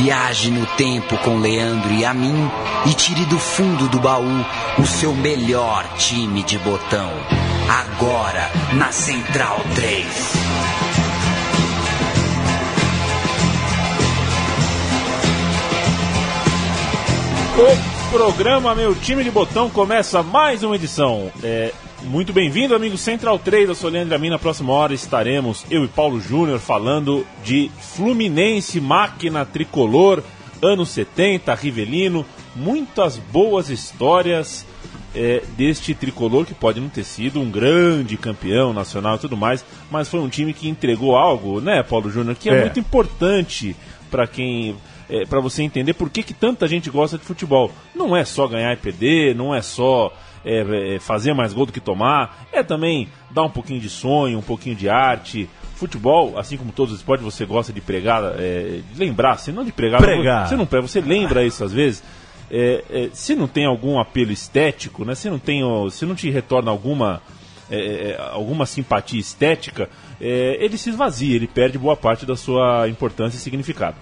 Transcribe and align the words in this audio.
Viaje 0.00 0.52
no 0.52 0.64
tempo 0.64 1.18
com 1.18 1.40
Leandro 1.40 1.92
e 1.92 2.04
a 2.04 2.14
mim 2.14 2.48
e 2.86 2.94
tire 2.94 3.24
do 3.24 3.36
fundo 3.36 3.88
do 3.88 3.98
baú 3.98 4.46
o 4.78 4.86
seu 4.86 5.12
melhor 5.12 5.84
time 5.96 6.44
de 6.44 6.56
botão. 6.58 7.10
Agora 7.68 8.48
na 8.74 8.92
Central 8.92 9.58
3. 9.74 10.06
O 17.58 18.10
programa 18.12 18.76
Meu 18.76 18.94
Time 18.94 19.24
de 19.24 19.32
Botão 19.32 19.68
começa 19.68 20.22
mais 20.22 20.62
uma 20.62 20.76
edição. 20.76 21.32
É, 21.42 21.72
muito 22.04 22.32
bem-vindo, 22.32 22.74
amigo 22.74 22.96
Central 22.96 23.38
3. 23.38 23.68
Eu 23.68 23.74
sou 23.74 23.90
Leandro 23.90 24.14
Amin. 24.14 24.30
Na 24.30 24.38
próxima 24.38 24.72
hora 24.72 24.94
estaremos 24.94 25.64
eu 25.70 25.84
e 25.84 25.88
Paulo 25.88 26.20
Júnior 26.20 26.58
falando 26.58 27.26
de 27.44 27.70
Fluminense, 27.78 28.80
máquina 28.80 29.44
tricolor, 29.44 30.22
anos 30.62 30.90
70, 30.90 31.54
Rivelino. 31.54 32.24
Muitas 32.54 33.16
boas 33.16 33.68
histórias 33.68 34.66
é, 35.14 35.42
deste 35.56 35.94
tricolor 35.94 36.46
que 36.46 36.54
pode 36.54 36.80
não 36.80 36.88
ter 36.88 37.04
sido 37.04 37.40
um 37.40 37.50
grande 37.50 38.16
campeão 38.16 38.72
nacional 38.72 39.16
e 39.16 39.20
tudo 39.20 39.36
mais, 39.36 39.64
mas 39.90 40.08
foi 40.08 40.20
um 40.20 40.28
time 40.28 40.52
que 40.52 40.68
entregou 40.68 41.16
algo, 41.16 41.60
né, 41.60 41.82
Paulo 41.82 42.10
Júnior, 42.10 42.36
que 42.36 42.48
é, 42.48 42.54
é. 42.54 42.60
muito 42.62 42.78
importante 42.78 43.74
para 44.10 44.26
quem 44.26 44.76
é, 45.08 45.24
para 45.24 45.40
você 45.40 45.62
entender 45.62 45.94
por 45.94 46.10
que, 46.10 46.22
que 46.22 46.34
tanta 46.34 46.68
gente 46.68 46.90
gosta 46.90 47.16
de 47.16 47.24
futebol. 47.24 47.72
Não 47.94 48.16
é 48.16 48.24
só 48.24 48.46
ganhar 48.46 48.72
e 48.72 48.76
perder, 48.76 49.34
não 49.34 49.54
é 49.54 49.62
só 49.62 50.12
é, 50.48 50.94
é, 50.94 50.98
fazer 50.98 51.34
mais 51.34 51.52
gol 51.52 51.66
do 51.66 51.72
que 51.72 51.80
tomar, 51.80 52.46
é 52.50 52.62
também 52.62 53.08
dar 53.30 53.42
um 53.42 53.50
pouquinho 53.50 53.80
de 53.80 53.90
sonho, 53.90 54.38
um 54.38 54.42
pouquinho 54.42 54.74
de 54.74 54.88
arte. 54.88 55.48
Futebol, 55.74 56.38
assim 56.38 56.56
como 56.56 56.72
todos 56.72 56.92
os 56.94 57.00
esportes, 57.00 57.24
você 57.24 57.44
gosta 57.44 57.72
de 57.72 57.80
pregar, 57.80 58.22
é, 58.38 58.80
de 58.92 58.98
lembrar, 58.98 59.36
se 59.36 59.52
não 59.52 59.64
de 59.64 59.70
pregar, 59.70 60.00
pregar. 60.00 60.48
você 60.48 60.56
não 60.56 60.66
prega, 60.66 60.88
você 60.88 61.00
lembra 61.00 61.44
isso 61.44 61.62
às 61.62 61.72
vezes. 61.72 62.02
É, 62.50 62.82
é, 62.90 63.10
se 63.12 63.34
não 63.34 63.46
tem 63.46 63.66
algum 63.66 64.00
apelo 64.00 64.32
estético, 64.32 65.04
né, 65.04 65.14
se 65.14 65.28
não 65.28 65.38
tem, 65.38 65.60
se 65.90 66.06
não 66.06 66.14
te 66.14 66.30
retorna 66.30 66.70
alguma 66.70 67.20
é, 67.70 67.76
é, 67.76 68.20
alguma 68.32 68.64
simpatia 68.64 69.20
estética, 69.20 69.90
é, 70.18 70.56
ele 70.58 70.78
se 70.78 70.88
esvazia, 70.88 71.36
ele 71.36 71.46
perde 71.46 71.76
boa 71.76 71.94
parte 71.94 72.24
da 72.24 72.34
sua 72.34 72.88
importância 72.88 73.36
e 73.36 73.40
significado. 73.40 73.96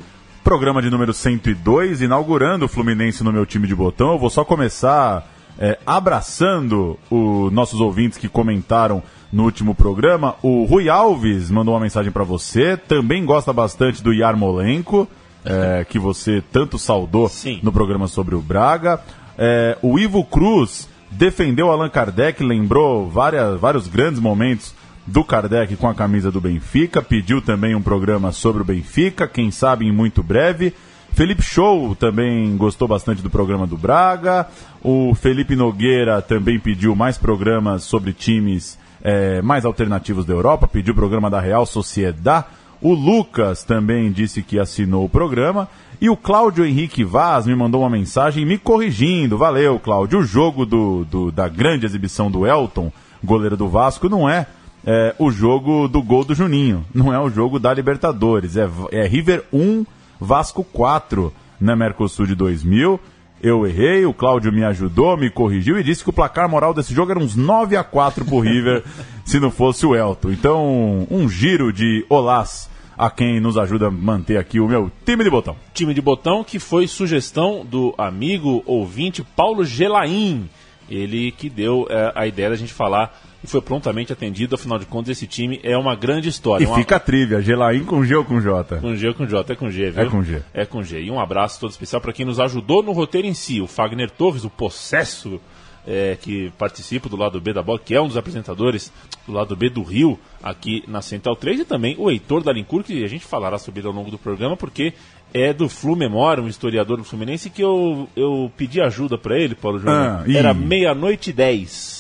Programa 0.44 0.80
de 0.80 0.88
número 0.88 1.12
102, 1.12 2.02
inaugurando 2.02 2.66
o 2.66 2.68
Fluminense 2.68 3.24
no 3.24 3.32
meu 3.32 3.44
time 3.44 3.66
de 3.66 3.74
botão. 3.74 4.12
Eu 4.12 4.18
vou 4.18 4.30
só 4.30 4.44
começar 4.44 5.28
é, 5.58 5.78
abraçando 5.86 6.98
os 7.10 7.52
nossos 7.52 7.80
ouvintes 7.80 8.18
que 8.18 8.28
comentaram 8.28 9.02
no 9.32 9.44
último 9.44 9.74
programa. 9.74 10.36
O 10.42 10.64
Rui 10.64 10.88
Alves 10.88 11.50
mandou 11.50 11.74
uma 11.74 11.80
mensagem 11.80 12.12
para 12.12 12.24
você, 12.24 12.76
também 12.76 13.24
gosta 13.24 13.52
bastante 13.52 14.02
do 14.02 14.12
Yarmolenko, 14.12 15.08
é, 15.44 15.84
que 15.88 15.98
você 15.98 16.42
tanto 16.52 16.78
saudou 16.78 17.28
Sim. 17.28 17.60
no 17.62 17.72
programa 17.72 18.08
sobre 18.08 18.34
o 18.34 18.40
Braga. 18.40 19.00
É, 19.38 19.76
o 19.82 19.98
Ivo 19.98 20.24
Cruz 20.24 20.88
defendeu 21.10 21.70
Allan 21.70 21.88
Kardec, 21.88 22.42
lembrou 22.42 23.08
várias, 23.08 23.58
vários 23.60 23.86
grandes 23.86 24.20
momentos 24.20 24.74
do 25.06 25.22
Kardec 25.22 25.76
com 25.76 25.88
a 25.88 25.94
camisa 25.94 26.32
do 26.32 26.40
Benfica, 26.40 27.00
pediu 27.00 27.40
também 27.40 27.74
um 27.74 27.82
programa 27.82 28.32
sobre 28.32 28.62
o 28.62 28.64
Benfica, 28.64 29.28
quem 29.28 29.50
sabe 29.50 29.86
em 29.86 29.92
muito 29.92 30.22
breve. 30.22 30.74
Felipe 31.16 31.40
Show 31.40 31.96
também 31.96 32.58
gostou 32.58 32.86
bastante 32.86 33.22
do 33.22 33.30
programa 33.30 33.66
do 33.66 33.74
Braga. 33.74 34.46
O 34.84 35.14
Felipe 35.14 35.56
Nogueira 35.56 36.20
também 36.20 36.60
pediu 36.60 36.94
mais 36.94 37.16
programas 37.16 37.84
sobre 37.84 38.12
times 38.12 38.78
é, 39.02 39.40
mais 39.40 39.64
alternativos 39.64 40.26
da 40.26 40.34
Europa, 40.34 40.68
pediu 40.68 40.92
o 40.92 40.94
programa 40.94 41.30
da 41.30 41.40
Real 41.40 41.64
Sociedad. 41.64 42.44
O 42.82 42.92
Lucas 42.92 43.64
também 43.64 44.12
disse 44.12 44.42
que 44.42 44.58
assinou 44.58 45.06
o 45.06 45.08
programa. 45.08 45.66
E 46.02 46.10
o 46.10 46.18
Cláudio 46.18 46.66
Henrique 46.66 47.02
Vaz 47.02 47.46
me 47.46 47.56
mandou 47.56 47.80
uma 47.80 47.88
mensagem 47.88 48.44
me 48.44 48.58
corrigindo. 48.58 49.38
Valeu, 49.38 49.78
Cláudio. 49.78 50.18
O 50.18 50.22
jogo 50.22 50.66
do, 50.66 51.06
do 51.06 51.32
da 51.32 51.48
grande 51.48 51.86
exibição 51.86 52.30
do 52.30 52.46
Elton, 52.46 52.92
goleiro 53.24 53.56
do 53.56 53.70
Vasco, 53.70 54.06
não 54.06 54.28
é, 54.28 54.46
é, 54.84 55.14
o 55.18 55.30
jogo 55.30 55.88
do 55.88 56.02
gol 56.02 56.26
do 56.26 56.34
Juninho. 56.34 56.84
Não 56.94 57.10
é 57.10 57.18
o 57.18 57.30
jogo 57.30 57.58
da 57.58 57.72
Libertadores. 57.72 58.54
É, 58.58 58.68
é 58.92 59.06
River 59.06 59.44
1, 59.50 59.86
Vasco 60.20 60.64
4 60.64 61.32
na 61.60 61.76
Mercosul 61.76 62.26
de 62.26 62.34
2000. 62.34 63.00
Eu 63.42 63.66
errei, 63.66 64.06
o 64.06 64.14
Cláudio 64.14 64.52
me 64.52 64.64
ajudou, 64.64 65.16
me 65.16 65.30
corrigiu 65.30 65.78
e 65.78 65.84
disse 65.84 66.02
que 66.02 66.10
o 66.10 66.12
placar 66.12 66.48
moral 66.48 66.72
desse 66.72 66.94
jogo 66.94 67.10
era 67.10 67.20
uns 67.20 67.36
9 67.36 67.76
a 67.76 67.84
4 67.84 68.24
pro 68.24 68.40
River, 68.40 68.82
se 69.24 69.38
não 69.38 69.50
fosse 69.50 69.84
o 69.84 69.94
Elton. 69.94 70.30
Então, 70.30 71.06
um 71.10 71.28
giro 71.28 71.72
de 71.72 72.04
olás 72.08 72.68
a 72.96 73.10
quem 73.10 73.38
nos 73.40 73.58
ajuda 73.58 73.88
a 73.88 73.90
manter 73.90 74.38
aqui 74.38 74.58
o 74.58 74.66
meu 74.66 74.90
time 75.04 75.22
de 75.22 75.30
botão. 75.30 75.54
Time 75.74 75.92
de 75.92 76.00
botão 76.00 76.42
que 76.42 76.58
foi 76.58 76.88
sugestão 76.88 77.64
do 77.64 77.94
amigo 77.98 78.62
ouvinte 78.64 79.22
Paulo 79.22 79.64
Gelaim. 79.64 80.48
Ele 80.88 81.30
que 81.30 81.50
deu 81.50 81.86
é, 81.90 82.12
a 82.14 82.26
ideia 82.26 82.50
da 82.50 82.56
gente 82.56 82.72
falar 82.72 83.20
e 83.46 83.50
foi 83.50 83.60
prontamente 83.60 84.12
atendido. 84.12 84.54
Afinal 84.54 84.78
de 84.78 84.84
contas, 84.84 85.10
esse 85.10 85.26
time 85.26 85.60
é 85.62 85.76
uma 85.78 85.94
grande 85.94 86.28
história. 86.28 86.64
E 86.64 86.66
uma... 86.66 86.76
fica 86.76 86.96
a 86.96 87.00
trivia: 87.00 87.40
Gelaim 87.40 87.84
com 87.84 88.04
G 88.04 88.16
ou 88.16 88.24
com 88.24 88.40
J? 88.40 88.78
Com 88.78 88.94
G 88.94 89.08
ou 89.08 89.14
com 89.14 89.26
J? 89.26 89.52
É 89.52 89.56
com 89.56 89.70
G, 89.70 89.90
viu? 89.90 90.02
É 90.02 90.06
com 90.06 90.22
G. 90.22 90.42
É 90.52 90.66
com 90.66 90.82
G. 90.82 91.00
E 91.00 91.10
um 91.10 91.20
abraço 91.20 91.60
todo 91.60 91.70
especial 91.70 92.02
para 92.02 92.12
quem 92.12 92.26
nos 92.26 92.40
ajudou 92.40 92.82
no 92.82 92.92
roteiro 92.92 93.26
em 93.26 93.34
si: 93.34 93.60
o 93.60 93.66
Fagner 93.66 94.10
Torres, 94.10 94.44
o 94.44 94.50
possesso. 94.50 95.40
É, 95.88 96.18
que 96.20 96.50
participa 96.58 97.08
do 97.08 97.16
lado 97.16 97.40
B 97.40 97.52
da 97.52 97.62
bola, 97.62 97.78
que 97.78 97.94
é 97.94 98.00
um 98.00 98.08
dos 98.08 98.16
apresentadores 98.16 98.92
do 99.24 99.32
lado 99.32 99.54
B 99.54 99.70
do 99.70 99.84
Rio, 99.84 100.18
aqui 100.42 100.82
na 100.88 101.00
Central 101.00 101.36
3, 101.36 101.60
e 101.60 101.64
também 101.64 101.94
o 101.96 102.10
Heitor 102.10 102.42
Dalincourt, 102.42 102.86
que 102.86 103.04
a 103.04 103.06
gente 103.06 103.24
falará 103.24 103.56
sobre 103.56 103.82
ele 103.82 103.86
ao 103.86 103.94
longo 103.94 104.10
do 104.10 104.18
programa, 104.18 104.56
porque 104.56 104.94
é 105.32 105.52
do 105.52 105.68
Flu 105.68 105.94
Memória, 105.94 106.42
um 106.42 106.48
historiador 106.48 106.96
do 106.96 107.04
Fluminense, 107.04 107.50
que 107.50 107.62
eu, 107.62 108.08
eu 108.16 108.50
pedi 108.56 108.80
ajuda 108.80 109.16
para 109.16 109.38
ele, 109.38 109.54
Paulo 109.54 109.78
Júnior. 109.78 109.96
Ah, 109.96 110.24
Era 110.26 110.52
meia-noite 110.52 111.30
e 111.30 111.32
dez 111.32 111.95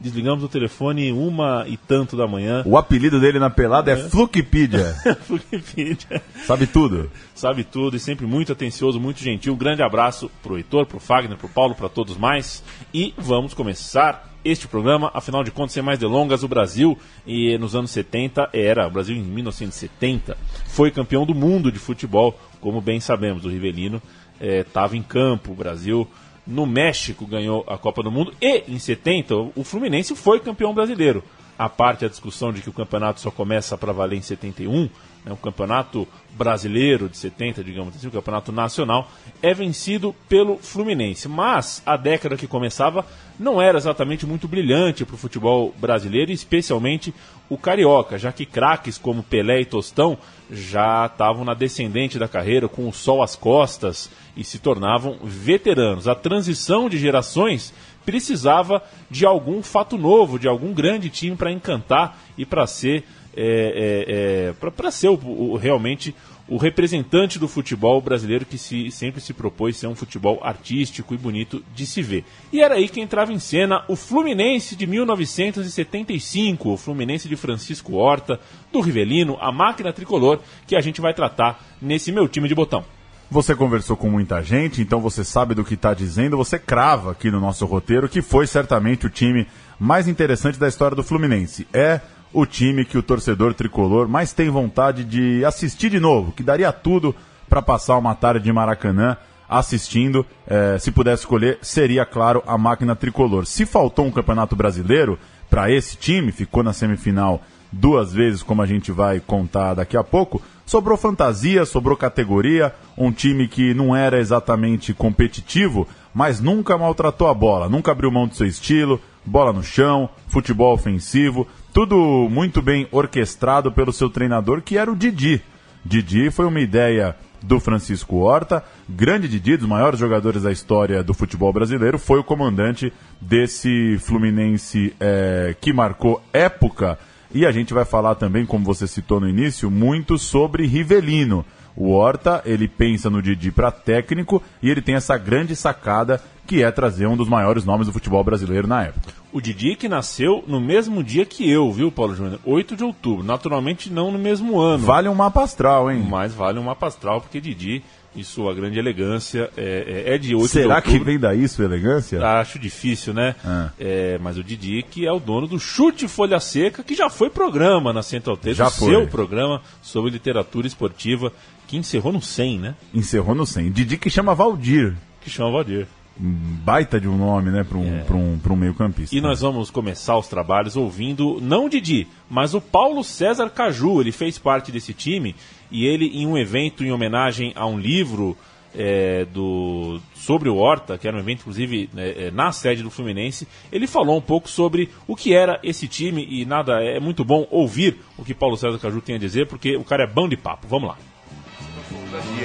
desligamos 0.00 0.44
o 0.44 0.48
telefone 0.48 1.12
uma 1.12 1.64
e 1.66 1.76
tanto 1.76 2.16
da 2.16 2.26
manhã. 2.26 2.62
O 2.64 2.76
apelido 2.76 3.20
dele 3.20 3.38
na 3.38 3.50
pelada 3.50 3.90
é, 3.90 3.94
é 3.94 3.96
Flukipedia. 3.96 4.94
Flukipedia. 5.22 6.22
Sabe 6.46 6.66
tudo. 6.66 7.10
Sabe 7.34 7.64
tudo 7.64 7.96
e 7.96 8.00
sempre 8.00 8.26
muito 8.26 8.52
atencioso, 8.52 9.00
muito 9.00 9.20
gentil. 9.20 9.54
Um 9.54 9.56
grande 9.56 9.82
abraço 9.82 10.30
pro 10.42 10.56
Heitor, 10.56 10.86
pro 10.86 11.00
Fagner, 11.00 11.36
pro 11.36 11.48
Paulo, 11.48 11.74
para 11.74 11.88
todos 11.88 12.16
mais. 12.16 12.62
E 12.92 13.14
vamos 13.16 13.54
começar 13.54 14.28
este 14.44 14.66
programa. 14.66 15.10
Afinal 15.14 15.44
de 15.44 15.50
contas, 15.50 15.72
sem 15.72 15.82
mais 15.82 15.98
delongas, 15.98 16.42
o 16.42 16.48
Brasil 16.48 16.98
e 17.26 17.56
nos 17.58 17.74
anos 17.74 17.90
70 17.90 18.50
era, 18.52 18.86
o 18.86 18.90
Brasil 18.90 19.16
em 19.16 19.22
1970 19.22 20.36
foi 20.66 20.90
campeão 20.90 21.26
do 21.26 21.34
mundo 21.34 21.70
de 21.70 21.78
futebol, 21.78 22.38
como 22.60 22.80
bem 22.80 23.00
sabemos. 23.00 23.44
O 23.44 23.48
Rivelino 23.48 24.02
estava 24.40 24.94
eh, 24.94 24.98
em 24.98 25.02
campo, 25.02 25.52
o 25.52 25.54
Brasil 25.54 26.08
no 26.48 26.64
México 26.64 27.26
ganhou 27.26 27.62
a 27.68 27.76
Copa 27.76 28.02
do 28.02 28.10
Mundo 28.10 28.32
e 28.40 28.64
em 28.66 28.78
70 28.78 29.34
o 29.54 29.62
Fluminense 29.62 30.16
foi 30.16 30.40
campeão 30.40 30.72
brasileiro. 30.72 31.22
A 31.58 31.68
parte 31.68 32.06
a 32.06 32.08
discussão 32.08 32.52
de 32.52 32.62
que 32.62 32.70
o 32.70 32.72
campeonato 32.72 33.20
só 33.20 33.30
começa 33.30 33.76
para 33.76 33.92
valer 33.92 34.16
em 34.16 34.22
71, 34.22 34.88
né, 35.28 35.34
o 35.34 35.36
campeonato 35.36 36.08
brasileiro 36.32 37.08
de 37.08 37.16
70, 37.16 37.62
digamos 37.62 37.94
assim, 37.94 38.06
o 38.08 38.12
campeonato 38.12 38.50
nacional, 38.50 39.10
é 39.42 39.52
vencido 39.52 40.14
pelo 40.28 40.56
Fluminense. 40.56 41.28
Mas 41.28 41.82
a 41.84 41.96
década 41.96 42.36
que 42.36 42.46
começava 42.46 43.04
não 43.38 43.60
era 43.60 43.78
exatamente 43.78 44.26
muito 44.26 44.48
brilhante 44.48 45.04
para 45.04 45.14
o 45.14 45.18
futebol 45.18 45.74
brasileiro, 45.78 46.32
especialmente 46.32 47.14
o 47.48 47.56
carioca, 47.56 48.18
já 48.18 48.32
que 48.32 48.46
craques 48.46 48.98
como 48.98 49.22
Pelé 49.22 49.60
e 49.60 49.64
Tostão 49.64 50.18
já 50.50 51.06
estavam 51.06 51.44
na 51.44 51.54
descendente 51.54 52.18
da 52.18 52.28
carreira, 52.28 52.68
com 52.68 52.88
o 52.88 52.92
sol 52.92 53.22
às 53.22 53.36
costas 53.36 54.10
e 54.36 54.44
se 54.44 54.58
tornavam 54.58 55.18
veteranos. 55.22 56.08
A 56.08 56.14
transição 56.14 56.88
de 56.88 56.98
gerações 56.98 57.72
precisava 58.04 58.82
de 59.10 59.26
algum 59.26 59.62
fato 59.62 59.98
novo, 59.98 60.38
de 60.38 60.48
algum 60.48 60.72
grande 60.72 61.10
time 61.10 61.36
para 61.36 61.52
encantar 61.52 62.18
e 62.38 62.46
para 62.46 62.66
ser, 62.66 63.04
é, 63.36 64.54
é, 64.56 64.66
é 64.66 64.70
para 64.70 64.90
ser 64.90 65.08
o, 65.08 65.14
o, 65.14 65.56
realmente 65.56 66.14
o 66.48 66.56
representante 66.56 67.38
do 67.38 67.46
futebol 67.46 68.00
brasileiro 68.00 68.46
que 68.46 68.56
se, 68.56 68.90
sempre 68.90 69.20
se 69.20 69.34
propôs 69.34 69.76
ser 69.76 69.86
um 69.86 69.94
futebol 69.94 70.40
artístico 70.42 71.14
e 71.14 71.18
bonito 71.18 71.62
de 71.74 71.84
se 71.84 72.00
ver. 72.00 72.24
E 72.50 72.62
era 72.62 72.76
aí 72.76 72.88
que 72.88 73.00
entrava 73.00 73.32
em 73.32 73.38
cena 73.38 73.84
o 73.86 73.94
Fluminense 73.94 74.74
de 74.74 74.86
1975, 74.86 76.70
o 76.70 76.76
Fluminense 76.76 77.28
de 77.28 77.36
Francisco 77.36 77.96
Horta, 77.96 78.40
do 78.72 78.80
Rivelino, 78.80 79.36
a 79.40 79.52
máquina 79.52 79.92
tricolor, 79.92 80.40
que 80.66 80.74
a 80.74 80.80
gente 80.80 81.00
vai 81.00 81.12
tratar 81.12 81.62
nesse 81.82 82.10
meu 82.10 82.26
time 82.26 82.48
de 82.48 82.54
botão. 82.54 82.84
Você 83.30 83.54
conversou 83.54 83.94
com 83.94 84.08
muita 84.08 84.42
gente, 84.42 84.80
então 84.80 85.00
você 85.00 85.22
sabe 85.22 85.54
do 85.54 85.62
que 85.62 85.74
está 85.74 85.92
dizendo. 85.92 86.38
Você 86.38 86.58
crava 86.58 87.12
aqui 87.12 87.30
no 87.30 87.38
nosso 87.38 87.66
roteiro 87.66 88.08
que 88.08 88.22
foi 88.22 88.46
certamente 88.46 89.04
o 89.04 89.10
time 89.10 89.46
mais 89.78 90.08
interessante 90.08 90.58
da 90.58 90.66
história 90.66 90.96
do 90.96 91.02
Fluminense. 91.02 91.68
É 91.70 92.00
o 92.32 92.44
time 92.44 92.84
que 92.84 92.98
o 92.98 93.02
torcedor 93.02 93.54
tricolor 93.54 94.08
mais 94.08 94.32
tem 94.32 94.50
vontade 94.50 95.04
de 95.04 95.44
assistir 95.44 95.90
de 95.90 96.00
novo, 96.00 96.32
que 96.32 96.42
daria 96.42 96.72
tudo 96.72 97.14
para 97.48 97.62
passar 97.62 97.96
uma 97.96 98.14
tarde 98.14 98.44
de 98.44 98.52
Maracanã 98.52 99.16
assistindo. 99.48 100.26
É, 100.46 100.78
se 100.78 100.90
pudesse 100.90 101.22
escolher, 101.22 101.58
seria, 101.62 102.04
claro, 102.04 102.42
a 102.46 102.58
máquina 102.58 102.94
tricolor. 102.94 103.46
Se 103.46 103.64
faltou 103.64 104.04
um 104.04 104.10
campeonato 104.10 104.54
brasileiro 104.54 105.18
para 105.48 105.70
esse 105.70 105.96
time, 105.96 106.30
ficou 106.30 106.62
na 106.62 106.72
semifinal 106.72 107.40
duas 107.72 108.12
vezes, 108.12 108.42
como 108.42 108.62
a 108.62 108.66
gente 108.66 108.92
vai 108.92 109.20
contar 109.20 109.74
daqui 109.74 109.96
a 109.96 110.04
pouco. 110.04 110.42
Sobrou 110.66 110.98
fantasia, 110.98 111.64
sobrou 111.64 111.96
categoria, 111.96 112.74
um 112.96 113.10
time 113.10 113.48
que 113.48 113.72
não 113.72 113.96
era 113.96 114.18
exatamente 114.18 114.92
competitivo, 114.92 115.88
mas 116.12 116.40
nunca 116.40 116.76
maltratou 116.76 117.28
a 117.28 117.34
bola, 117.34 117.68
nunca 117.68 117.92
abriu 117.92 118.10
mão 118.10 118.26
do 118.26 118.34
seu 118.34 118.46
estilo, 118.46 119.00
bola 119.24 119.52
no 119.52 119.62
chão, 119.62 120.10
futebol 120.28 120.74
ofensivo, 120.74 121.46
tudo 121.72 122.28
muito 122.30 122.60
bem 122.60 122.86
orquestrado 122.90 123.70
pelo 123.70 123.92
seu 123.92 124.10
treinador, 124.10 124.62
que 124.62 124.76
era 124.76 124.90
o 124.90 124.96
Didi. 124.96 125.42
Didi 125.84 126.30
foi 126.30 126.46
uma 126.46 126.60
ideia 126.60 127.16
do 127.42 127.60
Francisco 127.60 128.16
Horta, 128.16 128.64
grande 128.88 129.28
Didi, 129.28 129.56
dos 129.56 129.68
maiores 129.68 130.00
jogadores 130.00 130.42
da 130.42 130.52
história 130.52 131.02
do 131.02 131.14
futebol 131.14 131.52
brasileiro, 131.52 131.98
foi 131.98 132.18
o 132.18 132.24
comandante 132.24 132.92
desse 133.20 133.96
Fluminense 133.98 134.94
é, 134.98 135.54
que 135.60 135.72
marcou 135.72 136.22
época. 136.32 136.98
E 137.32 137.44
a 137.46 137.52
gente 137.52 137.74
vai 137.74 137.84
falar 137.84 138.14
também, 138.14 138.46
como 138.46 138.64
você 138.64 138.86
citou 138.86 139.20
no 139.20 139.28
início, 139.28 139.70
muito 139.70 140.18
sobre 140.18 140.66
Rivelino. 140.66 141.44
O 141.80 141.92
Horta, 141.92 142.42
ele 142.44 142.66
pensa 142.66 143.08
no 143.08 143.22
Didi 143.22 143.52
para 143.52 143.70
técnico 143.70 144.42
e 144.60 144.68
ele 144.68 144.82
tem 144.82 144.96
essa 144.96 145.16
grande 145.16 145.54
sacada 145.54 146.20
que 146.44 146.60
é 146.60 146.70
trazer 146.72 147.06
um 147.06 147.16
dos 147.16 147.28
maiores 147.28 147.64
nomes 147.64 147.86
do 147.86 147.92
futebol 147.92 148.24
brasileiro 148.24 148.66
na 148.66 148.86
época. 148.86 149.12
O 149.32 149.40
Didi 149.40 149.76
que 149.76 149.88
nasceu 149.88 150.42
no 150.48 150.60
mesmo 150.60 151.04
dia 151.04 151.24
que 151.24 151.48
eu, 151.48 151.70
viu, 151.70 151.92
Paulo 151.92 152.16
Júnior? 152.16 152.40
8 152.44 152.74
de 152.74 152.82
outubro. 152.82 153.22
Naturalmente 153.22 153.92
não 153.92 154.10
no 154.10 154.18
mesmo 154.18 154.58
ano. 154.58 154.84
Vale 154.84 155.08
um 155.08 155.14
mapa 155.14 155.44
astral, 155.44 155.88
hein? 155.88 156.04
Mas 156.08 156.34
vale 156.34 156.58
um 156.58 156.64
mapa 156.64 156.88
astral, 156.88 157.20
porque 157.20 157.40
Didi 157.40 157.84
e 158.16 158.24
sua 158.24 158.52
grande 158.54 158.76
elegância 158.76 159.48
é, 159.56 160.04
é, 160.08 160.14
é 160.14 160.18
de 160.18 160.34
8 160.34 160.48
Será 160.48 160.80
de 160.80 160.86
outubro. 160.88 160.98
que 160.98 161.04
vem 161.04 161.18
daí 161.18 161.46
sua 161.46 161.66
elegância? 161.66 162.20
Acho 162.40 162.58
difícil, 162.58 163.14
né? 163.14 163.36
Ah. 163.44 163.70
É, 163.78 164.18
mas 164.20 164.36
o 164.36 164.42
Didi, 164.42 164.82
que 164.82 165.06
é 165.06 165.12
o 165.12 165.20
dono 165.20 165.46
do 165.46 165.60
Chute 165.60 166.08
Folha 166.08 166.40
Seca, 166.40 166.82
que 166.82 166.96
já 166.96 167.08
foi 167.08 167.30
programa 167.30 167.92
na 167.92 168.02
Central 168.02 168.36
3, 168.36 168.56
Já 168.56 168.66
o 168.66 168.70
foi. 168.72 168.88
seu 168.88 169.06
programa 169.06 169.60
sobre 169.80 170.10
literatura 170.10 170.66
esportiva, 170.66 171.32
que 171.68 171.76
encerrou 171.76 172.12
no 172.12 172.20
100, 172.20 172.58
né? 172.58 172.74
Encerrou 172.94 173.34
no 173.34 173.46
100. 173.46 173.70
Didi 173.70 173.98
que 173.98 174.08
chama 174.08 174.34
Valdir. 174.34 174.96
Que 175.20 175.28
chama 175.28 175.52
Valdir. 175.52 175.86
Baita 176.16 176.98
de 176.98 177.06
um 177.06 177.16
nome, 177.16 177.50
né, 177.50 177.62
para 177.62 177.78
um, 177.78 178.00
pra 178.04 178.16
um, 178.16 178.40
um 178.50 178.56
meio-campista. 178.56 179.14
É. 179.14 179.18
E 179.18 179.20
nós 179.20 179.42
vamos 179.42 179.70
começar 179.70 180.16
os 180.18 180.26
trabalhos 180.26 180.76
ouvindo, 180.76 181.38
não 181.40 181.66
o 181.66 181.68
Didi, 181.68 182.08
mas 182.28 182.54
o 182.54 182.60
Paulo 182.60 183.04
César 183.04 183.50
Caju. 183.50 184.00
Ele 184.00 184.10
fez 184.10 184.36
parte 184.38 184.72
desse 184.72 184.92
time 184.92 185.36
e 185.70 185.86
ele, 185.86 186.06
em 186.06 186.26
um 186.26 186.36
evento 186.36 186.82
em 186.82 186.90
homenagem 186.90 187.52
a 187.54 187.66
um 187.66 187.78
livro 187.78 188.36
é, 188.74 189.26
do, 189.26 190.00
sobre 190.14 190.48
o 190.48 190.56
Horta, 190.56 190.96
que 190.96 191.06
era 191.06 191.16
um 191.16 191.20
evento, 191.20 191.40
inclusive, 191.40 191.90
né, 191.92 192.08
é, 192.16 192.30
na 192.30 192.50
sede 192.50 192.82
do 192.82 192.90
Fluminense, 192.90 193.46
ele 193.70 193.86
falou 193.86 194.16
um 194.16 194.22
pouco 194.22 194.48
sobre 194.48 194.88
o 195.06 195.14
que 195.14 195.34
era 195.34 195.60
esse 195.62 195.86
time 195.86 196.26
e 196.28 196.44
nada, 196.44 196.82
é 196.82 196.98
muito 196.98 197.24
bom 197.24 197.46
ouvir 197.50 197.98
o 198.16 198.24
que 198.24 198.34
Paulo 198.34 198.56
César 198.56 198.78
Caju 198.78 199.00
tem 199.02 199.16
a 199.16 199.18
dizer, 199.18 199.46
porque 199.46 199.76
o 199.76 199.84
cara 199.84 200.04
é 200.04 200.06
bom 200.06 200.28
de 200.28 200.36
papo. 200.36 200.66
Vamos 200.66 200.88
lá. 200.88 200.98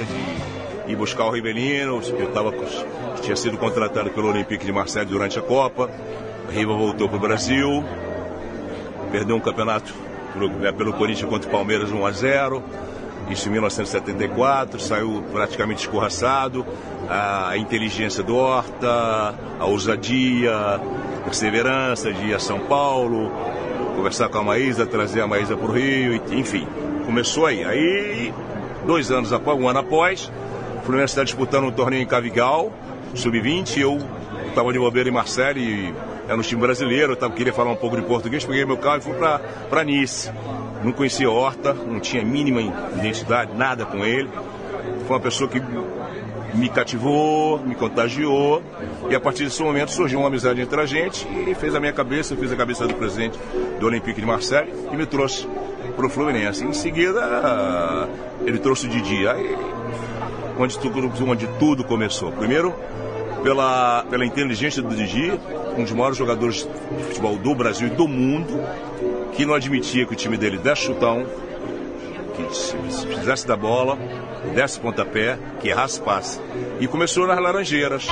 De 0.04 0.92
ir 0.92 0.96
buscar 0.96 1.24
o 1.26 1.30
Rivelino. 1.30 2.00
Eu 2.18 2.30
tava, 2.32 2.52
tinha 3.20 3.36
sido 3.36 3.56
contratado 3.56 4.10
pelo 4.10 4.28
Olympique 4.28 4.64
de 4.64 4.72
Marseille 4.72 5.08
durante 5.08 5.38
a 5.38 5.42
Copa. 5.42 5.90
O 6.48 6.52
Riva 6.52 6.74
voltou 6.74 7.08
para 7.08 7.16
o 7.16 7.20
Brasil. 7.20 7.84
Perdeu 9.10 9.36
um 9.36 9.40
campeonato 9.40 9.94
né, 10.60 10.72
pelo 10.72 10.92
Corinthians 10.92 11.28
contra 11.28 11.48
o 11.48 11.52
Palmeiras 11.52 11.90
1 11.90 12.06
a 12.06 12.10
0 12.10 12.62
Isso 13.30 13.48
em 13.48 13.52
1974. 13.52 14.80
Saiu 14.80 15.24
praticamente 15.32 15.82
escorraçado. 15.82 16.66
A 17.08 17.56
inteligência 17.56 18.22
do 18.22 18.36
Horta, 18.36 19.34
a 19.58 19.66
ousadia, 19.66 20.56
a 20.56 20.80
perseverança 21.24 22.12
de 22.12 22.28
ir 22.28 22.34
a 22.34 22.38
São 22.38 22.60
Paulo, 22.60 23.30
conversar 23.94 24.28
com 24.28 24.38
a 24.38 24.42
Maísa, 24.42 24.86
trazer 24.86 25.20
a 25.20 25.26
Maísa 25.26 25.56
para 25.56 25.66
o 25.66 25.72
Rio, 25.72 26.14
enfim. 26.32 26.66
Começou 27.04 27.46
aí. 27.46 27.62
Aí 27.62 28.32
dois 28.86 29.10
anos 29.10 29.32
após, 29.32 29.58
um 29.58 29.68
ano 29.68 29.80
após, 29.80 30.30
o 30.78 30.82
Fluminense 30.82 31.12
está 31.12 31.24
disputando 31.24 31.64
um 31.64 31.72
torneio 31.72 32.02
em 32.02 32.06
Cavigal, 32.06 32.72
sub-20, 33.14 33.78
eu 33.78 33.98
estava 34.48 34.72
de 34.72 34.78
bobeira 34.78 35.08
em 35.08 35.12
Marseille, 35.12 35.60
e 35.60 35.94
era 36.26 36.36
no 36.36 36.42
time 36.42 36.60
brasileiro, 36.60 37.16
eu 37.20 37.30
queria 37.30 37.52
falar 37.52 37.70
um 37.70 37.76
pouco 37.76 37.96
de 37.96 38.02
português, 38.02 38.44
peguei 38.44 38.64
meu 38.64 38.76
carro 38.76 38.98
e 38.98 39.00
fui 39.00 39.14
para 39.14 39.84
Nice. 39.84 40.30
Não 40.82 40.92
conhecia 40.92 41.30
Horta, 41.30 41.72
não 41.72 41.98
tinha 41.98 42.22
mínima 42.22 42.60
identidade, 42.94 43.52
nada 43.56 43.86
com 43.86 44.04
ele. 44.04 44.28
Foi 45.06 45.16
uma 45.16 45.20
pessoa 45.20 45.48
que 45.48 45.60
me 46.54 46.68
cativou, 46.68 47.58
me 47.58 47.74
contagiou, 47.74 48.62
e 49.08 49.14
a 49.14 49.20
partir 49.20 49.44
desse 49.44 49.62
momento 49.62 49.90
surgiu 49.90 50.18
uma 50.18 50.28
amizade 50.28 50.60
entre 50.60 50.80
a 50.80 50.86
gente 50.86 51.26
e 51.48 51.54
fez 51.54 51.74
a 51.74 51.80
minha 51.80 51.92
cabeça, 51.92 52.36
fez 52.36 52.52
a 52.52 52.56
cabeça 52.56 52.86
do 52.86 52.94
presidente 52.94 53.38
do 53.80 53.86
Olympique 53.86 54.20
de 54.20 54.26
Marseille 54.26 54.72
e 54.92 54.96
me 54.96 55.06
trouxe 55.06 55.48
para 55.96 56.06
o 56.06 56.08
Fluminense. 56.08 56.64
Em 56.64 56.72
seguida, 56.72 58.08
ele 58.44 58.58
trouxe 58.58 58.86
o 58.86 58.90
Didi, 58.90 59.26
aí, 59.26 59.56
onde, 60.58 60.78
tudo, 60.78 61.10
onde 61.26 61.46
tudo 61.58 61.84
começou. 61.84 62.30
Primeiro, 62.32 62.74
pela, 63.42 64.04
pela 64.08 64.24
inteligência 64.24 64.82
do 64.82 64.94
Didi, 64.94 65.32
um 65.76 65.82
dos 65.82 65.92
maiores 65.92 66.16
jogadores 66.16 66.68
de 66.96 67.04
futebol 67.04 67.36
do 67.36 67.54
Brasil 67.54 67.88
e 67.88 67.90
do 67.90 68.08
mundo, 68.08 68.60
que 69.32 69.44
não 69.44 69.54
admitia 69.54 70.06
que 70.06 70.12
o 70.12 70.16
time 70.16 70.36
dele 70.36 70.58
desse 70.58 70.82
chutão, 70.82 71.26
que 72.36 72.56
se 72.56 73.06
fizesse 73.06 73.46
da 73.46 73.56
bola, 73.56 73.98
desse 74.54 74.80
pontapé, 74.80 75.38
que 75.60 75.68
errasse 75.68 76.00
passe. 76.00 76.40
E 76.80 76.86
começou 76.86 77.26
nas 77.26 77.38
Laranjeiras. 77.40 78.06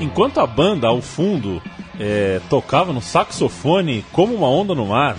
Enquanto 0.00 0.40
a 0.40 0.46
banda, 0.46 0.88
ao 0.88 1.00
fundo, 1.00 1.62
é, 1.98 2.40
tocava 2.48 2.92
no 2.92 3.00
saxofone 3.00 4.04
como 4.12 4.34
uma 4.34 4.48
onda 4.48 4.74
no 4.74 4.86
mar 4.86 5.16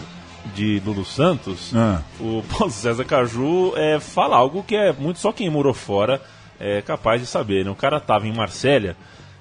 de 0.55 0.81
Lulu 0.85 1.05
Santos, 1.05 1.71
Ah. 1.75 2.01
o 2.19 2.43
Paulo 2.49 2.71
César 2.73 3.05
Caju 3.05 3.73
é, 3.75 3.99
fala 3.99 4.35
algo 4.35 4.63
que 4.63 4.75
é 4.75 4.91
muito 4.93 5.19
só 5.19 5.31
quem 5.31 5.49
morou 5.49 5.73
fora 5.73 6.21
é 6.59 6.81
capaz 6.81 7.21
de 7.21 7.27
saber. 7.27 7.63
Né? 7.63 7.71
O 7.71 7.75
cara 7.75 7.97
estava 7.97 8.27
em 8.27 8.33
Marsella 8.35 8.95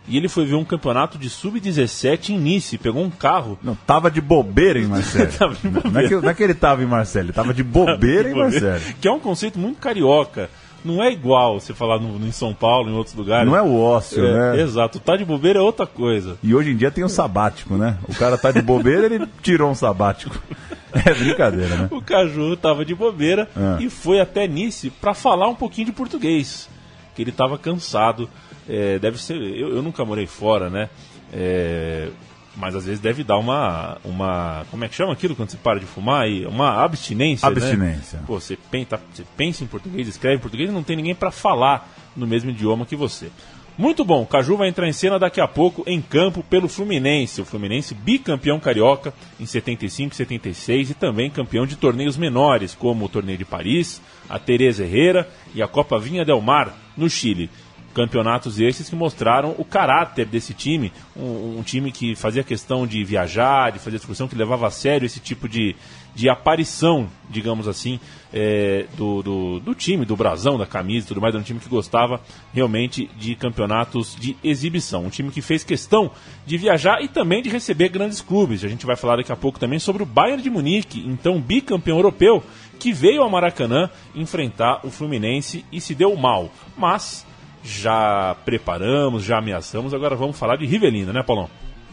e 0.07 0.17
ele 0.17 0.29
foi 0.29 0.47
ver 0.47 0.55
um 0.55 0.65
campeonato 0.65 1.19
de 1.19 1.29
sub-17 1.29 2.31
em 2.31 2.39
Nice, 2.39 2.79
pegou 2.79 3.03
um 3.03 3.11
carro. 3.11 3.59
Não, 3.63 3.75
tava 3.75 4.11
de 4.11 4.21
bobeira 4.21 4.79
em 4.79 4.87
Marcelo. 4.87 5.31
Tava 5.37 5.55
de 5.55 5.69
bobeira. 5.69 5.91
Não, 5.91 6.01
é 6.01 6.09
que, 6.09 6.15
não 6.17 6.31
é 6.31 6.35
que 6.35 6.43
ele 6.43 6.55
tava 6.55 6.83
em 6.83 6.87
Marcelo, 6.87 7.27
ele 7.27 7.33
tava 7.33 7.53
de 7.53 7.63
bobeira 7.63 8.31
em 8.31 8.35
Marcelo. 8.35 8.81
Que 9.01 9.09
é 9.09 9.13
um 9.13 9.19
conceito 9.21 9.59
muito 9.59 9.79
carioca. 9.81 10.49
Não 10.85 11.03
é 11.03 11.11
igual 11.13 11.59
você 11.59 11.75
falar 11.75 11.99
no, 11.99 12.25
em 12.25 12.31
São 12.31 12.55
Paulo, 12.55 12.89
em 12.89 12.95
outros 12.95 13.15
lugares. 13.17 13.47
Não 13.47 13.57
é 13.57 13.61
o 13.61 13.79
ócio, 13.81 14.25
É, 14.25 14.57
né? 14.57 14.63
Exato, 14.63 15.01
tá 15.01 15.17
de 15.17 15.25
bobeira 15.25 15.59
é 15.59 15.63
outra 15.63 15.87
coisa. 15.87 16.39
E 16.43 16.55
hoje 16.55 16.71
em 16.71 16.77
dia 16.77 16.91
tem 16.91 17.03
o 17.03 17.09
sabático, 17.09 17.75
né? 17.75 17.99
O 18.09 18.15
cara 18.15 18.39
tá 18.39 18.53
de 18.53 18.63
bobeira, 18.63 19.07
ele 19.07 19.27
tirou 19.43 19.69
um 19.71 19.75
sabático. 19.75 20.41
É 21.07 21.15
brincadeira, 21.15 21.77
né? 21.77 21.89
O 21.91 22.01
Caju 22.03 22.57
tava 22.57 22.85
de 22.85 22.95
bobeira 22.95 23.49
É. 23.57 23.83
e 23.83 23.91
foi 23.91 24.21
até 24.21 24.47
Nice 24.47 24.91
para 24.91 25.15
falar 25.15 25.49
um 25.49 25.55
pouquinho 25.55 25.87
de 25.87 25.93
português. 25.93 26.69
Que 27.15 27.23
ele 27.23 27.33
tava 27.33 27.59
cansado. 27.59 28.29
É, 28.69 28.99
deve 28.99 29.21
ser. 29.21 29.37
Eu, 29.37 29.77
eu 29.77 29.83
nunca 29.83 30.05
morei 30.05 30.27
fora, 30.27 30.69
né? 30.71 30.89
É, 31.33 32.09
mas 32.57 32.75
às 32.75 32.85
vezes 32.87 33.01
deve 33.01 33.23
dar 33.25 33.39
uma, 33.39 33.99
uma. 34.05 34.65
Como 34.71 34.85
é 34.85 34.89
que 34.89 34.95
chama 34.95 35.13
aquilo 35.13 35.35
quando 35.37 35.51
você 35.51 35.57
para 35.57 35.79
de 35.81 35.87
fumar? 35.87 36.29
E 36.29 36.45
uma 36.47 36.83
abstinência. 36.83 37.49
né? 37.49 37.57
Abstinência. 37.57 38.21
Pô, 38.27 38.41
você 38.41 38.59
pensa, 38.71 39.01
você 39.13 39.25
pensa 39.37 39.63
em 39.65 39.67
português, 39.67 40.09
escreve 40.09 40.37
em 40.37 40.41
português 40.41 40.69
e 40.69 40.73
não 40.73 40.83
tem 40.83 40.97
ninguém 40.97 41.15
para 41.15 41.31
falar 41.31 41.89
no 42.17 42.27
mesmo 42.27 42.51
idioma 42.51 42.85
que 42.85 42.97
você. 42.97 43.31
Muito 43.79 44.05
bom, 44.05 44.23
o 44.23 44.27
Caju 44.27 44.57
vai 44.57 44.69
entrar 44.69 44.89
em 44.89 44.93
cena 44.93 45.21
daqui 45.21 45.41
a 45.41 45.47
pouco 45.47 45.85
em 45.87 46.03
campo 46.03 46.43
pelo 46.43 46.69
Fluminense. 46.69 47.41
O 47.41 47.45
Fluminense 47.45 47.95
bicampeão 47.95 48.59
carioca 48.59 49.15
em 49.39 49.47
75, 49.47 50.17
76 50.17 50.91
e 50.91 50.95
também 50.95 51.31
campeão 51.31 51.65
de 51.65 51.77
torneios 51.77 52.17
menores, 52.17 52.75
como 52.75 53.05
o 53.05 53.09
Torneio 53.09 53.39
de 53.39 53.45
Paris, 53.45 54.03
a 54.29 54.37
Teresa 54.37 54.83
Herrera 54.83 55.29
e 55.55 55.63
a 55.63 55.69
Copa 55.69 55.97
Vinha 55.97 56.25
Del 56.25 56.41
Mar, 56.41 56.77
no 56.97 57.09
Chile. 57.09 57.49
Campeonatos 57.95 58.59
esses 58.59 58.91
que 58.91 58.97
mostraram 58.97 59.55
o 59.57 59.65
caráter 59.65 60.27
desse 60.27 60.53
time, 60.53 60.93
um, 61.17 61.59
um 61.61 61.63
time 61.63 61.93
que 61.93 62.17
fazia 62.17 62.43
questão 62.43 62.85
de 62.85 63.05
viajar, 63.05 63.71
de 63.71 63.79
fazer 63.79 63.99
excursão, 63.99 64.27
que 64.27 64.35
levava 64.35 64.67
a 64.67 64.73
sério 64.73 65.07
esse 65.07 65.21
tipo 65.21 65.49
de, 65.49 65.77
de 66.19 66.29
aparição, 66.29 67.09
digamos 67.31 67.69
assim, 67.69 68.01
é, 68.35 68.87
do, 68.97 69.23
do, 69.23 69.61
do 69.61 69.73
time, 69.73 70.05
do 70.05 70.17
brasão, 70.17 70.59
da 70.59 70.67
camisa 70.67 71.07
e 71.07 71.09
tudo 71.09 71.21
mais, 71.21 71.33
era 71.33 71.41
um 71.41 71.45
time 71.45 71.61
que 71.61 71.69
gostava 71.69 72.21
realmente 72.53 73.09
de 73.17 73.37
campeonatos 73.37 74.17
de 74.19 74.37
exibição. 74.43 75.05
Um 75.05 75.11
time 75.11 75.31
que 75.31 75.41
fez 75.41 75.63
questão 75.63 76.11
de 76.45 76.59
viajar 76.59 77.01
e 77.01 77.07
também 77.07 77.41
de 77.41 77.49
receber 77.49 77.89
grandes 77.91 78.21
clubes. 78.21 78.65
A 78.65 78.69
gente 78.69 78.85
vai 78.85 78.97
falar 78.97 79.19
daqui 79.19 79.31
a 79.31 79.37
pouco 79.37 79.61
também 79.61 79.79
sobre 79.79 80.03
o 80.03 80.07
Bayern 80.07 80.43
de 80.43 80.51
Munique, 80.51 81.05
então 81.07 81.41
bicampeão 81.41 81.99
europeu, 81.99 82.43
que 82.81 82.93
veio 82.93 83.23
ao 83.23 83.31
Maracanã 83.31 83.89
enfrentar 84.13 84.85
o 84.85 84.91
Fluminense 84.91 85.65
e 85.71 85.81
se 85.81 85.95
deu 85.95 86.17
mal. 86.17 86.51
Mas 86.77 87.25
já 87.63 88.35
preparamos, 88.45 89.23
já 89.23 89.39
ameaçamos, 89.39 89.95
agora 89.95 90.17
vamos 90.17 90.37
falar 90.37 90.57
de 90.57 90.67
Rivelina, 90.67 91.13
né, 91.13 91.23
Paulão? 91.23 91.49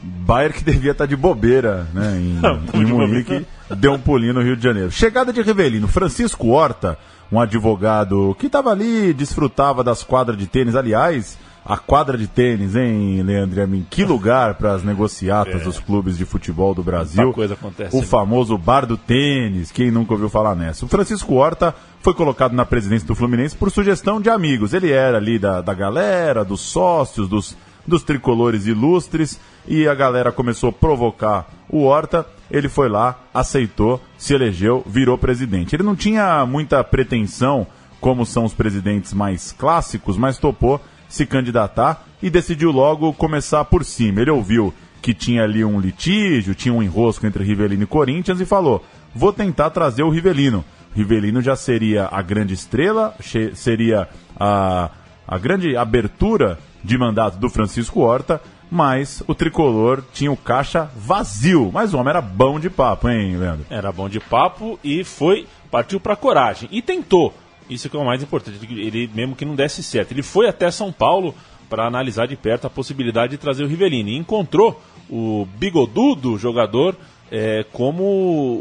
Bayer 0.06 0.54
que 0.54 0.64
devia 0.64 0.92
estar 0.92 1.06
de 1.06 1.16
bobeira, 1.16 1.88
né? 1.94 2.18
Em, 2.18 2.34
Não, 2.42 2.60
em 2.74 2.86
de 2.86 2.94
Munique, 2.94 3.46
deu 3.78 3.94
um 3.94 4.00
pulinho 4.00 4.34
no 4.34 4.42
Rio 4.42 4.56
de 4.56 4.64
Janeiro. 4.64 4.92
Chegada 4.92 5.34
de 5.34 5.42
Rivelino, 5.42 5.88
Francisco 5.88 6.50
Horta, 6.50 6.98
um 7.32 7.40
advogado 7.40 8.36
que 8.40 8.48
estava 8.48 8.72
ali, 8.72 9.14
desfrutava 9.14 9.84
das 9.84 10.04
quadras 10.04 10.38
de 10.38 10.46
tênis. 10.48 10.76
Aliás, 10.76 11.38
a 11.66 11.78
quadra 11.78 12.16
de 12.16 12.28
tênis, 12.28 12.76
hein, 12.76 13.24
Leandro 13.24 13.60
e 13.60 13.66
mim? 13.68 13.88
Que 13.90 14.06
lugar 14.06 14.54
para 14.54 14.74
as 14.74 14.84
negociatas 14.84 15.64
dos 15.64 15.80
clubes 15.80 16.16
de 16.16 16.24
futebol 16.24 16.76
do 16.76 16.84
Brasil. 16.84 17.24
Muita 17.24 17.36
coisa 17.36 17.54
acontece 17.56 17.96
O 17.96 18.00
ali. 18.00 18.08
famoso 18.08 18.56
bar 18.56 18.86
do 18.86 18.96
tênis, 18.96 19.72
quem 19.72 19.90
nunca 19.90 20.14
ouviu 20.14 20.30
falar 20.30 20.54
nessa? 20.54 20.86
O 20.86 20.88
Francisco 20.88 21.34
Horta 21.34 21.74
foi 22.02 22.14
colocado 22.14 22.54
na 22.54 22.66
presidência 22.66 23.08
do 23.08 23.16
Fluminense 23.16 23.56
por 23.56 23.72
sugestão 23.72 24.22
de 24.22 24.30
amigos. 24.30 24.76
Ele 24.76 24.92
era 24.92 25.18
ali 25.18 25.40
da, 25.40 25.60
da 25.62 25.74
galera, 25.74 26.46
dos 26.46 26.62
sócios, 26.62 27.28
dos, 27.28 27.58
dos 27.88 28.04
tricolores 28.04 28.66
ilustres, 28.66 29.40
e 29.68 29.88
a 29.88 29.96
galera 29.96 30.32
começou 30.32 30.70
a 30.70 30.74
provocar 30.74 31.48
o 31.70 31.84
Horta. 31.84 32.26
Ele 32.50 32.70
foi 32.70 32.88
lá, 32.88 33.20
aceitou, 33.34 34.02
se 34.18 34.34
elegeu, 34.34 34.84
virou 34.86 35.18
presidente. 35.18 35.76
Ele 35.76 35.84
não 35.84 35.96
tinha 35.96 36.46
muita 36.46 36.84
pretensão, 36.84 37.66
como 38.00 38.26
são 38.26 38.46
os 38.46 38.54
presidentes 38.54 39.14
mais 39.14 39.52
clássicos, 39.52 40.18
mas 40.18 40.38
topou 40.38 40.80
se 41.10 41.26
candidatar 41.26 42.06
e 42.22 42.30
decidiu 42.30 42.72
logo 42.72 43.14
começar 43.14 43.66
por 43.66 43.84
cima. 43.84 44.22
Ele 44.22 44.32
ouviu 44.32 44.74
que 45.02 45.14
tinha 45.14 45.44
ali 45.44 45.64
um 45.64 45.80
litígio, 45.80 46.56
tinha 46.56 46.74
um 46.74 46.82
enrosco 46.82 47.26
entre 47.26 47.44
Rivelino 47.44 47.84
e 47.84 47.88
Corinthians 47.88 48.40
e 48.40 48.46
falou: 48.46 48.84
vou 49.14 49.32
tentar 49.32 49.70
trazer 49.70 50.04
o 50.04 50.10
Rivelino. 50.10 50.64
Rivelino 50.96 51.42
já 51.42 51.56
seria 51.56 52.08
a 52.12 52.22
grande 52.22 52.54
estrela, 52.54 53.16
seria 53.54 54.08
a, 54.40 54.90
a 55.28 55.38
grande 55.38 55.76
abertura 55.76 56.58
de 56.86 56.98
mandato 56.98 57.38
do 57.38 57.50
Francisco 57.50 58.02
Horta, 58.02 58.40
mas 58.70 59.24
o 59.28 59.34
tricolor 59.34 60.04
tinha 60.14 60.32
o 60.32 60.38
caixa 60.38 60.90
vazio. 60.96 61.72
Mas 61.74 61.94
o 61.94 61.98
homem 61.98 62.12
era 62.12 62.22
bom 62.22 62.60
de 62.60 62.70
papo, 62.70 63.10
hein, 63.10 63.38
Leandro? 63.38 63.66
Era 63.70 63.92
bom 63.92 64.08
de 64.08 64.20
papo 64.20 64.80
e 64.84 65.04
foi, 65.04 65.48
partiu 65.72 66.00
pra 66.00 66.16
coragem. 66.16 66.70
E 66.72 66.82
tentou. 66.82 67.34
Isso 67.70 67.90
que 67.90 67.98
é 67.98 68.00
o 68.00 68.06
mais 68.06 68.22
importante. 68.22 68.60
Ele, 68.62 69.10
mesmo 69.14 69.36
que 69.36 69.46
não 69.46 69.56
desse 69.56 69.82
certo. 69.82 70.12
Ele 70.12 70.22
foi 70.22 70.48
até 70.48 70.70
São 70.70 70.92
Paulo 70.92 71.34
para 71.68 71.88
analisar 71.88 72.28
de 72.28 72.36
perto 72.36 72.68
a 72.68 72.70
possibilidade 72.70 73.32
de 73.32 73.38
trazer 73.38 73.64
o 73.64 73.68
Rivelino. 73.68 74.10
E 74.10 74.18
encontrou 74.18 74.82
o 75.10 75.48
bigodudo 75.58 76.38
jogador 76.38 76.96
é, 77.32 77.66
como 77.72 78.04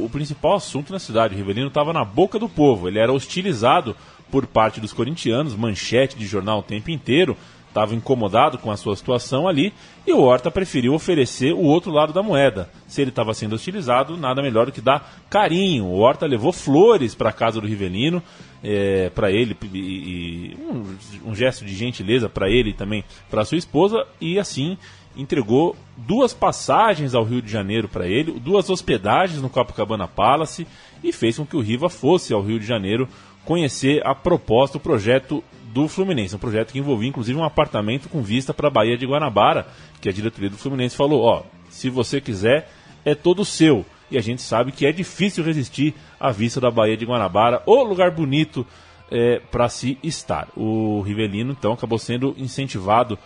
o 0.03 0.09
principal 0.11 0.55
assunto 0.55 0.93
na 0.93 0.99
cidade. 0.99 1.35
O 1.35 1.37
Rivelino 1.37 1.69
estava 1.69 1.93
na 1.93 2.05
boca 2.05 2.39
do 2.39 2.49
povo. 2.49 2.89
Ele 2.89 2.99
era 2.99 3.13
hostilizado 3.13 3.95
por 4.31 4.47
parte 4.47 4.81
dos 4.81 4.93
corintianos, 4.93 5.55
manchete 5.55 6.17
de 6.17 6.27
jornal 6.27 6.61
o 6.61 6.63
tempo 6.63 6.91
inteiro. 6.91 7.37
Estava 7.75 7.93
incomodado 7.93 8.57
com 8.57 8.71
a 8.71 8.77
sua 8.77 8.95
situação 8.95 9.49
ali 9.49 9.73
e 10.07 10.13
o 10.13 10.21
Horta 10.21 10.49
preferiu 10.49 10.95
oferecer 10.95 11.53
o 11.53 11.63
outro 11.63 11.91
lado 11.91 12.13
da 12.13 12.23
moeda. 12.23 12.71
Se 12.87 13.01
ele 13.01 13.11
estava 13.11 13.35
sendo 13.35 13.57
hostilizado, 13.57 14.17
nada 14.17 14.41
melhor 14.41 14.67
do 14.67 14.71
que 14.71 14.81
dar 14.81 15.13
carinho. 15.29 15.87
O 15.87 15.99
Horta 15.99 16.25
levou 16.25 16.53
flores 16.53 17.17
para 17.17 17.31
a 17.31 17.33
casa 17.33 17.61
do 17.61 17.67
Rivelino, 17.67 18.23
é, 18.63 19.11
para 19.11 19.33
ele, 19.33 19.57
e, 19.73 19.77
e 19.77 20.57
um, 20.57 21.31
um 21.31 21.35
gesto 21.35 21.65
de 21.65 21.75
gentileza 21.75 22.29
para 22.29 22.49
ele 22.49 22.71
e 22.71 22.75
também 22.75 23.03
para 23.29 23.45
sua 23.45 23.59
esposa, 23.59 24.07
e 24.21 24.39
assim 24.39 24.79
entregou 25.17 25.75
duas 25.97 26.33
passagens 26.33 27.13
ao 27.13 27.25
Rio 27.25 27.43
de 27.43 27.51
Janeiro 27.51 27.89
para 27.89 28.07
ele, 28.07 28.39
duas 28.39 28.71
hospedagens 28.71 29.43
no 29.43 29.51
Copacabana 29.51 30.07
Palace 30.07 30.65
e 31.03 31.13
fez 31.13 31.39
com 31.39 31.45
que 31.45 31.57
o 31.57 31.61
Riva 31.61 31.89
fosse 31.89 32.33
ao 32.33 32.41
Rio 32.41 32.61
de 32.61 32.67
Janeiro 32.67 33.09
conhecer 33.45 34.01
a 34.07 34.15
proposta, 34.15 34.79
o 34.79 34.81
projeto 34.81 35.43
do 35.75 35.89
Fluminense, 35.89 36.37
um 36.37 36.39
projeto 36.39 36.73
que 36.73 36.79
envolvia 36.79 37.09
inclusive 37.09 37.37
um 37.37 37.43
apartamento 37.43 38.09
com 38.09 38.23
vista 38.23 38.55
para 38.55 38.69
a 38.69 38.71
Baía 38.71 38.97
de 38.97 39.05
Guanabara, 39.05 39.67
que 40.01 40.09
a 40.09 40.13
diretoria 40.13 40.49
do 40.49 40.57
Fluminense 40.57 40.95
falou, 40.95 41.23
ó, 41.23 41.43
se 41.69 41.91
você 41.91 42.21
quiser, 42.21 42.71
é 43.05 43.13
todo 43.13 43.45
seu. 43.45 43.85
E 44.09 44.17
a 44.17 44.21
gente 44.21 44.41
sabe 44.41 44.71
que 44.71 44.87
é 44.87 44.93
difícil 44.93 45.43
resistir 45.43 45.93
à 46.21 46.31
vista 46.31 46.61
da 46.61 46.71
Baía 46.71 46.97
de 46.97 47.05
Guanabara, 47.05 47.61
o 47.67 47.83
lugar 47.83 48.13
bonito 48.13 48.65
é, 49.11 49.41
para 49.51 49.69
se 49.69 49.99
estar. 50.01 50.49
O 50.57 51.01
Rivelino, 51.01 51.51
então, 51.51 51.73
acabou 51.73 51.99
sendo 51.99 52.37
incentivado 52.39 53.19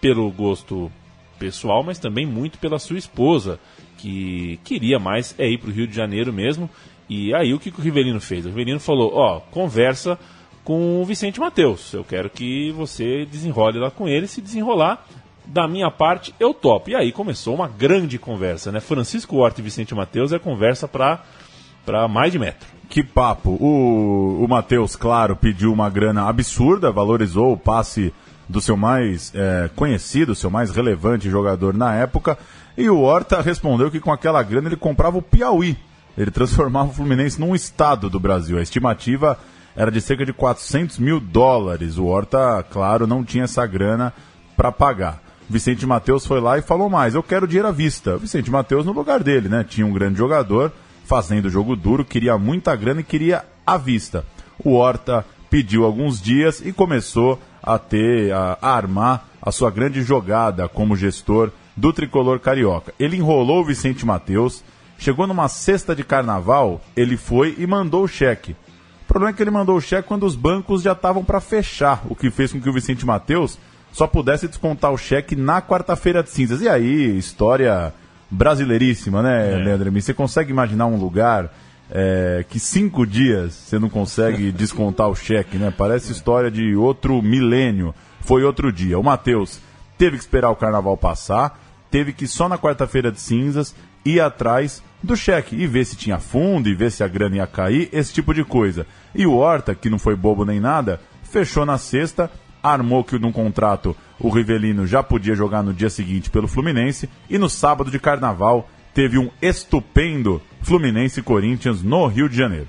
pelo 0.00 0.28
gosto 0.32 0.90
pessoal, 1.38 1.84
mas 1.84 2.00
também 2.00 2.26
muito 2.26 2.58
pela 2.58 2.80
sua 2.80 2.98
esposa, 2.98 3.60
que 3.98 4.58
queria 4.64 4.98
mais 4.98 5.32
é 5.38 5.48
ir 5.48 5.58
para 5.58 5.70
o 5.70 5.72
Rio 5.72 5.86
de 5.86 5.94
Janeiro 5.94 6.32
mesmo. 6.32 6.68
E 7.08 7.32
aí 7.32 7.54
o 7.54 7.60
que, 7.60 7.70
que 7.70 7.78
o 7.78 7.82
Rivelino 7.82 8.20
fez? 8.20 8.44
O 8.44 8.48
Rivelino 8.48 8.80
falou, 8.80 9.14
ó, 9.14 9.38
conversa 9.38 10.18
com 10.64 11.00
o 11.00 11.04
Vicente 11.04 11.38
Mateus. 11.38 11.92
Eu 11.92 12.02
quero 12.02 12.30
que 12.30 12.72
você 12.72 13.26
desenrole 13.26 13.78
lá 13.78 13.90
com 13.90 14.08
ele. 14.08 14.26
Se 14.26 14.40
desenrolar, 14.40 15.06
da 15.46 15.68
minha 15.68 15.90
parte, 15.90 16.34
eu 16.40 16.54
topo. 16.54 16.90
E 16.90 16.96
aí 16.96 17.12
começou 17.12 17.54
uma 17.54 17.68
grande 17.68 18.18
conversa, 18.18 18.72
né? 18.72 18.80
Francisco 18.80 19.36
Horta 19.36 19.60
e 19.60 19.64
Vicente 19.64 19.94
Mateus 19.94 20.32
é 20.32 20.38
conversa 20.38 20.88
para 20.88 22.08
mais 22.08 22.32
de 22.32 22.38
metro. 22.38 22.66
Que 22.88 23.02
papo. 23.02 23.50
O, 23.50 24.42
o 24.42 24.48
Matheus, 24.48 24.96
claro, 24.96 25.36
pediu 25.36 25.72
uma 25.72 25.90
grana 25.90 26.28
absurda, 26.28 26.90
valorizou 26.90 27.52
o 27.52 27.58
passe 27.58 28.12
do 28.48 28.60
seu 28.60 28.76
mais 28.76 29.32
é, 29.34 29.70
conhecido, 29.74 30.34
seu 30.34 30.50
mais 30.50 30.70
relevante 30.70 31.30
jogador 31.30 31.74
na 31.74 31.94
época. 31.94 32.38
E 32.76 32.88
o 32.88 33.00
Horta 33.00 33.40
respondeu 33.40 33.90
que 33.90 34.00
com 34.00 34.12
aquela 34.12 34.42
grana 34.42 34.68
ele 34.68 34.76
comprava 34.76 35.18
o 35.18 35.22
Piauí. 35.22 35.76
Ele 36.16 36.30
transformava 36.30 36.90
o 36.90 36.94
Fluminense 36.94 37.40
num 37.40 37.54
estado 37.54 38.08
do 38.08 38.20
Brasil. 38.20 38.58
A 38.58 38.62
estimativa 38.62 39.38
era 39.76 39.90
de 39.90 40.00
cerca 40.00 40.24
de 40.24 40.32
400 40.32 40.98
mil 40.98 41.20
dólares. 41.20 41.98
O 41.98 42.06
Horta, 42.06 42.64
claro, 42.70 43.06
não 43.06 43.24
tinha 43.24 43.44
essa 43.44 43.66
grana 43.66 44.12
para 44.56 44.70
pagar. 44.70 45.22
Vicente 45.48 45.86
Mateus 45.86 46.26
foi 46.26 46.40
lá 46.40 46.58
e 46.58 46.62
falou 46.62 46.88
mais: 46.88 47.14
Eu 47.14 47.22
quero 47.22 47.46
dinheiro 47.46 47.68
à 47.68 47.72
vista. 47.72 48.16
Vicente 48.16 48.50
Mateus 48.50 48.86
no 48.86 48.92
lugar 48.92 49.22
dele, 49.22 49.48
né? 49.48 49.64
Tinha 49.64 49.86
um 49.86 49.92
grande 49.92 50.18
jogador 50.18 50.72
fazendo 51.04 51.50
jogo 51.50 51.76
duro, 51.76 52.04
queria 52.04 52.38
muita 52.38 52.74
grana 52.74 53.00
e 53.00 53.04
queria 53.04 53.44
à 53.66 53.76
vista. 53.76 54.24
O 54.64 54.74
Horta 54.74 55.24
pediu 55.50 55.84
alguns 55.84 56.20
dias 56.20 56.62
e 56.64 56.72
começou 56.72 57.38
a 57.62 57.78
ter, 57.78 58.32
a, 58.32 58.58
a 58.60 58.74
armar 58.74 59.28
a 59.40 59.52
sua 59.52 59.70
grande 59.70 60.02
jogada 60.02 60.68
como 60.68 60.96
gestor 60.96 61.50
do 61.76 61.92
tricolor 61.92 62.40
carioca. 62.40 62.94
Ele 62.98 63.16
enrolou 63.16 63.60
o 63.60 63.64
Vicente 63.64 64.06
Mateus, 64.06 64.64
chegou 64.98 65.26
numa 65.26 65.48
sexta 65.48 65.94
de 65.94 66.02
carnaval, 66.02 66.80
ele 66.96 67.16
foi 67.16 67.54
e 67.58 67.66
mandou 67.66 68.04
o 68.04 68.08
cheque. 68.08 68.56
O 69.04 69.06
problema 69.06 69.30
é 69.30 69.36
que 69.36 69.42
ele 69.42 69.50
mandou 69.50 69.76
o 69.76 69.80
cheque 69.80 70.08
quando 70.08 70.24
os 70.24 70.34
bancos 70.34 70.82
já 70.82 70.92
estavam 70.92 71.24
para 71.24 71.40
fechar, 71.40 72.02
o 72.08 72.16
que 72.16 72.30
fez 72.30 72.52
com 72.52 72.60
que 72.60 72.68
o 72.68 72.72
Vicente 72.72 73.04
Mateus 73.04 73.58
só 73.92 74.06
pudesse 74.06 74.48
descontar 74.48 74.92
o 74.92 74.98
cheque 74.98 75.36
na 75.36 75.62
quarta-feira 75.62 76.22
de 76.22 76.30
cinzas. 76.30 76.60
E 76.62 76.68
aí, 76.68 77.16
história 77.16 77.92
brasileiríssima, 78.30 79.22
né, 79.22 79.52
é. 79.52 79.56
Leandro? 79.56 79.92
Você 79.92 80.12
consegue 80.12 80.50
imaginar 80.50 80.86
um 80.86 80.96
lugar 80.96 81.50
é, 81.90 82.44
que 82.48 82.58
cinco 82.58 83.06
dias 83.06 83.52
você 83.54 83.78
não 83.78 83.88
consegue 83.88 84.50
descontar 84.52 85.08
o 85.08 85.14
cheque, 85.14 85.58
né? 85.58 85.72
Parece 85.76 86.10
história 86.10 86.50
de 86.50 86.74
outro 86.74 87.22
milênio. 87.22 87.94
Foi 88.20 88.42
outro 88.42 88.72
dia. 88.72 88.98
O 88.98 89.04
Matheus 89.04 89.60
teve 89.96 90.16
que 90.16 90.22
esperar 90.22 90.50
o 90.50 90.56
carnaval 90.56 90.96
passar, 90.96 91.60
teve 91.90 92.12
que 92.12 92.26
só 92.26 92.48
na 92.48 92.58
quarta-feira 92.58 93.12
de 93.12 93.20
cinzas 93.20 93.74
ir 94.04 94.20
atrás 94.20 94.82
do 95.04 95.16
cheque 95.16 95.54
e 95.54 95.66
ver 95.66 95.84
se 95.84 95.96
tinha 95.96 96.18
fundo 96.18 96.68
e 96.68 96.74
ver 96.74 96.90
se 96.90 97.04
a 97.04 97.08
grana 97.08 97.36
ia 97.36 97.46
cair, 97.46 97.88
esse 97.92 98.12
tipo 98.12 98.32
de 98.32 98.44
coisa. 98.44 98.86
E 99.14 99.26
o 99.26 99.34
Horta, 99.34 99.74
que 99.74 99.90
não 99.90 99.98
foi 99.98 100.16
bobo 100.16 100.44
nem 100.44 100.58
nada, 100.58 101.00
fechou 101.22 101.66
na 101.66 101.78
sexta, 101.78 102.30
armou 102.62 103.04
que 103.04 103.18
num 103.18 103.32
contrato 103.32 103.96
o 104.18 104.28
Rivelino 104.30 104.86
já 104.86 105.02
podia 105.02 105.34
jogar 105.34 105.62
no 105.62 105.74
dia 105.74 105.90
seguinte 105.90 106.30
pelo 106.30 106.48
Fluminense 106.48 107.08
e 107.28 107.36
no 107.36 107.50
sábado 107.50 107.90
de 107.90 107.98
carnaval 107.98 108.68
teve 108.94 109.18
um 109.18 109.28
estupendo 109.42 110.40
Fluminense 110.62 111.20
Corinthians 111.20 111.82
no 111.82 112.06
Rio 112.06 112.28
de 112.28 112.36
Janeiro. 112.36 112.68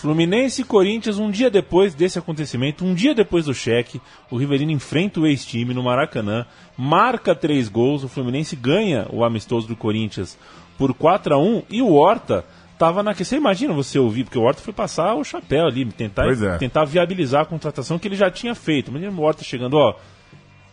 Fluminense 0.00 0.62
e 0.62 0.64
Corinthians, 0.64 1.18
um 1.18 1.30
dia 1.30 1.50
depois 1.50 1.94
desse 1.94 2.18
acontecimento, 2.18 2.86
um 2.86 2.94
dia 2.94 3.14
depois 3.14 3.44
do 3.44 3.52
cheque, 3.52 4.00
o 4.30 4.36
Rivelino 4.38 4.72
enfrenta 4.72 5.20
o 5.20 5.26
ex-time 5.26 5.74
no 5.74 5.82
Maracanã, 5.82 6.46
marca 6.76 7.34
três 7.34 7.68
gols, 7.68 8.02
o 8.02 8.08
Fluminense 8.08 8.56
ganha 8.56 9.06
o 9.10 9.22
amistoso 9.22 9.68
do 9.68 9.76
Corinthians 9.76 10.38
por 10.80 10.94
4 10.94 11.34
a 11.34 11.38
1 11.38 11.64
e 11.68 11.82
o 11.82 11.92
Horta 11.92 12.42
tava 12.78 13.02
na 13.02 13.12
que 13.12 13.22
você 13.22 13.36
imagina 13.36 13.74
você 13.74 13.98
ouvir, 13.98 14.24
porque 14.24 14.38
o 14.38 14.42
Horta 14.42 14.62
foi 14.62 14.72
passar 14.72 15.14
o 15.14 15.22
chapéu 15.22 15.66
ali, 15.66 15.84
tentar, 15.84 16.26
é. 16.26 16.56
tentar 16.56 16.86
viabilizar 16.86 17.42
a 17.42 17.44
contratação 17.44 17.98
que 17.98 18.08
ele 18.08 18.16
já 18.16 18.30
tinha 18.30 18.54
feito. 18.54 18.90
Imagina 18.90 19.12
o 19.12 19.20
Horta 19.20 19.44
chegando, 19.44 19.74
ó, 19.76 19.94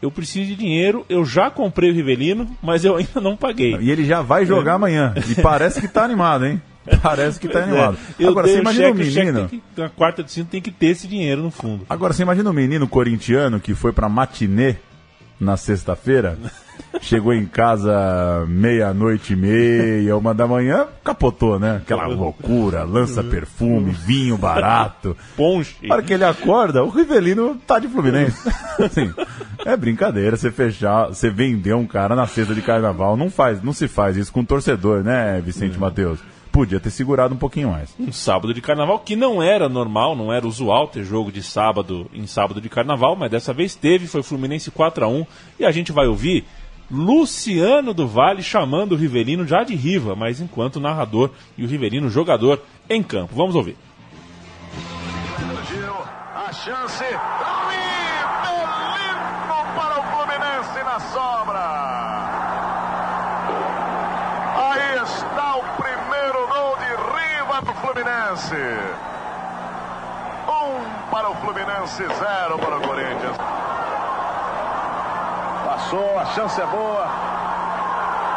eu 0.02 0.10
preciso 0.10 0.46
de 0.46 0.56
dinheiro, 0.56 1.06
eu 1.10 1.26
já 1.26 1.52
comprei 1.52 1.92
o 1.92 1.94
Rivelino, 1.94 2.48
mas 2.64 2.86
eu 2.86 2.96
ainda 2.96 3.20
não 3.20 3.36
paguei. 3.36 3.76
E 3.82 3.92
ele 3.92 4.06
já 4.06 4.22
vai 4.22 4.46
jogar 4.46 4.72
é. 4.72 4.76
amanhã. 4.76 5.14
E 5.30 5.42
parece 5.42 5.82
que 5.82 5.90
tá 5.90 6.06
animado, 6.06 6.46
hein? 6.46 6.62
Parece 7.04 7.38
que 7.38 7.50
tá 7.50 7.60
Pois 7.60 7.66
animado. 7.66 7.98
é. 8.18 8.24
Eu 8.24 8.30
Agora, 8.30 8.48
você 8.48 8.60
o 8.60 8.62
imagina 8.62 8.88
cheque, 8.96 9.02
o 9.20 9.26
menino. 9.26 9.50
que- 9.50 9.62
na 9.76 9.90
quarta 9.90 10.24
de 10.24 10.32
cinco 10.32 10.50
tem 10.50 10.62
que 10.62 10.72
ter 10.72 10.88
esse 10.88 11.06
dinheiro 11.06 11.42
no 11.42 11.52
fundo. 11.52 11.86
Agora, 11.90 12.14
você 12.14 12.24
imagina 12.24 12.50
o 12.50 12.54
menino 12.54 12.88
corintiano 12.88 13.60
que 13.60 13.76
foi 13.76 13.92
pra 13.92 14.08
matinê 14.08 14.78
na 15.38 15.58
sexta-feira, 15.58 16.38
chegou 17.02 17.34
em 17.34 17.46
casa 17.46 18.46
meia-noite 18.48 19.34
e 19.34 19.36
meia, 19.36 20.18
uma 20.18 20.34
da 20.34 20.48
manhã, 20.48 20.88
capotou, 21.04 21.60
né? 21.60 21.78
Aquela 21.78 22.08
loucura, 22.08 22.84
lança 22.84 23.24
perfume, 23.24 23.92
vinho 23.92 24.38
barato. 24.38 25.16
Ponche. 25.36 25.76
Na 25.84 25.96
hora 25.96 26.04
que 26.04 26.14
ele 26.14 26.24
acorda, 26.24 26.84
o 26.84 26.90
Rivelino 26.90 27.56
tá 27.66 27.80
de 27.80 27.88
Fluminense. 27.88 28.48
Assim, 28.84 29.14
é 29.66 29.76
brincadeira 29.78 30.36
você 30.36 30.52
fechar, 30.52 31.08
você 31.08 31.30
vender 31.30 31.74
um 31.74 31.88
cara 31.88 32.16
na 32.16 32.28
sexta 32.28 32.54
de 32.54 32.62
carnaval. 32.62 33.16
Não 33.18 33.30
faz, 33.30 33.62
não 33.62 33.74
se 33.74 33.88
faz 33.88 34.18
isso 34.18 34.32
com 34.32 34.44
torcedor, 34.44 35.04
né, 35.04 35.42
Vicente 35.44 35.80
Matheus? 35.80 36.20
podia 36.58 36.80
ter 36.80 36.90
segurado 36.90 37.36
um 37.36 37.38
pouquinho 37.38 37.70
mais. 37.70 37.94
Um 38.00 38.12
sábado 38.12 38.52
de 38.52 38.62
carnaval 38.62 38.98
que 38.98 39.16
não 39.16 39.44
era 39.44 39.70
normal, 39.70 40.16
não 40.16 40.34
era 40.34 40.48
usual 40.48 40.88
ter 40.88 41.04
jogo 41.04 41.32
de 41.32 41.44
sábado 41.44 42.10
em 42.12 42.26
sábado 42.26 42.60
de 42.60 42.68
carnaval, 42.68 43.16
mas 43.16 43.30
dessa 43.30 43.54
vez 43.54 43.76
teve, 43.76 44.08
foi 44.08 44.24
Fluminense 44.24 44.72
4 44.72 45.06
a 45.06 45.08
1 45.08 45.26
e 45.60 45.66
a 45.66 45.72
gente 45.72 45.92
vai 45.92 46.08
ouvir 46.08 46.46
Luciano 46.90 47.94
do 47.94 48.08
Vale 48.08 48.42
chamando 48.42 48.94
o 48.94 48.96
Rivelino 48.96 49.46
já 49.46 49.64
de 49.64 49.76
Riva, 49.76 50.16
mas 50.16 50.40
enquanto 50.40 50.80
narrador 50.80 51.32
e 51.58 51.66
o 51.66 51.68
Rivelino 51.68 52.10
jogador 52.10 52.62
em 52.90 53.04
campo. 53.04 53.36
Vamos 53.36 53.56
ouvir. 53.56 53.78
A 56.36 56.54
chance. 56.54 57.04
Rivelino 57.04 58.08
para 59.76 60.00
o 60.00 60.04
Fluminense 60.04 60.84
na 60.84 61.00
sobra. 61.00 61.60
Aí 64.56 65.04
está 65.04 65.58
o 65.58 65.64
primeiro 65.76 66.48
gol 66.48 66.78
de 66.78 66.90
Riva 66.96 67.62
do 67.62 67.74
Fluminense. 67.82 68.56
Um 70.48 71.10
para 71.12 71.30
o 71.30 71.36
Fluminense, 71.36 72.04
zero 72.04 72.58
para 72.58 72.78
o 72.78 72.82
Corinthians. 72.82 73.38
Passou, 75.78 76.18
a 76.18 76.26
chance 76.26 76.60
é 76.60 76.66
boa. 76.66 77.06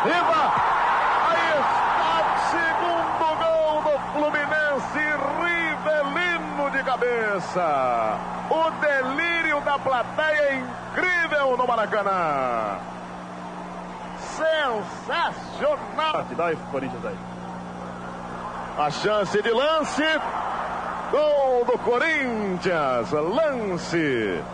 Riva! 0.04 0.52
Aí 1.30 1.59
está 1.59 2.20
o 2.20 2.38
segundo 2.50 3.28
gol 3.40 3.80
do 3.82 3.97
Fluminense. 4.12 5.00
Rivelino 5.40 6.70
de 6.70 6.82
cabeça. 6.85 8.18
O 8.50 8.70
delírio 8.82 9.59
da 9.62 9.78
plateia 9.78 10.42
é 10.42 10.56
incrível 10.56 11.56
no 11.56 11.66
Maracanã. 11.66 12.78
Sensacional. 14.37 16.26
Dá 16.37 16.47
aí, 16.49 16.59
Corinthians 16.70 17.06
aí. 17.06 17.16
A 18.78 18.90
chance 18.90 19.40
de 19.40 19.50
lance. 19.50 20.04
Gol 21.11 21.64
do 21.64 21.78
Corinthians. 21.78 23.11
Lance. 23.12 24.44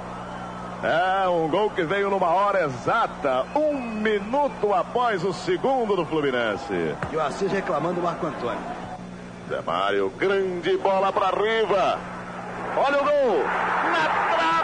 É 0.83 1.29
um 1.29 1.49
gol 1.49 1.71
que 1.71 1.83
veio 1.83 2.11
numa 2.11 2.29
hora 2.29 2.65
exata, 2.65 3.47
um 3.55 3.81
minuto 3.81 4.75
após 4.75 5.25
o 5.25 5.33
segundo 5.33 5.97
do 5.97 6.05
Fluminense. 6.05 6.95
E 7.11 7.17
o 7.17 7.21
Assis 7.21 7.51
reclamando 7.51 7.95
do 7.95 8.03
Marco 8.03 8.27
Antônio. 8.27 8.61
Zé 9.49 9.61
Mário, 9.63 10.11
grande 10.19 10.77
bola 10.77 11.13
para 11.13 11.29
Riva. 11.29 11.99
Olha 12.77 13.01
o 13.01 13.05
gol. 13.05 13.45
Na 13.91 14.37
trave 14.37 14.56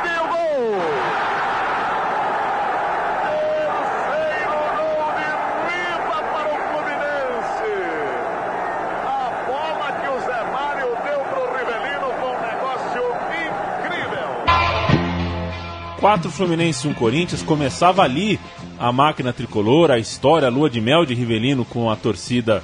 4 16.02 16.32
Fluminense 16.32 16.84
e 16.84 16.90
1 16.90 16.94
Corinthians, 16.94 17.42
começava 17.44 18.02
ali 18.02 18.40
a 18.76 18.90
máquina 18.90 19.32
tricolor, 19.32 19.88
a 19.92 20.00
história, 20.00 20.48
a 20.48 20.50
lua 20.50 20.68
de 20.68 20.80
mel 20.80 21.06
de 21.06 21.14
Rivelino 21.14 21.64
com 21.64 21.88
a 21.88 21.94
torcida 21.94 22.60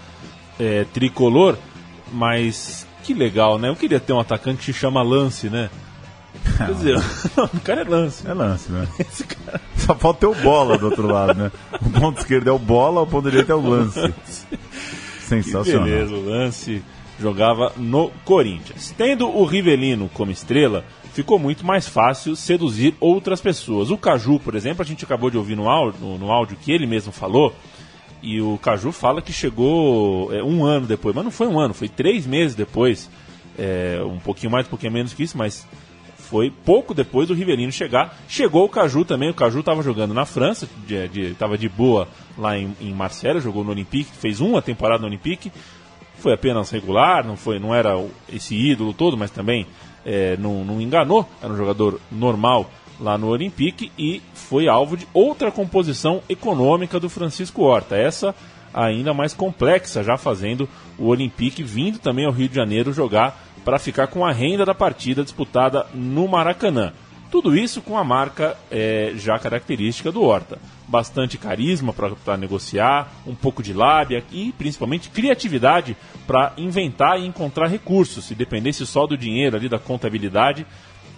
é, 0.58 0.84
tricolor, 0.92 1.56
mas 2.12 2.84
que 3.04 3.14
legal, 3.14 3.56
né? 3.56 3.68
Eu 3.68 3.76
queria 3.76 4.00
ter 4.00 4.12
um 4.12 4.18
atacante 4.18 4.58
que 4.58 4.72
se 4.72 4.72
chama 4.72 5.04
Lance, 5.04 5.48
né? 5.48 5.70
Quer 6.58 6.74
dizer, 6.74 6.96
o 7.38 7.60
cara 7.60 7.82
é 7.82 7.84
Lance. 7.84 8.26
É 8.26 8.34
lance, 8.34 8.72
né? 8.72 8.88
Cara 9.44 9.60
Só 9.76 9.94
falta 9.94 10.18
ter 10.18 10.26
o 10.26 10.34
bola 10.34 10.76
do 10.76 10.86
outro 10.86 11.06
lado, 11.06 11.38
né? 11.38 11.52
O 11.80 11.90
ponto 11.90 12.18
esquerdo 12.18 12.48
é 12.48 12.52
o 12.52 12.58
bola, 12.58 13.02
o 13.02 13.06
ponto 13.06 13.30
direito 13.30 13.52
é 13.52 13.54
o 13.54 13.60
lance. 13.60 14.00
Que 14.02 14.58
Sensacional. 15.22 15.84
beleza, 15.84 16.12
o 16.12 16.28
Lance 16.28 16.82
jogava 17.20 17.72
no 17.76 18.10
Corinthians. 18.24 18.94
Tendo 18.96 19.28
o 19.28 19.44
Rivelino 19.44 20.08
como 20.14 20.30
estrela, 20.30 20.84
ficou 21.12 21.38
muito 21.38 21.66
mais 21.66 21.88
fácil 21.88 22.36
seduzir 22.36 22.94
outras 23.00 23.40
pessoas. 23.40 23.90
O 23.90 23.98
Caju, 23.98 24.38
por 24.38 24.54
exemplo, 24.54 24.82
a 24.82 24.84
gente 24.84 25.04
acabou 25.04 25.30
de 25.30 25.36
ouvir 25.36 25.56
no 25.56 25.68
áudio, 25.68 26.00
no, 26.16 26.30
áudio 26.30 26.56
que 26.56 26.70
ele 26.70 26.86
mesmo 26.86 27.12
falou, 27.12 27.54
e 28.22 28.40
o 28.40 28.58
Caju 28.58 28.92
fala 28.92 29.20
que 29.20 29.32
chegou 29.32 30.32
é, 30.32 30.42
um 30.42 30.64
ano 30.64 30.86
depois, 30.86 31.14
mas 31.14 31.24
não 31.24 31.30
foi 31.30 31.48
um 31.48 31.58
ano, 31.58 31.74
foi 31.74 31.88
três 31.88 32.26
meses 32.26 32.54
depois, 32.54 33.10
é, 33.58 34.00
um 34.04 34.18
pouquinho 34.18 34.52
mais, 34.52 34.66
um 34.66 34.70
pouquinho 34.70 34.92
menos 34.92 35.12
que 35.12 35.22
isso, 35.22 35.36
mas 35.36 35.66
foi 36.16 36.50
pouco 36.50 36.92
depois 36.92 37.26
do 37.26 37.34
Rivelino 37.34 37.72
chegar. 37.72 38.16
Chegou 38.28 38.64
o 38.64 38.68
Caju 38.68 39.04
também, 39.04 39.30
o 39.30 39.34
Caju 39.34 39.60
estava 39.60 39.82
jogando 39.82 40.12
na 40.12 40.26
França, 40.26 40.68
estava 40.86 41.56
de, 41.56 41.68
de, 41.68 41.74
boa 41.74 42.06
lá 42.36 42.56
em, 42.56 42.76
em 42.80 42.92
Marselha, 42.92 43.40
jogou 43.40 43.64
no 43.64 43.70
Olympique, 43.70 44.10
fez 44.12 44.38
uma 44.40 44.60
temporada 44.60 45.00
no 45.00 45.06
Olympique, 45.06 45.50
foi 46.18 46.32
apenas 46.32 46.70
regular, 46.70 47.26
não 47.26 47.36
foi, 47.36 47.58
não 47.58 47.74
era 47.74 47.94
esse 48.28 48.54
ídolo 48.54 48.92
todo, 48.92 49.16
mas 49.16 49.30
também 49.30 49.66
é, 50.04 50.36
não, 50.36 50.64
não 50.64 50.80
enganou, 50.80 51.28
era 51.42 51.52
um 51.52 51.56
jogador 51.56 52.00
normal 52.10 52.70
lá 53.00 53.16
no 53.16 53.28
Olympique 53.28 53.92
e 53.96 54.20
foi 54.34 54.68
alvo 54.68 54.96
de 54.96 55.06
outra 55.12 55.50
composição 55.50 56.22
econômica 56.28 56.98
do 56.98 57.08
Francisco 57.08 57.62
Horta, 57.62 57.96
essa 57.96 58.34
ainda 58.72 59.14
mais 59.14 59.32
complexa, 59.32 60.02
já 60.02 60.16
fazendo 60.16 60.68
o 60.98 61.06
Olympique 61.06 61.62
vindo 61.62 61.98
também 61.98 62.26
ao 62.26 62.32
Rio 62.32 62.48
de 62.48 62.54
Janeiro 62.54 62.92
jogar 62.92 63.38
para 63.64 63.78
ficar 63.78 64.06
com 64.06 64.24
a 64.24 64.32
renda 64.32 64.64
da 64.64 64.74
partida 64.74 65.22
disputada 65.22 65.86
no 65.94 66.26
Maracanã. 66.28 66.92
Tudo 67.30 67.56
isso 67.56 67.82
com 67.82 67.98
a 67.98 68.04
marca 68.04 68.56
é, 68.70 69.12
já 69.16 69.38
característica 69.38 70.10
do 70.10 70.22
Horta. 70.22 70.58
Bastante 70.88 71.36
carisma 71.36 71.92
para 71.92 72.36
negociar, 72.36 73.12
um 73.26 73.34
pouco 73.34 73.62
de 73.62 73.72
lábia 73.74 74.24
e 74.32 74.52
principalmente 74.52 75.10
criatividade 75.10 75.96
para 76.26 76.52
inventar 76.56 77.20
e 77.20 77.26
encontrar 77.26 77.66
recursos. 77.68 78.24
Se 78.24 78.34
dependesse 78.34 78.86
só 78.86 79.06
do 79.06 79.16
dinheiro 79.16 79.56
ali, 79.56 79.68
da 79.68 79.78
contabilidade, 79.78 80.66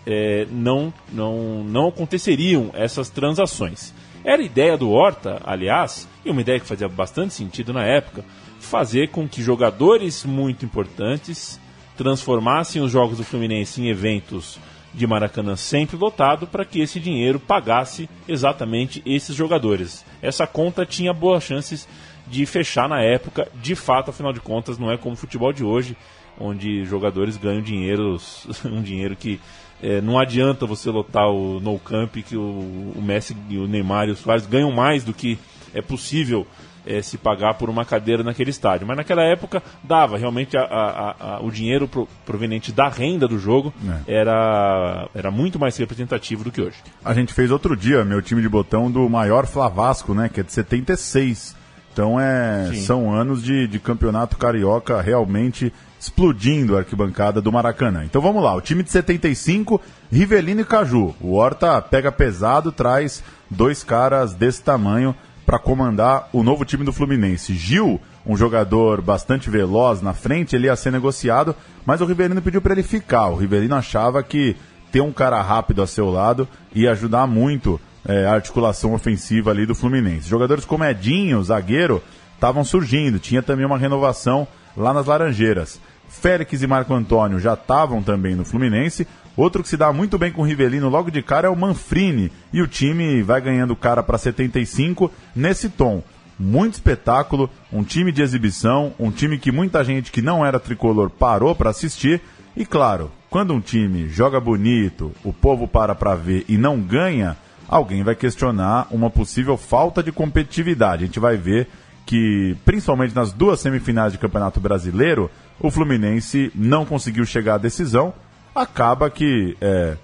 é, 0.06 0.46
não, 0.50 0.92
não, 1.12 1.62
não 1.64 1.88
aconteceriam 1.88 2.70
essas 2.74 3.08
transações. 3.08 3.94
Era 4.24 4.42
ideia 4.42 4.76
do 4.76 4.90
Horta, 4.90 5.40
aliás, 5.44 6.08
e 6.24 6.30
uma 6.30 6.40
ideia 6.40 6.60
que 6.60 6.66
fazia 6.66 6.88
bastante 6.88 7.32
sentido 7.32 7.72
na 7.72 7.84
época, 7.84 8.24
fazer 8.58 9.08
com 9.08 9.26
que 9.28 9.42
jogadores 9.42 10.24
muito 10.24 10.64
importantes 10.64 11.58
transformassem 11.96 12.82
os 12.82 12.90
jogos 12.90 13.18
do 13.18 13.24
Fluminense 13.24 13.80
em 13.80 13.88
eventos 13.88 14.58
de 14.92 15.06
Maracanã 15.06 15.56
sempre 15.56 15.96
lotado 15.96 16.46
para 16.46 16.64
que 16.64 16.80
esse 16.80 16.98
dinheiro 16.98 17.38
pagasse 17.38 18.08
exatamente 18.28 19.02
esses 19.06 19.34
jogadores. 19.36 20.04
Essa 20.20 20.46
conta 20.46 20.84
tinha 20.84 21.12
boas 21.12 21.44
chances 21.44 21.88
de 22.26 22.44
fechar 22.46 22.88
na 22.88 23.02
época, 23.02 23.48
de 23.60 23.74
fato, 23.74 24.10
afinal 24.10 24.32
de 24.32 24.40
contas, 24.40 24.78
não 24.78 24.90
é 24.90 24.96
como 24.96 25.14
o 25.14 25.18
futebol 25.18 25.52
de 25.52 25.64
hoje, 25.64 25.96
onde 26.38 26.84
jogadores 26.84 27.36
ganham 27.36 27.62
dinheiro, 27.62 28.16
um 28.64 28.82
dinheiro 28.82 29.16
que 29.16 29.40
é, 29.82 30.00
não 30.00 30.18
adianta 30.18 30.66
você 30.66 30.90
lotar 30.90 31.28
o 31.28 31.58
No 31.60 31.78
Camp, 31.78 32.16
que 32.16 32.36
o, 32.36 32.92
o 32.94 33.02
Messi, 33.02 33.34
o 33.50 33.66
Neymar 33.66 34.08
e 34.08 34.12
o 34.12 34.16
Soares 34.16 34.46
ganham 34.46 34.70
mais 34.70 35.04
do 35.04 35.14
que 35.14 35.38
é 35.72 35.80
possível 35.80 36.46
é, 36.86 37.02
se 37.02 37.18
pagar 37.18 37.54
por 37.54 37.68
uma 37.68 37.84
cadeira 37.84 38.22
naquele 38.22 38.50
estádio. 38.50 38.86
Mas 38.86 38.96
naquela 38.96 39.22
época 39.22 39.62
dava, 39.82 40.16
realmente 40.16 40.56
a, 40.56 40.62
a, 40.62 41.36
a, 41.36 41.40
o 41.40 41.50
dinheiro 41.50 41.86
pro, 41.86 42.08
proveniente 42.24 42.72
da 42.72 42.88
renda 42.88 43.26
do 43.26 43.38
jogo 43.38 43.72
é. 44.06 44.20
era, 44.20 45.08
era 45.14 45.30
muito 45.30 45.58
mais 45.58 45.76
representativo 45.76 46.44
do 46.44 46.50
que 46.50 46.60
hoje. 46.60 46.76
A 47.04 47.14
gente 47.14 47.32
fez 47.32 47.50
outro 47.50 47.76
dia, 47.76 48.04
meu 48.04 48.22
time 48.22 48.42
de 48.42 48.48
botão, 48.48 48.90
do 48.90 49.08
maior 49.08 49.46
Flavasco, 49.46 50.14
né? 50.14 50.28
Que 50.28 50.40
é 50.40 50.42
de 50.42 50.52
76. 50.52 51.56
Então 51.92 52.20
é, 52.20 52.72
são 52.74 53.12
anos 53.12 53.42
de, 53.42 53.66
de 53.66 53.78
campeonato 53.80 54.36
carioca 54.36 55.00
realmente 55.00 55.72
explodindo 55.98 56.76
a 56.76 56.78
arquibancada 56.78 57.42
do 57.42 57.52
Maracanã. 57.52 58.04
Então 58.04 58.22
vamos 58.22 58.42
lá, 58.42 58.54
o 58.54 58.60
time 58.60 58.82
de 58.82 58.90
75, 58.90 59.80
Rivelino 60.10 60.62
e 60.62 60.64
Caju. 60.64 61.14
O 61.20 61.34
Horta 61.34 61.82
pega 61.82 62.10
pesado, 62.10 62.72
traz 62.72 63.22
dois 63.50 63.84
caras 63.84 64.32
desse 64.32 64.62
tamanho 64.62 65.14
para 65.50 65.58
comandar 65.58 66.28
o 66.32 66.44
novo 66.44 66.64
time 66.64 66.84
do 66.84 66.92
Fluminense. 66.92 67.56
Gil, 67.56 68.00
um 68.24 68.36
jogador 68.36 69.00
bastante 69.00 69.50
veloz 69.50 70.00
na 70.00 70.14
frente, 70.14 70.54
ele 70.54 70.68
ia 70.68 70.76
ser 70.76 70.92
negociado, 70.92 71.56
mas 71.84 72.00
o 72.00 72.04
Rivelino 72.04 72.40
pediu 72.40 72.62
para 72.62 72.72
ele 72.72 72.84
ficar. 72.84 73.26
O 73.26 73.34
Rivelino 73.34 73.74
achava 73.74 74.22
que 74.22 74.54
ter 74.92 75.00
um 75.00 75.10
cara 75.10 75.42
rápido 75.42 75.82
a 75.82 75.88
seu 75.88 76.08
lado 76.08 76.46
ia 76.72 76.92
ajudar 76.92 77.26
muito 77.26 77.80
é, 78.06 78.26
a 78.26 78.34
articulação 78.34 78.94
ofensiva 78.94 79.50
ali 79.50 79.66
do 79.66 79.74
Fluminense. 79.74 80.30
Jogadores 80.30 80.64
como 80.64 80.84
Edinho, 80.84 81.42
zagueiro, 81.42 82.00
estavam 82.32 82.62
surgindo. 82.62 83.18
Tinha 83.18 83.42
também 83.42 83.66
uma 83.66 83.76
renovação 83.76 84.46
lá 84.76 84.94
nas 84.94 85.06
Laranjeiras. 85.06 85.80
Félix 86.08 86.62
e 86.62 86.66
Marco 86.68 86.94
Antônio 86.94 87.40
já 87.40 87.54
estavam 87.54 88.04
também 88.04 88.36
no 88.36 88.44
Fluminense. 88.44 89.04
Outro 89.40 89.62
que 89.62 89.70
se 89.70 89.76
dá 89.78 89.90
muito 89.90 90.18
bem 90.18 90.30
com 90.30 90.42
o 90.42 90.44
Rivelino 90.44 90.90
logo 90.90 91.10
de 91.10 91.22
cara 91.22 91.48
é 91.48 91.50
o 91.50 91.56
Manfrini. 91.56 92.30
E 92.52 92.60
o 92.60 92.66
time 92.66 93.22
vai 93.22 93.40
ganhando 93.40 93.74
cara 93.74 94.02
para 94.02 94.18
75 94.18 95.10
nesse 95.34 95.70
tom. 95.70 96.02
Muito 96.38 96.74
espetáculo, 96.74 97.48
um 97.72 97.82
time 97.82 98.12
de 98.12 98.20
exibição, 98.20 98.92
um 99.00 99.10
time 99.10 99.38
que 99.38 99.50
muita 99.50 99.82
gente 99.82 100.12
que 100.12 100.20
não 100.20 100.44
era 100.44 100.60
tricolor 100.60 101.08
parou 101.08 101.54
para 101.54 101.70
assistir. 101.70 102.20
E 102.54 102.66
claro, 102.66 103.10
quando 103.30 103.54
um 103.54 103.60
time 103.62 104.10
joga 104.10 104.38
bonito, 104.38 105.10
o 105.24 105.32
povo 105.32 105.66
para 105.66 105.94
para 105.94 106.14
ver 106.14 106.44
e 106.46 106.58
não 106.58 106.78
ganha, 106.78 107.34
alguém 107.66 108.02
vai 108.02 108.14
questionar 108.14 108.88
uma 108.90 109.08
possível 109.08 109.56
falta 109.56 110.02
de 110.02 110.12
competitividade. 110.12 111.04
A 111.04 111.06
gente 111.06 111.18
vai 111.18 111.38
ver 111.38 111.66
que, 112.04 112.54
principalmente 112.66 113.14
nas 113.14 113.32
duas 113.32 113.58
semifinais 113.58 114.12
de 114.12 114.18
Campeonato 114.18 114.60
Brasileiro, 114.60 115.30
o 115.58 115.70
Fluminense 115.70 116.52
não 116.54 116.84
conseguiu 116.84 117.24
chegar 117.24 117.54
à 117.54 117.58
decisão. 117.58 118.12
Acaba 118.54 119.08
que 119.10 119.56
é, 119.60 119.96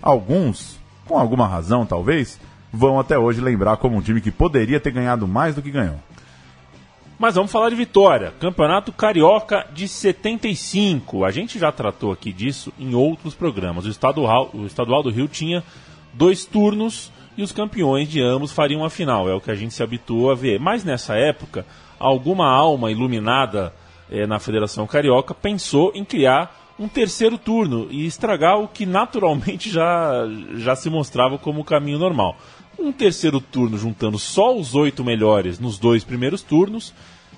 alguns, 0.00 0.78
com 1.06 1.18
alguma 1.18 1.46
razão 1.46 1.86
talvez, 1.86 2.40
vão 2.72 2.98
até 2.98 3.18
hoje 3.18 3.40
lembrar 3.40 3.76
como 3.76 3.96
um 3.96 4.00
time 4.00 4.20
que 4.20 4.30
poderia 4.30 4.80
ter 4.80 4.90
ganhado 4.90 5.28
mais 5.28 5.54
do 5.54 5.62
que 5.62 5.70
ganhou. 5.70 5.98
Mas 7.18 7.36
vamos 7.36 7.52
falar 7.52 7.70
de 7.70 7.76
vitória. 7.76 8.32
Campeonato 8.40 8.90
Carioca 8.90 9.64
de 9.72 9.86
75. 9.86 11.24
A 11.24 11.30
gente 11.30 11.56
já 11.56 11.70
tratou 11.70 12.10
aqui 12.10 12.32
disso 12.32 12.72
em 12.76 12.96
outros 12.96 13.32
programas. 13.32 13.84
O 13.84 13.88
estadual, 13.88 14.50
o 14.52 14.66
estadual 14.66 15.04
do 15.04 15.10
Rio 15.10 15.28
tinha 15.28 15.62
dois 16.12 16.44
turnos 16.44 17.12
e 17.36 17.42
os 17.44 17.52
campeões 17.52 18.08
de 18.08 18.20
ambos 18.20 18.50
fariam 18.50 18.84
a 18.84 18.90
final. 18.90 19.28
É 19.28 19.34
o 19.34 19.40
que 19.40 19.52
a 19.52 19.54
gente 19.54 19.72
se 19.72 19.84
habituou 19.84 20.32
a 20.32 20.34
ver. 20.34 20.58
Mas 20.58 20.82
nessa 20.82 21.14
época, 21.14 21.64
alguma 21.96 22.50
alma 22.50 22.90
iluminada 22.90 23.72
eh, 24.10 24.26
na 24.26 24.40
Federação 24.40 24.84
Carioca 24.86 25.32
pensou 25.32 25.92
em 25.94 26.04
criar 26.04 26.61
um 26.78 26.88
terceiro 26.88 27.38
turno 27.38 27.88
e 27.90 28.06
estragar 28.06 28.58
o 28.58 28.68
que 28.68 28.86
naturalmente 28.86 29.70
já, 29.70 30.26
já 30.56 30.74
se 30.74 30.88
mostrava 30.90 31.38
como 31.38 31.60
o 31.60 31.64
caminho 31.64 31.98
normal. 31.98 32.36
Um 32.78 32.90
terceiro 32.90 33.40
turno 33.40 33.78
juntando 33.78 34.18
só 34.18 34.56
os 34.56 34.74
oito 34.74 35.04
melhores 35.04 35.58
nos 35.58 35.78
dois 35.78 36.02
primeiros 36.02 36.42
turnos 36.42 36.92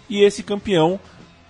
e 0.09 0.23
esse 0.23 0.43
campeão 0.43 0.99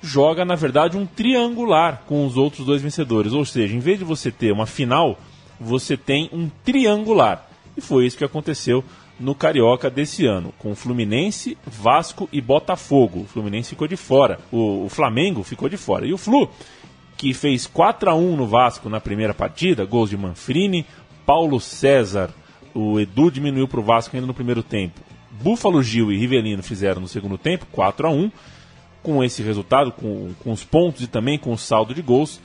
joga, 0.03 0.45
na 0.45 0.55
verdade, 0.55 0.97
um 0.97 1.07
triangular 1.07 2.03
com 2.07 2.27
os 2.27 2.37
outros 2.37 2.67
dois 2.67 2.83
vencedores. 2.83 3.33
Ou 3.33 3.45
seja, 3.45 3.75
em 3.75 3.81
vez 3.81 3.99
de 3.99 4.05
você 4.05 4.31
ter 4.31 4.53
uma 4.53 4.67
final, 4.67 5.19
você 5.59 5.97
tem 5.97 6.29
um 6.33 6.51
triangular. 6.65 7.49
E 7.77 7.81
foi 7.81 8.07
isso 8.07 8.17
que 8.17 8.25
aconteceu 8.25 8.85
no 9.19 9.35
Carioca 9.35 9.89
desse 9.89 10.27
ano, 10.27 10.53
com 10.59 10.75
Fluminense, 10.75 11.57
Vasco 11.65 12.29
e 12.33 12.41
Botafogo. 12.41 13.21
O 13.21 13.27
Fluminense 13.27 13.71
ficou 13.71 13.89
de 13.89 13.97
fora, 13.97 14.39
o, 14.51 14.85
o 14.85 14.89
Flamengo 14.89 15.43
ficou 15.43 15.69
de 15.69 15.77
fora. 15.77 16.07
E 16.07 16.13
o 16.13 16.19
Flu, 16.19 16.49
que 17.17 17.33
fez 17.33 17.67
4 17.67 18.11
a 18.11 18.15
1 18.15 18.37
no 18.37 18.47
Vasco 18.47 18.89
na 18.89 19.01
primeira 19.01 19.35
partida, 19.35 19.85
gols 19.85 20.11
de 20.11 20.17
Manfrini, 20.17 20.85
Paulo 21.25 21.61
César, 21.61 22.31
o 22.75 22.99
Edu 22.99 23.31
diminuiu 23.31 23.69
para 23.69 23.81
o 23.81 23.85
Vasco 23.85 24.15
ainda 24.15 24.27
no 24.27 24.35
primeiro 24.35 24.63
tempo. 24.63 25.01
Búfalo 25.31 25.83
Gil 25.83 26.13
e 26.13 26.19
Rivelino 26.19 26.63
fizeram 26.63 27.01
no 27.01 27.09
segundo 27.09 27.39
tempo, 27.39 27.67
4 27.71 28.07
a 28.07 28.11
1 28.11 28.31
Com 29.03 29.23
esse 29.23 29.43
resultado, 29.43 29.93
com, 29.93 30.33
com 30.43 30.53
os 30.53 30.65
pontos 30.65 31.03
e 31.03 31.07
também 31.07 31.39
com 31.39 31.53
o 31.53 31.59
saldo 31.59 31.95
de 31.95 32.03
gols, 32.03 32.41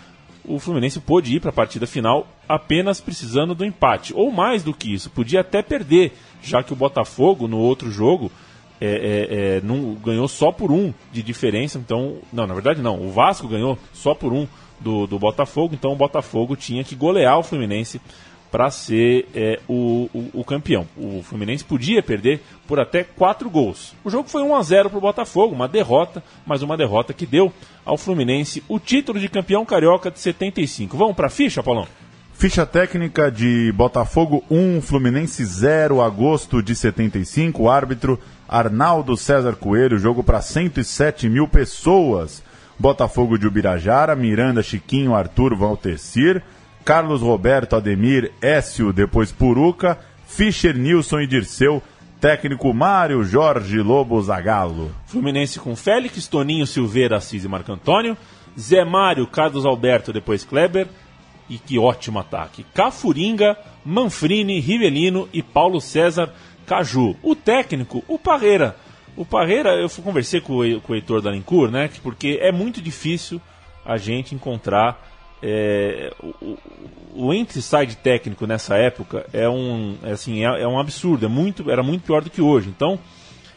o 0.46 0.60
Fluminense 0.60 1.00
pôde 1.00 1.36
ir 1.36 1.40
para 1.40 1.50
a 1.50 1.54
partida 1.54 1.86
final 1.86 2.28
apenas 2.48 3.00
precisando 3.00 3.54
do 3.54 3.66
empate. 3.66 4.14
Ou 4.16 4.32
mais 4.32 4.64
do 4.64 4.74
que 4.74 4.94
isso, 4.94 5.10
podia 5.10 5.42
até 5.42 5.62
perder, 5.62 6.14
já 6.42 6.64
que 6.64 6.74
o 6.74 6.76
Botafogo, 6.76 7.48
no 7.48 7.58
outro 7.58 7.92
jogo, 7.92 8.32
é, 8.82 8.88
é, 8.88 9.58
é, 9.58 9.62
não, 9.62 9.94
ganhou 9.96 10.28
só 10.28 10.52
por 10.52 10.72
um 10.72 10.94
de 11.12 11.22
diferença. 11.22 11.78
Então, 11.78 12.18
não, 12.32 12.48
na 12.48 12.54
verdade 12.54 12.82
não. 12.82 13.00
O 13.00 13.12
Vasco 13.12 13.48
ganhou 13.48 13.78
só 13.94 14.14
por 14.14 14.34
um 14.34 14.48
do, 14.80 15.06
do 15.06 15.20
Botafogo. 15.20 15.74
Então, 15.74 15.92
o 15.92 15.96
Botafogo 15.96 16.56
tinha 16.56 16.84
que 16.84 16.96
golear 16.96 17.38
o 17.38 17.44
Fluminense 17.44 18.00
para 18.52 18.72
ser 18.72 19.28
é, 19.36 19.60
o, 19.68 20.10
o, 20.14 20.42
o, 20.42 20.44
campeão. 20.44 20.88
O 20.98 21.22
Fluminense 21.22 21.64
podia 21.64 22.02
perder 22.02 22.42
por 22.68 22.80
até 22.80 23.04
4 23.04 23.50
gols. 23.50 23.94
O 24.04 24.10
jogo 24.10 24.28
foi 24.28 24.42
1 24.42 24.56
a 24.56 24.62
0 24.64 24.90
para 24.90 24.98
o 24.98 25.02
Botafogo, 25.02 25.54
uma 25.54 25.68
derrota, 25.68 26.24
mas 26.46 26.62
uma 26.62 26.76
derrota 26.76 27.14
que 27.14 27.26
deu 27.26 27.54
ao 27.86 27.98
Fluminense 27.98 28.64
o 28.68 28.80
título 28.80 29.20
de 29.20 29.30
campeão 29.30 29.66
carioca 29.66 30.10
de 30.10 30.20
75. 30.20 30.98
Vamos 30.98 31.16
para 31.16 31.28
a 31.28 31.30
ficha, 31.30 31.62
Paulão? 31.62 31.88
Ficha 32.34 32.66
técnica 32.66 33.30
de 33.30 33.72
Botafogo 33.74 34.44
1, 34.50 34.82
Fluminense 34.82 35.44
0, 35.44 36.02
agosto 36.02 36.64
de 36.64 36.74
75. 36.74 37.70
Árbitro 37.70 38.18
Arnaldo 38.50 39.16
César 39.16 39.56
Coelho, 39.56 40.00
jogo 40.00 40.24
para 40.24 40.42
107 40.42 41.30
mil 41.30 41.48
pessoas. 41.48 42.44
Botafogo 42.78 43.38
de 43.38 43.46
Ubirajara, 43.46 44.16
Miranda, 44.16 44.64
Chiquinho, 44.64 45.14
Arthur, 45.14 45.56
Valtecir. 45.56 46.42
Carlos 46.84 47.22
Roberto, 47.22 47.76
Ademir, 47.76 48.32
Écio, 48.42 48.92
depois 48.92 49.32
Puruca, 49.32 50.00
Fischer, 50.26 50.76
Nilson 50.76 51.20
e 51.20 51.28
Dirceu, 51.28 51.84
técnico 52.20 52.74
Mário 52.74 53.24
Jorge 53.24 53.78
Lobo 53.78 54.20
Zagallo. 54.22 54.92
Fluminense 55.06 55.60
com 55.60 55.76
Félix, 55.76 56.28
Toninho, 56.28 56.66
Silveira, 56.66 57.18
Assis 57.18 57.44
e 57.44 57.48
Marco 57.48 57.72
Antônio, 57.72 58.18
Zé 58.60 58.84
Mário, 58.84 59.28
Carlos 59.28 59.66
Alberto, 59.66 60.12
depois 60.12 60.44
Kleber, 60.44 60.88
e 61.50 61.60
que 61.60 61.78
ótimo 61.78 62.18
ataque. 62.18 62.66
Cafuringa, 62.74 63.56
Manfrini, 63.86 64.60
Rivelino 64.60 65.30
e 65.32 65.44
Paulo 65.44 65.80
César 65.80 66.34
Caju. 66.70 67.16
O 67.24 67.36
técnico, 67.36 68.04
o 68.08 68.20
Parreira. 68.20 68.76
O 69.18 69.26
Parreira, 69.26 69.72
eu 69.72 69.90
conversei 70.04 70.40
com 70.40 70.60
o, 70.60 70.82
com 70.82 70.94
o 70.94 70.96
Heitor 70.96 71.20
Dalincourt, 71.20 71.72
né? 71.72 71.90
Porque 72.04 72.38
é 72.40 72.52
muito 72.52 72.80
difícil 72.80 73.42
a 73.84 73.98
gente 73.98 74.36
encontrar 74.36 75.04
é, 75.42 76.14
o, 76.22 76.58
o 77.16 77.34
entre-side 77.34 77.98
técnico 77.98 78.46
nessa 78.46 78.76
época 78.76 79.26
é 79.34 79.50
um, 79.50 79.98
é 80.04 80.12
assim, 80.12 80.46
é, 80.46 80.62
é, 80.62 80.68
um 80.68 80.80
absurdo, 80.80 81.26
é 81.26 81.30
muito, 81.30 81.72
era 81.72 81.82
muito 81.82 82.04
pior 82.04 82.22
do 82.22 82.30
que 82.30 82.40
hoje. 82.42 82.70
Então, 82.70 83.00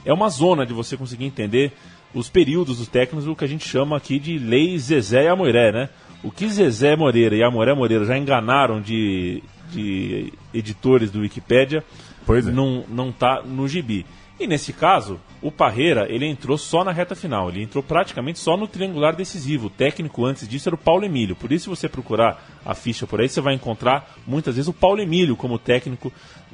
é 0.07 0.12
uma 0.12 0.31
zona 0.31 0.64
de 0.64 0.72
você 0.72 0.96
conseguir 0.96 1.27
entender 1.27 1.70
os 2.14 2.31
períodos 2.31 2.79
dos 2.79 2.88
técnicos, 2.88 3.29
o 3.29 3.37
que 3.37 3.44
a 3.44 3.48
gente 3.48 3.68
chama 3.68 3.94
aqui 3.94 4.18
de 4.18 4.38
lei 4.38 4.79
Zezé 4.79 5.25
e 5.25 5.29
Amoré, 5.29 5.70
né? 5.70 5.90
O 6.25 6.31
que 6.31 6.48
Zezé 6.48 6.96
Moreira 6.96 7.37
e 7.37 7.42
Amoré 7.42 7.75
Moreira 7.75 8.07
já 8.07 8.16
enganaram 8.16 8.81
de, 8.81 9.42
de 9.70 10.33
editores 10.55 11.11
do 11.11 11.20
Wikipedia, 11.20 11.85
pois 12.27 12.47
é. 12.47 12.51
não, 12.51 12.85
não 12.89 13.13
tá 13.13 13.43
no 13.43 13.67
gibi. 13.67 14.07
E 14.43 14.47
nesse 14.47 14.73
caso, 14.73 15.21
o 15.41 15.53
Parreira, 15.53 16.07
ele 16.09 16.27
entrou 16.27 16.59
só 16.59 16.83
na 16.83 16.91
reta 16.91 17.15
final, 17.15 17.49
ele 17.49 17.63
entrou 17.63 17.81
praticamente 17.81 18.41
só 18.41 18.57
no 18.57 18.67
triangular 18.67 19.15
decisivo. 19.15 19.69
O 19.69 19.71
técnico 19.71 20.25
antes 20.25 20.49
disso 20.49 20.69
era 20.69 20.75
o 20.75 20.79
Paulo 20.79 21.05
Emílio. 21.05 21.37
Por 21.37 21.53
isso, 21.53 21.65
se 21.65 21.71
você 21.71 21.89
procurar 21.89 22.45
a 22.65 22.75
ficha 22.75 23.07
por 23.07 23.21
aí, 23.21 23.29
você 23.29 23.41
vai 23.41 23.55
encontrar 23.55 24.17
muitas 24.27 24.57
vezes 24.57 24.69
o 24.69 24.73
Paulo 24.73 25.01
Emílio 25.01 25.37
como 25.37 25.61
técnico 25.61 26.13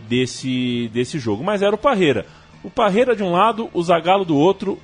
desse, 0.08 0.90
desse 0.92 1.18
jogo. 1.18 1.42
Mas 1.42 1.62
era 1.62 1.74
o 1.74 1.78
Parreira. 1.78 2.26
O 2.62 2.68
Parreira 2.68 3.16
de 3.16 3.22
um 3.22 3.32
lado, 3.32 3.70
o 3.72 3.82
Zagallo 3.82 4.24
do 4.24 4.36
outro. 4.36 4.78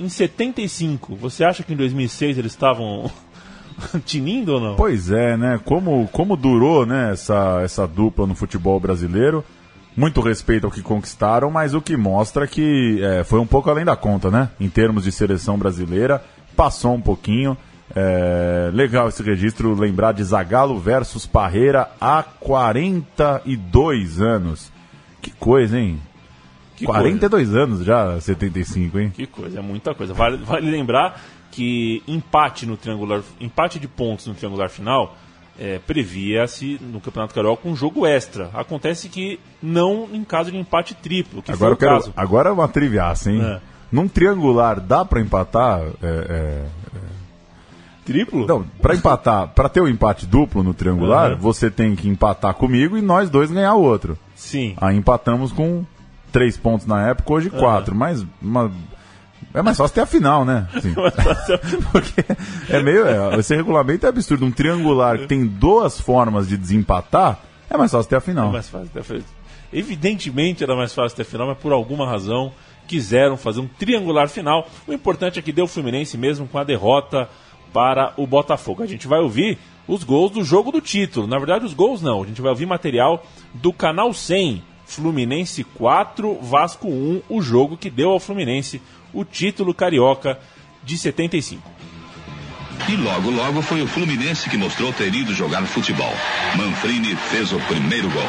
Em 0.00 0.08
75, 0.08 1.14
você 1.14 1.44
acha 1.44 1.62
que 1.62 1.72
em 1.72 1.76
2006 1.76 2.38
eles 2.38 2.52
estavam 2.52 3.10
tinindo 4.06 4.54
ou 4.54 4.60
não? 4.60 4.76
Pois 4.76 5.10
é, 5.10 5.36
né? 5.36 5.60
Como, 5.64 6.08
como 6.08 6.36
durou 6.36 6.86
né, 6.86 7.12
essa, 7.12 7.60
essa 7.62 7.86
dupla 7.86 8.26
no 8.26 8.34
futebol 8.34 8.78
brasileiro 8.78 9.44
muito 9.96 10.20
respeito 10.20 10.66
ao 10.66 10.70
que 10.70 10.82
conquistaram, 10.82 11.50
mas 11.50 11.72
o 11.72 11.80
que 11.80 11.96
mostra 11.96 12.46
que 12.46 13.00
é, 13.02 13.24
foi 13.24 13.40
um 13.40 13.46
pouco 13.46 13.70
além 13.70 13.84
da 13.84 13.96
conta, 13.96 14.30
né? 14.30 14.50
Em 14.60 14.68
termos 14.68 15.04
de 15.04 15.12
seleção 15.12 15.56
brasileira, 15.56 16.22
passou 16.54 16.94
um 16.94 17.00
pouquinho. 17.00 17.56
É, 17.94 18.70
legal 18.74 19.08
esse 19.08 19.22
registro, 19.22 19.74
lembrar 19.74 20.12
de 20.12 20.22
Zagallo 20.22 20.78
versus 20.78 21.24
Parreira 21.24 21.88
há 22.00 22.22
42 22.22 24.20
anos. 24.20 24.70
Que 25.22 25.30
coisa, 25.30 25.78
hein? 25.78 25.98
Que 26.76 26.84
42 26.84 27.48
coisa. 27.48 27.62
anos 27.62 27.84
já, 27.84 28.20
75, 28.20 28.98
hein? 28.98 29.12
Que 29.14 29.26
coisa, 29.26 29.60
é 29.60 29.62
muita 29.62 29.94
coisa. 29.94 30.12
Vale, 30.12 30.36
vale 30.38 30.70
lembrar 30.70 31.18
que 31.50 32.02
empate 32.06 32.66
no 32.66 32.76
triangular, 32.76 33.22
empate 33.40 33.78
de 33.78 33.88
pontos 33.88 34.26
no 34.26 34.34
triangular 34.34 34.68
final 34.68 35.16
é, 35.58 35.78
previa-se 35.78 36.78
no 36.80 37.00
Campeonato 37.00 37.34
Carioca 37.34 37.68
um 37.68 37.76
jogo 37.76 38.06
extra. 38.06 38.50
Acontece 38.54 39.08
que 39.08 39.40
não 39.62 40.08
em 40.12 40.24
caso 40.24 40.50
de 40.50 40.56
empate 40.56 40.94
triplo, 40.94 41.42
que 41.42 41.52
agora 41.52 41.76
foi 41.76 41.86
o 41.86 41.90
caso. 41.90 42.12
Agora 42.16 42.50
é 42.50 42.52
uma 42.52 42.68
triviaça, 42.68 43.30
hein? 43.30 43.42
É. 43.42 43.60
Num 43.90 44.08
triangular 44.08 44.80
dá 44.80 45.04
para 45.04 45.20
empatar? 45.20 45.80
É, 45.80 46.06
é, 46.06 46.66
é, 46.94 47.00
triplo? 48.04 48.46
Não, 48.46 48.62
para 48.80 48.94
empatar, 48.94 49.48
para 49.54 49.68
ter 49.68 49.80
o 49.80 49.84
um 49.84 49.88
empate 49.88 50.26
duplo 50.26 50.62
no 50.62 50.74
triangular, 50.74 51.32
uhum. 51.32 51.38
você 51.38 51.70
tem 51.70 51.94
que 51.94 52.08
empatar 52.08 52.54
comigo 52.54 52.96
e 52.96 53.02
nós 53.02 53.30
dois 53.30 53.50
ganhar 53.50 53.74
o 53.74 53.82
outro. 53.82 54.18
Sim. 54.34 54.74
Aí 54.76 54.96
empatamos 54.96 55.52
com 55.52 55.84
três 56.32 56.56
pontos 56.56 56.86
na 56.86 57.08
época, 57.08 57.32
hoje 57.32 57.50
quatro, 57.50 57.92
uhum. 57.92 57.98
mas 57.98 58.24
uma 58.42 58.70
é 59.56 59.62
mais 59.62 59.78
fácil 59.78 59.94
ter 59.94 60.02
a 60.02 60.06
final, 60.06 60.44
né? 60.44 60.68
Sim. 60.82 60.94
Porque 61.90 62.22
é 62.68 62.82
meio. 62.82 63.06
É, 63.06 63.36
esse 63.38 63.56
regulamento 63.56 64.04
é 64.04 64.08
absurdo. 64.10 64.44
Um 64.44 64.50
triangular 64.50 65.18
que 65.18 65.26
tem 65.26 65.46
duas 65.46 65.98
formas 65.98 66.46
de 66.46 66.58
desempatar, 66.58 67.40
é 67.70 67.76
mais 67.76 67.90
fácil 67.90 68.10
ter 68.10 68.16
a 68.16 68.20
final. 68.20 68.50
É 68.50 68.52
mais 68.52 68.68
fácil 68.68 68.90
ter 68.92 69.00
a 69.00 69.02
final. 69.02 69.22
Evidentemente 69.72 70.62
era 70.62 70.76
mais 70.76 70.92
fácil 70.92 71.16
ter 71.16 71.22
a 71.22 71.24
final, 71.24 71.46
mas 71.46 71.56
por 71.56 71.72
alguma 71.72 72.06
razão 72.06 72.52
quiseram 72.86 73.38
fazer 73.38 73.60
um 73.60 73.66
triangular 73.66 74.28
final. 74.28 74.68
O 74.86 74.92
importante 74.92 75.38
é 75.38 75.42
que 75.42 75.52
deu 75.52 75.64
o 75.64 75.68
Fluminense 75.68 76.18
mesmo 76.18 76.46
com 76.46 76.58
a 76.58 76.64
derrota 76.64 77.26
para 77.72 78.12
o 78.18 78.26
Botafogo. 78.26 78.82
A 78.82 78.86
gente 78.86 79.08
vai 79.08 79.20
ouvir 79.20 79.58
os 79.88 80.04
gols 80.04 80.32
do 80.32 80.44
jogo 80.44 80.70
do 80.70 80.82
título. 80.82 81.26
Na 81.26 81.38
verdade, 81.38 81.64
os 81.64 81.72
gols 81.72 82.02
não. 82.02 82.22
A 82.22 82.26
gente 82.26 82.42
vai 82.42 82.50
ouvir 82.50 82.66
material 82.66 83.24
do 83.54 83.72
canal 83.72 84.12
100. 84.12 84.62
Fluminense 84.86 85.64
4, 85.64 86.38
Vasco 86.40 86.86
1, 86.86 87.22
o 87.28 87.42
jogo 87.42 87.76
que 87.76 87.90
deu 87.90 88.10
ao 88.10 88.20
Fluminense 88.20 88.80
o 89.16 89.24
título 89.24 89.72
carioca 89.72 90.38
de 90.84 90.98
75. 90.98 91.62
E 92.88 92.96
logo, 92.96 93.30
logo 93.30 93.62
foi 93.62 93.82
o 93.82 93.86
Fluminense 93.86 94.50
que 94.50 94.58
mostrou 94.58 94.92
ter 94.92 95.12
ido 95.12 95.34
jogar 95.34 95.64
futebol. 95.66 96.14
Manfrini 96.54 97.16
fez 97.16 97.50
o 97.52 97.58
primeiro 97.60 98.10
gol. 98.10 98.28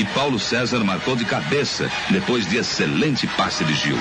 E 0.00 0.04
Paulo 0.14 0.38
César 0.38 0.82
marcou 0.82 1.14
de 1.14 1.26
cabeça, 1.26 1.90
depois 2.08 2.48
de 2.48 2.56
excelente 2.56 3.26
passe 3.26 3.62
de 3.64 3.74
Gil. 3.74 3.98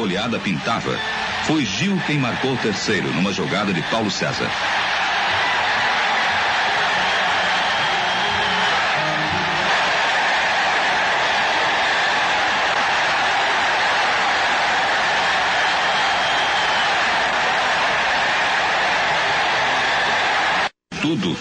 Olhada 0.00 0.38
pintava. 0.38 0.98
Foi 1.44 1.62
Gil 1.62 2.00
quem 2.06 2.18
marcou 2.18 2.54
o 2.54 2.56
terceiro 2.56 3.12
numa 3.12 3.34
jogada 3.34 3.70
de 3.70 3.82
Paulo 3.82 4.10
César. 4.10 4.50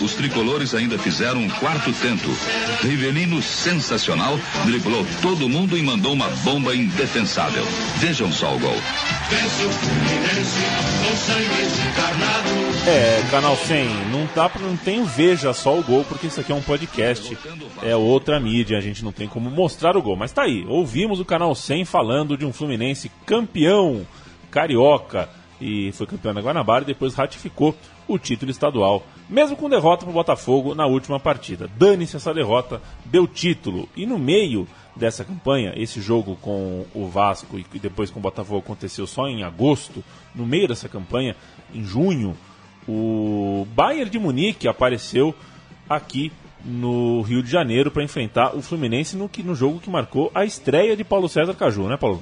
Os 0.01 0.13
tricolores 0.13 0.73
ainda 0.73 0.97
fizeram 0.97 1.41
um 1.41 1.49
quarto 1.49 1.91
tento. 1.93 2.29
Rivelino, 2.81 3.41
sensacional, 3.41 4.39
driblou 4.65 5.05
todo 5.21 5.49
mundo 5.49 5.77
e 5.77 5.81
mandou 5.81 6.13
uma 6.13 6.29
bomba 6.43 6.75
indefensável. 6.75 7.63
Vejam 7.97 8.31
só 8.31 8.55
o 8.55 8.59
gol. 8.59 8.75
É, 12.87 13.23
canal 13.29 13.55
100, 13.55 13.87
não, 14.11 14.25
tá, 14.27 14.49
não 14.59 14.75
tem 14.77 15.03
Veja 15.03 15.53
só 15.53 15.77
o 15.77 15.83
gol, 15.83 16.03
porque 16.05 16.27
isso 16.27 16.39
aqui 16.39 16.51
é 16.51 16.55
um 16.55 16.61
podcast, 16.61 17.37
é 17.83 17.95
outra 17.95 18.39
mídia, 18.39 18.77
a 18.77 18.81
gente 18.81 19.03
não 19.03 19.11
tem 19.11 19.27
como 19.27 19.49
mostrar 19.49 19.97
o 19.97 20.01
gol. 20.01 20.15
Mas 20.15 20.31
tá 20.31 20.43
aí, 20.43 20.65
ouvimos 20.67 21.19
o 21.19 21.25
canal 21.25 21.53
100 21.53 21.85
falando 21.85 22.37
de 22.37 22.45
um 22.45 22.53
Fluminense 22.53 23.11
campeão 23.25 24.07
carioca 24.49 25.29
e 25.61 25.91
foi 25.91 26.07
campeão 26.07 26.33
da 26.33 26.41
Guanabara 26.41 26.83
e 26.83 26.87
depois 26.87 27.13
ratificou 27.13 27.75
o 28.07 28.17
título 28.17 28.49
estadual, 28.49 29.05
mesmo 29.29 29.55
com 29.55 29.69
derrota 29.69 30.03
para 30.05 30.09
o 30.11 30.13
Botafogo 30.13 30.73
na 30.73 30.85
última 30.85 31.19
partida. 31.19 31.69
Dane-se 31.77 32.15
essa 32.17 32.33
derrota, 32.33 32.81
deu 33.05 33.27
título 33.27 33.87
e 33.95 34.05
no 34.05 34.17
meio 34.17 34.67
dessa 34.95 35.23
campanha, 35.23 35.71
esse 35.77 36.01
jogo 36.01 36.35
com 36.41 36.85
o 36.93 37.07
Vasco 37.07 37.57
e 37.57 37.79
depois 37.79 38.09
com 38.09 38.19
o 38.19 38.21
Botafogo 38.21 38.59
aconteceu 38.59 39.07
só 39.07 39.27
em 39.27 39.43
agosto, 39.43 40.03
no 40.35 40.45
meio 40.45 40.67
dessa 40.67 40.89
campanha, 40.89 41.35
em 41.73 41.83
junho, 41.83 42.35
o 42.87 43.65
Bayern 43.75 44.09
de 44.09 44.19
Munique 44.19 44.67
apareceu 44.67 45.33
aqui 45.87 46.31
no 46.65 47.21
Rio 47.21 47.41
de 47.41 47.49
Janeiro 47.49 47.89
para 47.91 48.03
enfrentar 48.03 48.55
o 48.55 48.61
Fluminense 48.61 49.15
no, 49.15 49.29
que- 49.29 49.43
no 49.43 49.55
jogo 49.55 49.79
que 49.79 49.89
marcou 49.89 50.29
a 50.35 50.43
estreia 50.43 50.97
de 50.97 51.03
Paulo 51.05 51.29
César 51.29 51.53
Caju, 51.53 51.87
né, 51.87 51.95
Paulo? 51.95 52.21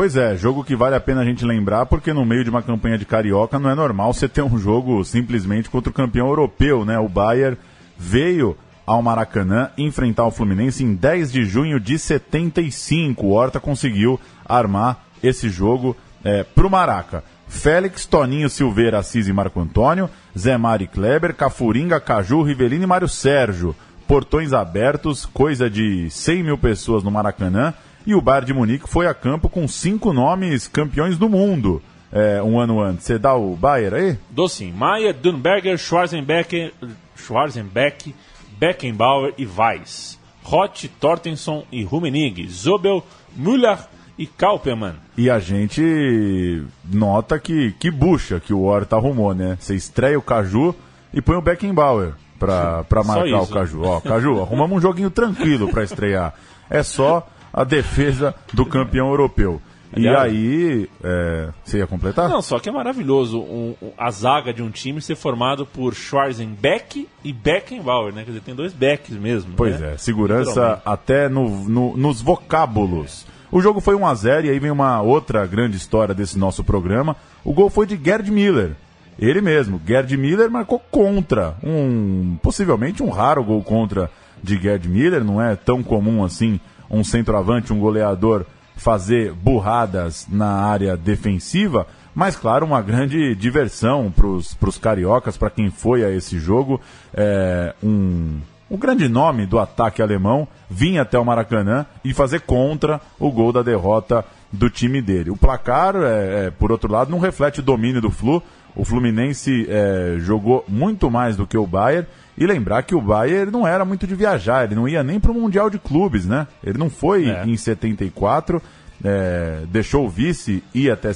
Pois 0.00 0.16
é, 0.16 0.34
jogo 0.34 0.64
que 0.64 0.74
vale 0.74 0.96
a 0.96 1.00
pena 1.00 1.20
a 1.20 1.24
gente 1.26 1.44
lembrar, 1.44 1.84
porque 1.84 2.10
no 2.14 2.24
meio 2.24 2.42
de 2.42 2.48
uma 2.48 2.62
campanha 2.62 2.96
de 2.96 3.04
carioca 3.04 3.58
não 3.58 3.68
é 3.68 3.74
normal 3.74 4.14
você 4.14 4.26
ter 4.26 4.40
um 4.40 4.56
jogo 4.56 5.04
simplesmente 5.04 5.68
contra 5.68 5.90
o 5.90 5.92
campeão 5.92 6.26
europeu, 6.28 6.86
né? 6.86 6.98
O 6.98 7.06
Bayern 7.06 7.58
veio 7.98 8.56
ao 8.86 9.02
Maracanã 9.02 9.68
enfrentar 9.76 10.24
o 10.24 10.30
Fluminense 10.30 10.82
em 10.82 10.94
10 10.94 11.30
de 11.30 11.44
junho 11.44 11.78
de 11.78 11.98
75. 11.98 13.26
O 13.26 13.32
Horta 13.32 13.60
conseguiu 13.60 14.18
armar 14.42 15.04
esse 15.22 15.50
jogo 15.50 15.94
é, 16.24 16.44
pro 16.44 16.70
Maraca. 16.70 17.22
Félix, 17.46 18.06
Toninho, 18.06 18.48
Silveira, 18.48 19.00
Assis 19.00 19.28
e 19.28 19.34
Marco 19.34 19.60
Antônio, 19.60 20.08
Zé 20.34 20.56
Mari 20.56 20.86
Kleber, 20.86 21.34
Cafuringa, 21.34 22.00
Caju, 22.00 22.42
Rivelino 22.42 22.84
e 22.84 22.86
Mário 22.86 23.06
Sérgio. 23.06 23.76
Portões 24.08 24.54
abertos, 24.54 25.26
coisa 25.26 25.68
de 25.68 26.08
100 26.08 26.42
mil 26.42 26.56
pessoas 26.56 27.04
no 27.04 27.10
Maracanã. 27.10 27.74
E 28.06 28.14
o 28.14 28.20
Bayern 28.20 28.46
de 28.46 28.54
Munique 28.54 28.88
foi 28.88 29.06
a 29.06 29.14
campo 29.14 29.48
com 29.48 29.68
cinco 29.68 30.12
nomes 30.12 30.66
campeões 30.66 31.18
do 31.18 31.28
mundo 31.28 31.82
é, 32.12 32.42
um 32.42 32.58
ano 32.58 32.80
antes. 32.80 33.04
Você 33.04 33.18
dá 33.18 33.34
o 33.34 33.54
Bayern 33.54 33.96
aí? 33.96 34.18
Docinho, 34.30 34.74
Maia, 34.74 35.12
Dunberger, 35.12 35.78
Schwarzenbeck, 35.78 36.72
Schwarzenbeck, 37.16 38.14
Beckenbauer 38.58 39.34
e 39.38 39.46
Weiss. 39.46 40.18
Roth, 40.42 40.86
Tortenson 40.98 41.64
e 41.70 41.84
Rummenigge. 41.84 42.48
Zobel, 42.48 43.04
Müller 43.36 43.78
e 44.18 44.26
Kaupermann. 44.26 44.94
E 45.16 45.30
a 45.30 45.38
gente 45.38 46.62
nota 46.84 47.38
que, 47.38 47.72
que 47.78 47.90
bucha 47.90 48.40
que 48.40 48.52
o 48.52 48.62
Horta 48.62 48.96
arrumou, 48.96 49.34
né? 49.34 49.56
Você 49.60 49.74
estreia 49.74 50.18
o 50.18 50.22
Caju 50.22 50.74
e 51.12 51.22
põe 51.22 51.36
o 51.36 51.42
Beckenbauer 51.42 52.14
pra, 52.38 52.82
pra 52.84 53.04
marcar 53.04 53.42
o. 53.42 53.46
Caju. 53.46 53.82
Ó, 53.82 54.00
Caju, 54.00 54.40
arrumamos 54.40 54.78
um 54.78 54.80
joguinho 54.80 55.10
tranquilo 55.10 55.68
pra 55.68 55.84
estrear. 55.84 56.34
É 56.68 56.82
só 56.82 57.26
a 57.52 57.64
defesa 57.64 58.34
do 58.52 58.64
campeão 58.66 59.08
europeu. 59.10 59.60
E 59.96 60.06
Aliás- 60.06 60.32
aí, 60.32 60.88
é, 61.02 61.48
você 61.64 61.78
ia 61.78 61.86
completar? 61.86 62.28
Não, 62.28 62.40
só 62.40 62.60
que 62.60 62.68
é 62.68 62.72
maravilhoso 62.72 63.40
um- 63.40 63.74
um- 63.82 63.90
a 63.98 64.08
zaga 64.12 64.52
de 64.54 64.62
um 64.62 64.70
time 64.70 65.02
ser 65.02 65.16
formado 65.16 65.66
por 65.66 65.94
Schwarzenbeck 65.94 67.08
e 67.24 67.32
Beckenbauer, 67.32 68.14
né? 68.14 68.22
Quer 68.22 68.30
dizer, 68.30 68.42
tem 68.42 68.54
dois 68.54 68.72
Becks 68.72 69.16
mesmo. 69.16 69.54
Pois 69.56 69.80
né? 69.80 69.94
é, 69.94 69.96
segurança 69.96 70.80
até 70.86 71.28
no, 71.28 71.68
no- 71.68 71.96
nos 71.96 72.22
vocábulos. 72.22 73.26
O 73.50 73.60
jogo 73.60 73.80
foi 73.80 73.96
1 73.96 74.06
a 74.06 74.14
0 74.14 74.46
e 74.46 74.50
aí 74.50 74.58
vem 74.60 74.70
uma 74.70 75.02
outra 75.02 75.44
grande 75.44 75.76
história 75.76 76.14
desse 76.14 76.38
nosso 76.38 76.62
programa. 76.62 77.16
O 77.44 77.52
gol 77.52 77.68
foi 77.68 77.84
de 77.84 77.98
Gerd 78.02 78.30
Miller. 78.30 78.76
Ele 79.18 79.40
mesmo, 79.40 79.80
Gerd 79.84 80.16
Miller 80.16 80.48
marcou 80.48 80.78
contra. 80.90 81.56
Um 81.64 82.38
possivelmente 82.40 83.02
um 83.02 83.10
raro 83.10 83.42
gol 83.42 83.60
contra 83.62 84.08
de 84.40 84.56
Gerd 84.56 84.88
Miller, 84.88 85.24
não 85.24 85.42
é 85.42 85.56
tão 85.56 85.82
comum 85.82 86.22
assim 86.24 86.60
um 86.90 87.04
centroavante, 87.04 87.72
um 87.72 87.78
goleador 87.78 88.44
fazer 88.76 89.32
burradas 89.32 90.26
na 90.30 90.64
área 90.64 90.96
defensiva, 90.96 91.86
mas 92.14 92.34
claro, 92.34 92.66
uma 92.66 92.82
grande 92.82 93.34
diversão 93.34 94.12
para 94.12 94.26
os 94.26 94.78
cariocas, 94.78 95.36
para 95.36 95.50
quem 95.50 95.70
foi 95.70 96.04
a 96.04 96.10
esse 96.10 96.38
jogo. 96.38 96.80
É, 97.14 97.74
um, 97.82 98.40
o 98.68 98.76
grande 98.76 99.08
nome 99.08 99.46
do 99.46 99.58
ataque 99.58 100.00
alemão 100.00 100.46
vir 100.68 100.98
até 100.98 101.18
o 101.18 101.24
Maracanã 101.24 101.84
e 102.04 102.14
fazer 102.14 102.40
contra 102.40 103.00
o 103.18 103.30
gol 103.30 103.52
da 103.52 103.62
derrota 103.62 104.24
do 104.52 104.70
time 104.70 105.02
dele. 105.02 105.30
O 105.30 105.36
placar, 105.36 105.96
é, 105.96 106.46
é, 106.46 106.50
por 106.50 106.70
outro 106.70 106.90
lado, 106.90 107.10
não 107.10 107.18
reflete 107.18 107.60
o 107.60 107.62
domínio 107.64 108.00
do 108.00 108.10
Flu. 108.10 108.42
O 108.76 108.84
Fluminense 108.84 109.66
é, 109.68 110.16
jogou 110.18 110.64
muito 110.68 111.10
mais 111.10 111.36
do 111.36 111.46
que 111.46 111.58
o 111.58 111.66
Bayern. 111.66 112.06
E 112.40 112.46
lembrar 112.46 112.82
que 112.84 112.94
o 112.94 113.00
Bayern 113.02 113.52
não 113.52 113.66
era 113.66 113.84
muito 113.84 114.06
de 114.06 114.14
viajar, 114.14 114.64
ele 114.64 114.74
não 114.74 114.88
ia 114.88 115.02
nem 115.02 115.20
para 115.20 115.30
o 115.30 115.34
Mundial 115.34 115.68
de 115.68 115.78
Clubes, 115.78 116.24
né? 116.24 116.46
Ele 116.64 116.78
não 116.78 116.88
foi 116.88 117.28
É. 117.28 117.44
em 117.44 117.54
74, 117.54 118.60
é, 119.04 119.64
deixou 119.70 120.06
o 120.06 120.08
vice 120.08 120.64
ir 120.74 120.90
até 120.90 121.10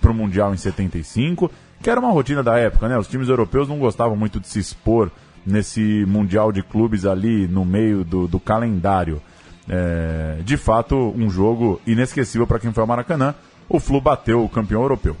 para 0.00 0.10
o 0.10 0.14
Mundial 0.14 0.54
em 0.54 0.56
75, 0.56 1.50
que 1.82 1.90
era 1.90 1.98
uma 1.98 2.12
rotina 2.12 2.40
da 2.42 2.56
época, 2.56 2.88
né? 2.88 2.96
Os 2.96 3.08
times 3.08 3.28
europeus 3.28 3.68
não 3.68 3.78
gostavam 3.80 4.16
muito 4.16 4.38
de 4.38 4.46
se 4.46 4.60
expor 4.60 5.10
nesse 5.44 6.04
Mundial 6.06 6.52
de 6.52 6.62
Clubes 6.62 7.04
ali 7.04 7.48
no 7.48 7.64
meio 7.64 8.04
do, 8.04 8.28
do 8.28 8.38
calendário. 8.38 9.20
É, 9.68 10.38
de 10.44 10.56
fato, 10.56 11.12
um 11.16 11.28
jogo 11.28 11.80
inesquecível 11.86 12.46
para 12.46 12.58
quem 12.60 12.72
foi 12.72 12.80
ao 12.80 12.86
Maracanã. 12.86 13.34
O 13.68 13.78
Flu 13.80 14.00
bateu 14.00 14.42
o 14.44 14.48
campeão 14.48 14.82
europeu. 14.82 15.16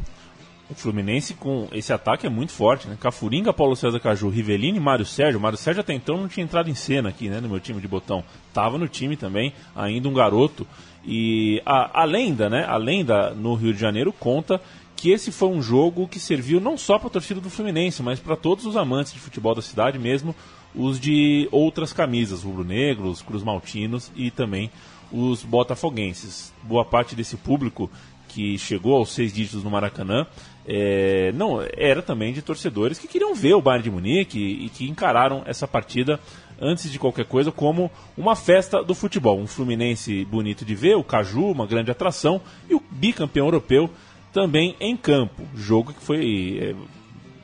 O 0.70 0.74
Fluminense 0.74 1.32
com 1.32 1.66
esse 1.72 1.92
ataque 1.94 2.26
é 2.26 2.30
muito 2.30 2.52
forte, 2.52 2.88
né? 2.88 2.96
Cafuringa, 3.00 3.54
Paulo 3.54 3.74
César 3.74 3.98
Caju, 3.98 4.28
Rivelino 4.28 4.76
e 4.76 4.80
Mário 4.80 5.06
Sérgio. 5.06 5.40
Mário 5.40 5.56
Sérgio 5.56 5.80
até 5.80 5.94
então 5.94 6.18
não 6.18 6.28
tinha 6.28 6.44
entrado 6.44 6.68
em 6.68 6.74
cena 6.74 7.08
aqui, 7.08 7.30
né? 7.30 7.40
No 7.40 7.48
meu 7.48 7.58
time 7.58 7.80
de 7.80 7.88
botão. 7.88 8.22
Tava 8.52 8.76
no 8.76 8.86
time 8.86 9.16
também, 9.16 9.54
ainda 9.74 10.08
um 10.08 10.12
garoto. 10.12 10.66
E 11.06 11.62
a, 11.64 12.02
a 12.02 12.04
lenda, 12.04 12.50
né? 12.50 12.66
A 12.68 12.76
lenda 12.76 13.30
no 13.30 13.54
Rio 13.54 13.72
de 13.72 13.80
Janeiro 13.80 14.12
conta 14.12 14.60
que 14.94 15.10
esse 15.10 15.32
foi 15.32 15.48
um 15.48 15.62
jogo 15.62 16.06
que 16.06 16.20
serviu 16.20 16.60
não 16.60 16.76
só 16.76 16.98
para 16.98 17.06
a 17.06 17.12
torcida 17.12 17.40
do 17.40 17.48
Fluminense, 17.48 18.02
mas 18.02 18.20
para 18.20 18.36
todos 18.36 18.66
os 18.66 18.76
amantes 18.76 19.14
de 19.14 19.20
futebol 19.20 19.54
da 19.54 19.62
cidade, 19.62 19.98
mesmo 19.98 20.34
os 20.74 21.00
de 21.00 21.48
outras 21.50 21.94
camisas, 21.94 22.42
rubro-negros, 22.42 23.22
cruz-maltinos 23.22 24.12
e 24.14 24.30
também 24.30 24.70
os 25.10 25.42
botafoguenses. 25.42 26.52
Boa 26.62 26.84
parte 26.84 27.14
desse 27.14 27.36
público 27.36 27.90
que 28.28 28.58
chegou 28.58 28.96
aos 28.96 29.10
seis 29.10 29.32
dígitos 29.32 29.64
no 29.64 29.70
Maracanã 29.70 30.26
é, 30.70 31.32
não 31.32 31.62
era 31.74 32.02
também 32.02 32.30
de 32.30 32.42
torcedores 32.42 32.98
que 32.98 33.08
queriam 33.08 33.34
ver 33.34 33.54
o 33.54 33.62
Bayern 33.62 33.82
de 33.82 33.90
Munique 33.90 34.38
e, 34.38 34.66
e 34.66 34.68
que 34.68 34.88
encararam 34.88 35.42
essa 35.46 35.66
partida 35.66 36.20
antes 36.60 36.92
de 36.92 36.98
qualquer 36.98 37.24
coisa 37.24 37.50
como 37.50 37.90
uma 38.16 38.36
festa 38.36 38.84
do 38.84 38.94
futebol. 38.94 39.38
Um 39.38 39.46
Fluminense 39.46 40.26
bonito 40.26 40.66
de 40.66 40.74
ver, 40.74 40.96
o 40.96 41.02
Caju, 41.02 41.46
uma 41.52 41.66
grande 41.66 41.90
atração, 41.90 42.42
e 42.68 42.74
o 42.74 42.82
bicampeão 42.90 43.46
europeu 43.46 43.88
também 44.30 44.76
em 44.78 44.94
campo. 44.94 45.42
Jogo 45.54 45.94
que 45.94 46.02
foi 46.02 46.58
é, 46.60 46.74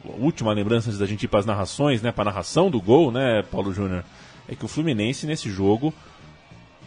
a 0.07 0.17
última 0.23 0.53
lembrança 0.53 0.89
antes 0.89 0.99
da 0.99 1.07
gente 1.07 1.23
ir 1.23 1.29
para 1.29 1.41
as 1.41 1.47
narrações, 1.47 2.03
né, 2.03 2.13
para 2.13 2.25
a 2.25 2.33
narração 2.33 2.71
do 2.71 2.79
gol, 2.79 3.11
né, 3.11 3.43
Paulo 3.51 3.73
Júnior, 3.73 4.05
é 4.47 4.55
que 4.55 4.67
o 4.67 4.69
Fluminense 4.69 5.27
nesse 5.27 5.49
jogo 5.49 5.95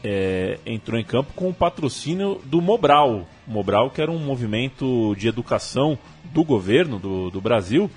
é, 0.04 0.60
entrou 0.66 1.00
em 1.00 1.04
campo 1.04 1.34
com 1.36 1.50
o 1.50 1.54
patrocínio 1.54 2.40
do 2.46 2.62
Mobral. 2.62 3.28
Mobral, 3.48 3.90
que 3.90 4.02
era 4.02 4.12
um 4.12 4.20
movimento 4.20 5.16
de 5.16 5.28
educação 5.28 5.98
do 6.26 6.44
governo 6.44 7.00
do, 7.00 7.30
do 7.30 7.42
Brasil. 7.42 7.90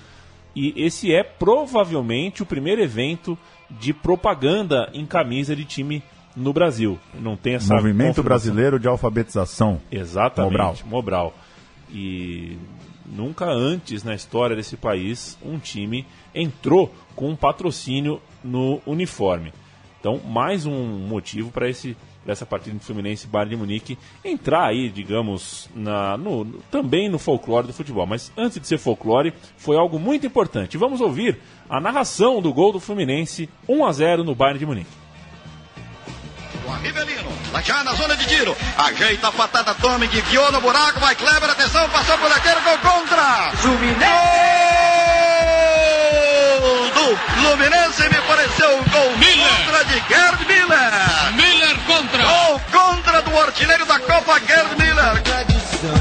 E 0.55 0.73
esse 0.75 1.13
é 1.13 1.23
provavelmente 1.23 2.43
o 2.43 2.45
primeiro 2.45 2.81
evento 2.81 3.37
de 3.69 3.93
propaganda 3.93 4.89
em 4.93 5.05
camisa 5.05 5.55
de 5.55 5.63
time 5.63 6.03
no 6.35 6.53
Brasil. 6.53 6.99
Não 7.13 7.35
tem 7.35 7.55
essa 7.55 7.73
Movimento. 7.73 8.23
Brasileiro 8.23 8.79
de 8.79 8.87
Alfabetização. 8.87 9.81
Exatamente, 9.91 10.51
Mobral. 10.51 10.75
Mobral. 10.85 11.33
E 11.89 12.57
nunca 13.05 13.45
antes 13.45 14.03
na 14.03 14.15
história 14.15 14.55
desse 14.55 14.77
país 14.77 15.37
um 15.43 15.59
time 15.59 16.05
entrou 16.33 16.93
com 17.15 17.29
um 17.29 17.35
patrocínio 17.35 18.21
no 18.43 18.81
uniforme. 18.85 19.53
Então, 20.01 20.19
mais 20.25 20.65
um 20.65 20.73
motivo 21.07 21.51
para 21.51 21.69
esse 21.69 21.95
pra 22.23 22.33
essa 22.33 22.45
partida 22.45 22.77
do 22.77 22.83
Fluminense 22.83 23.25
e 23.25 23.29
Bayern 23.29 23.49
de 23.51 23.55
Munique 23.57 23.97
entrar 24.23 24.67
aí, 24.67 24.89
digamos, 24.89 25.67
na, 25.75 26.15
no, 26.17 26.43
no- 26.43 26.59
também 26.69 27.09
no 27.09 27.17
folclore 27.17 27.65
do 27.67 27.73
futebol. 27.73 28.05
Mas 28.05 28.31
antes 28.37 28.59
de 28.59 28.67
ser 28.67 28.77
folclore, 28.77 29.33
foi 29.57 29.75
algo 29.77 29.97
muito 29.97 30.25
importante. 30.27 30.77
Vamos 30.77 31.01
ouvir 31.01 31.39
a 31.69 31.79
narração 31.79 32.39
do 32.41 32.53
gol 32.53 32.71
do 32.73 32.79
Fluminense 32.79 33.49
1 33.67 33.85
a 33.85 33.91
0 33.91 34.23
no 34.23 34.35
Bayern 34.35 34.59
de 34.59 34.65
Munique. 34.67 34.89
Rivelino, 36.83 37.29
lá 37.53 37.61
já 37.61 37.83
na 37.83 37.93
zona 37.93 38.15
de 38.15 38.25
tiro. 38.27 38.55
Ajeita 38.77 39.27
a 39.27 39.31
patada 39.31 39.73
Tommy, 39.75 40.05
enfiou 40.07 40.51
no 40.51 40.61
buraco, 40.61 40.99
vai 40.99 41.13
Kleber, 41.15 41.49
atenção, 41.49 41.87
passou 41.89 42.17
por 42.17 42.31
arqueiro, 42.31 42.59
gol 42.63 42.77
contra! 42.79 43.51
Fluminense! 43.57 44.01
Do 46.61 47.17
Fluminense 47.17 48.03
me 48.03 48.21
pareceu 48.27 48.75
um 48.75 48.83
gol 48.83 49.11
contra 49.11 49.83
de 49.85 49.95
Gerd 50.07 50.45
Miller! 50.45 51.33
Miller 51.33 51.75
contra. 51.87 52.23
Gol 52.23 52.61
contra 52.71 53.21
do 53.23 53.39
artilheiro 53.39 53.83
da 53.87 53.99
Copa, 53.99 54.39
Gerd 54.45 54.69
Miller! 54.77 55.21
tradição. 55.23 55.95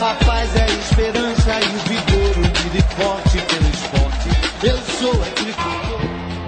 A 0.00 0.14
paz 0.24 0.56
é 0.56 0.62
a 0.62 0.68
esperança 0.68 1.60
e 1.60 1.64
o 1.64 1.78
vigor 1.80 2.46
e 2.74 2.94
forte 2.94 3.38
pelo 3.42 3.68
esporte. 3.68 4.28
Eu 4.62 4.78
sou. 4.98 5.36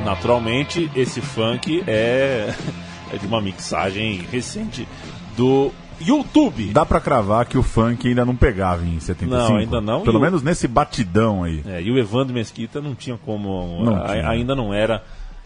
Naturalmente, 0.03 0.91
esse 0.97 1.21
funk 1.21 1.85
é, 1.87 2.55
é 3.13 3.17
de 3.19 3.27
uma 3.27 3.43
mixagem 3.43 4.27
recente 4.33 4.89
do 5.37 5.71
YouTube. 6.01 6.67
Dá 6.73 6.85
pra 6.87 7.01
cravar 7.01 7.47
que 7.47 7.59
o 7.59 7.63
funk 7.63 8.09
ainda 8.09 8.25
não 8.25 8.37
pegava 8.37 8.85
em 8.85 8.99
75? 9.01 9.31
Não, 9.51 9.57
ainda 9.57 9.81
não. 9.81 10.03
Pelo 10.03 10.17
E 10.17 10.21
o- 10.21 10.23
menos 10.23 10.43
nesse 10.43 10.67
batidão 10.69 11.45
aí. 11.45 11.63
É, 11.67 11.83
e 11.83 11.91
o 11.91 11.99
Evandro 11.99 12.35
Mesquita 12.35 12.81
não 12.81 12.95
tinha 12.95 13.17
como. 13.17 13.85
Não 13.85 13.97
a- 14.03 14.09
tinha. 14.09 14.29
Ainda 14.29 14.55
não 14.55 14.73
era 14.73 15.03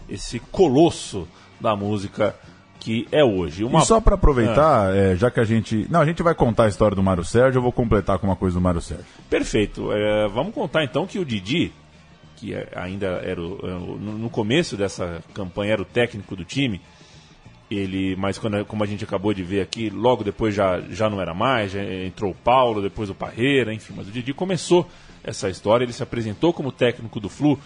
esse 0.09 0.39
colosso 0.39 1.27
da 1.59 1.75
música 1.75 2.35
que 2.79 3.07
é 3.11 3.23
hoje. 3.23 3.63
Uma... 3.63 3.79
E 3.79 3.85
só 3.85 4.01
pra 4.01 4.15
aproveitar, 4.15 4.93
é, 4.93 5.15
já 5.15 5.31
que 5.31 5.39
a 5.39 5.45
gente. 5.45 5.87
Não, 5.89 6.01
a 6.01 6.05
gente 6.05 6.21
vai 6.21 6.35
contar 6.35 6.65
a 6.65 6.67
história 6.67 6.95
do 6.95 7.01
Mário 7.03 7.23
Sérgio, 7.23 7.59
eu 7.59 7.63
vou 7.63 7.71
completar 7.71 8.19
com 8.19 8.27
uma 8.27 8.35
coisa 8.35 8.55
do 8.55 8.61
Mário 8.61 8.81
Sérgio. 8.81 9.05
Perfeito. 9.29 9.91
É, 9.91 10.27
vamos 10.27 10.53
contar 10.53 10.83
então 10.83 11.07
que 11.07 11.17
o 11.17 11.23
Didi, 11.25 11.71
que 12.35 12.53
é- 12.53 12.67
ainda 12.75 13.07
era 13.23 13.41
o, 13.41 13.57
é 13.63 13.71
no 14.19 14.29
começo 14.29 14.75
dessa 14.75 15.23
campanha 15.33 15.73
era 15.73 15.81
o 15.81 15.85
técnico 15.85 16.35
do 16.35 16.43
time, 16.43 16.81
ele, 17.75 18.15
mas 18.15 18.37
quando, 18.37 18.63
como 18.65 18.83
a 18.83 18.87
gente 18.87 19.03
acabou 19.03 19.33
de 19.33 19.43
ver 19.43 19.61
aqui, 19.61 19.89
logo 19.89 20.23
depois 20.23 20.53
já, 20.55 20.79
já 20.89 21.09
não 21.09 21.19
era 21.21 21.33
mais, 21.33 21.71
já 21.71 21.83
entrou 21.83 22.31
o 22.31 22.35
Paulo, 22.35 22.81
depois 22.81 23.09
o 23.09 23.15
Parreira, 23.15 23.73
enfim, 23.73 23.93
mas 23.95 24.07
o 24.07 24.11
Didi 24.11 24.33
começou 24.33 24.87
essa 25.23 25.49
história, 25.49 25.83
ele 25.85 25.93
se 25.93 26.03
apresentou 26.03 26.51
como 26.53 26.71
técnico 26.71 27.19
do 27.19 27.29
Flu, 27.29 27.57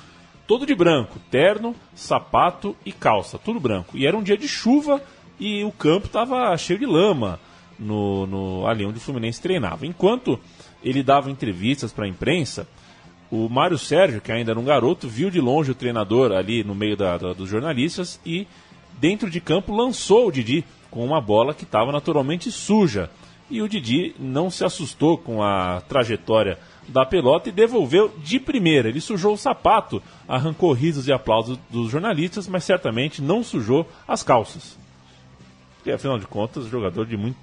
todo 0.46 0.66
de 0.66 0.76
branco, 0.76 1.20
terno, 1.32 1.76
sapato 1.96 2.76
e 2.86 2.92
calça, 2.92 3.38
tudo 3.38 3.60
branco. 3.60 3.98
E 3.98 4.06
era 4.06 4.16
um 4.18 4.24
dia 4.24 4.38
de 4.38 4.48
chuva 4.48 5.02
e 5.40 5.64
o 5.64 5.72
campo 5.72 6.06
estava 6.08 6.56
cheio 6.58 6.80
de 6.80 6.86
lama 6.86 7.40
no, 7.78 8.26
no- 8.28 8.68
ali 8.68 8.86
onde 8.86 8.98
o 8.98 9.02
Fluminense 9.02 9.42
treinava. 9.42 9.86
Enquanto 9.86 10.40
ele 10.84 11.04
dava 11.04 11.30
entrevistas 11.32 11.92
para 11.92 12.06
a 12.06 12.08
imprensa, 12.08 12.68
o 13.30 13.50
Mário 13.50 13.78
Sérgio, 13.78 14.22
que 14.22 14.32
ainda 14.32 14.52
era 14.52 14.60
um 14.60 14.64
garoto, 14.64 15.08
viu 15.08 15.30
de 15.30 15.42
longe 15.42 15.72
o 15.72 15.76
treinador 15.76 16.32
ali 16.32 16.64
no 16.64 16.74
meio 16.74 16.96
da- 16.96 17.18
da- 17.18 17.34
dos 17.34 17.50
jornalistas 17.50 18.20
e, 18.26 18.48
dentro 19.00 19.30
de 19.30 19.40
campo, 19.40 19.76
lançou 19.76 20.28
o 20.28 20.32
Didi 20.32 20.66
com 20.90 21.06
uma 21.06 21.22
bola 21.22 21.54
que 21.54 21.64
estava 21.64 21.92
naturalmente 21.92 22.52
suja. 22.52 23.10
E 23.50 23.62
o 23.62 23.70
Didi 23.70 24.14
não 24.20 24.50
se 24.50 24.66
assustou 24.66 25.18
com 25.18 25.42
a 25.42 25.82
trajetória 25.88 26.58
da 26.88 27.06
pelota 27.06 27.50
e 27.50 27.52
devolveu 27.52 28.14
de 28.24 28.40
primeira. 28.40 28.90
Ele 28.90 29.00
sujou 29.02 29.34
o 29.34 29.38
sapato, 29.38 30.02
arrancou 30.28 30.72
risos 30.74 31.08
e 31.08 31.14
aplausos 31.14 31.58
dos 31.70 31.90
jornalistas, 31.92 32.48
mas 32.48 32.64
certamente 32.64 33.22
não 33.22 33.44
sujou 33.44 33.88
as 34.08 34.24
calças. 34.24 34.78
Porque, 35.78 35.92
afinal 35.92 36.18
de 36.20 36.26
contas, 36.28 36.66
jogador 36.68 37.06
de 37.06 37.16
muito, 37.16 37.38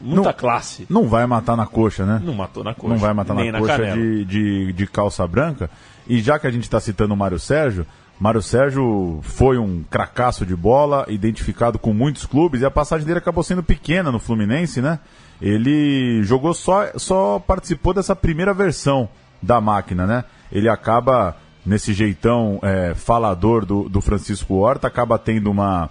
muita 0.00 0.22
Não- 0.22 0.32
classe. 0.32 0.86
Não 0.88 1.08
vai 1.08 1.26
matar 1.26 1.56
na 1.56 1.66
coxa, 1.66 2.04
né? 2.06 2.20
Não 2.24 2.34
matou 2.34 2.62
na 2.62 2.74
coxa. 2.74 2.92
Não 2.94 3.00
vai 3.00 3.12
matar 3.12 3.34
nem 3.34 3.50
na 3.50 3.58
coxa 3.58 3.76
canela. 3.76 3.96
de, 3.96 4.24
de, 4.24 4.72
de 4.72 4.86
calça 4.86 5.26
branca. 5.26 5.68
E 6.08 6.20
já 6.20 6.38
que 6.38 6.46
a 6.46 6.50
gente 6.50 6.64
está 6.64 6.78
citando 6.78 7.14
o 7.14 7.16
Mário 7.16 7.38
Sérgio, 7.38 7.86
Mário 8.20 8.42
Sérgio 8.42 9.20
foi 9.22 9.56
um 9.56 9.82
cracaço 9.82 10.44
de 10.44 10.54
bola, 10.54 11.06
identificado 11.08 11.78
com 11.78 11.94
muitos 11.94 12.26
clubes, 12.26 12.60
e 12.60 12.66
a 12.66 12.70
passagem 12.70 13.06
dele 13.06 13.18
acabou 13.18 13.42
sendo 13.42 13.62
pequena 13.62 14.12
no 14.12 14.18
Fluminense, 14.18 14.82
né? 14.82 14.98
Ele 15.40 16.22
jogou 16.22 16.52
só, 16.52 16.86
só 16.96 17.38
participou 17.38 17.94
dessa 17.94 18.14
primeira 18.14 18.52
versão 18.52 19.08
da 19.42 19.58
máquina, 19.58 20.06
né? 20.06 20.24
Ele 20.52 20.68
acaba, 20.68 21.34
nesse 21.64 21.94
jeitão 21.94 22.58
é, 22.62 22.94
falador 22.94 23.64
do, 23.64 23.88
do 23.88 24.02
Francisco 24.02 24.56
Horta, 24.56 24.86
acaba 24.86 25.18
tendo 25.18 25.50
uma, 25.50 25.88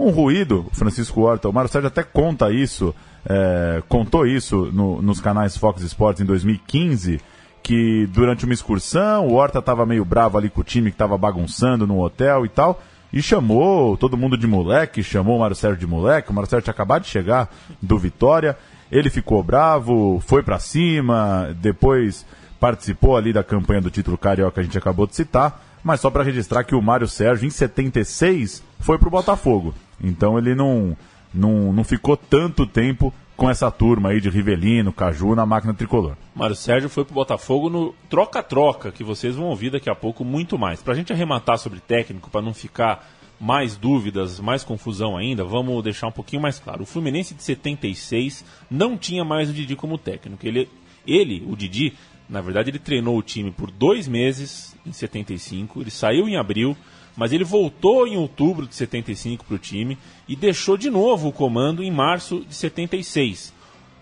um 0.00 0.08
ruído, 0.08 0.66
Francisco 0.72 1.20
Horta, 1.20 1.46
o 1.46 1.52
Mário 1.52 1.70
Sérgio 1.70 1.88
até 1.88 2.02
conta 2.02 2.50
isso, 2.50 2.94
é, 3.28 3.82
contou 3.86 4.26
isso 4.26 4.70
no- 4.72 5.02
nos 5.02 5.20
canais 5.20 5.58
Fox 5.58 5.82
Sports 5.82 6.22
em 6.22 6.24
2015, 6.24 7.20
que 7.62 8.06
durante 8.12 8.44
uma 8.44 8.54
excursão 8.54 9.26
o 9.26 9.34
Horta 9.34 9.58
estava 9.58 9.84
meio 9.84 10.04
bravo 10.04 10.38
ali 10.38 10.48
com 10.48 10.60
o 10.60 10.64
time 10.64 10.90
que 10.90 10.94
estava 10.94 11.18
bagunçando 11.18 11.86
no 11.86 12.00
hotel 12.00 12.44
e 12.44 12.48
tal, 12.48 12.80
e 13.12 13.22
chamou 13.22 13.96
todo 13.96 14.16
mundo 14.16 14.36
de 14.36 14.46
moleque, 14.46 15.02
chamou 15.02 15.36
o 15.36 15.40
Mário 15.40 15.56
Sérgio 15.56 15.78
de 15.78 15.86
moleque, 15.86 16.30
o 16.30 16.34
Mário 16.34 16.48
Sérgio 16.48 16.64
tinha 16.64 16.72
acabado 16.72 17.02
de 17.02 17.08
chegar 17.08 17.48
do 17.80 17.98
Vitória, 17.98 18.56
ele 18.90 19.10
ficou 19.10 19.42
bravo, 19.42 20.22
foi 20.26 20.42
pra 20.42 20.58
cima, 20.58 21.54
depois 21.60 22.24
participou 22.60 23.16
ali 23.16 23.32
da 23.32 23.44
campanha 23.44 23.80
do 23.80 23.90
título 23.90 24.16
carioca 24.16 24.54
que 24.54 24.60
a 24.60 24.62
gente 24.62 24.78
acabou 24.78 25.06
de 25.06 25.16
citar, 25.16 25.62
mas 25.82 26.00
só 26.00 26.10
para 26.10 26.22
registrar 26.22 26.64
que 26.64 26.74
o 26.74 26.82
Mário 26.82 27.06
Sérgio, 27.06 27.46
em 27.46 27.50
76, 27.50 28.62
foi 28.80 28.98
pro 28.98 29.10
Botafogo. 29.10 29.74
Então 30.02 30.38
ele 30.38 30.54
não, 30.54 30.96
não, 31.32 31.72
não 31.72 31.84
ficou 31.84 32.16
tanto 32.16 32.66
tempo 32.66 33.12
com 33.36 33.50
essa 33.50 33.70
turma 33.70 34.10
aí 34.10 34.20
de 34.20 34.30
Rivelino, 34.30 34.92
Caju 34.92 35.34
na 35.34 35.44
máquina 35.44 35.74
tricolor. 35.74 36.16
Mário 36.34 36.56
Sérgio 36.56 36.88
foi 36.88 37.04
pro 37.04 37.14
Botafogo 37.14 37.68
no 37.68 37.94
troca-troca, 38.08 38.90
que 38.90 39.04
vocês 39.04 39.36
vão 39.36 39.46
ouvir 39.46 39.70
daqui 39.70 39.90
a 39.90 39.94
pouco 39.94 40.24
muito 40.24 40.58
mais. 40.58 40.82
Pra 40.82 40.94
gente 40.94 41.12
arrematar 41.12 41.58
sobre 41.58 41.80
técnico, 41.80 42.30
para 42.30 42.40
não 42.40 42.54
ficar 42.54 43.06
mais 43.38 43.76
dúvidas, 43.76 44.40
mais 44.40 44.64
confusão 44.64 45.16
ainda, 45.16 45.44
vamos 45.44 45.82
deixar 45.84 46.06
um 46.06 46.12
pouquinho 46.12 46.40
mais 46.40 46.58
claro. 46.58 46.82
O 46.82 46.86
Fluminense 46.86 47.34
de 47.34 47.42
76 47.42 48.44
não 48.70 48.96
tinha 48.96 49.24
mais 49.24 49.50
o 49.50 49.52
Didi 49.52 49.76
como 49.76 49.98
técnico. 49.98 50.46
Ele, 50.46 50.68
ele 51.06 51.44
o 51.46 51.54
Didi, 51.54 51.92
na 52.28 52.40
verdade, 52.40 52.70
ele 52.70 52.78
treinou 52.78 53.18
o 53.18 53.22
time 53.22 53.50
por 53.50 53.70
dois 53.70 54.08
meses 54.08 54.74
em 54.86 54.92
75, 54.92 55.82
ele 55.82 55.90
saiu 55.90 56.28
em 56.28 56.36
abril, 56.36 56.74
mas 57.16 57.32
ele 57.32 57.44
voltou 57.44 58.06
em 58.06 58.16
outubro 58.16 58.66
de 58.66 58.74
75 58.74 59.44
para 59.44 59.56
o 59.56 59.58
time 59.58 59.96
e 60.28 60.36
deixou 60.36 60.76
de 60.76 60.90
novo 60.90 61.28
o 61.28 61.32
comando 61.32 61.82
em 61.82 61.90
março 61.90 62.44
de 62.46 62.54
76 62.54 63.56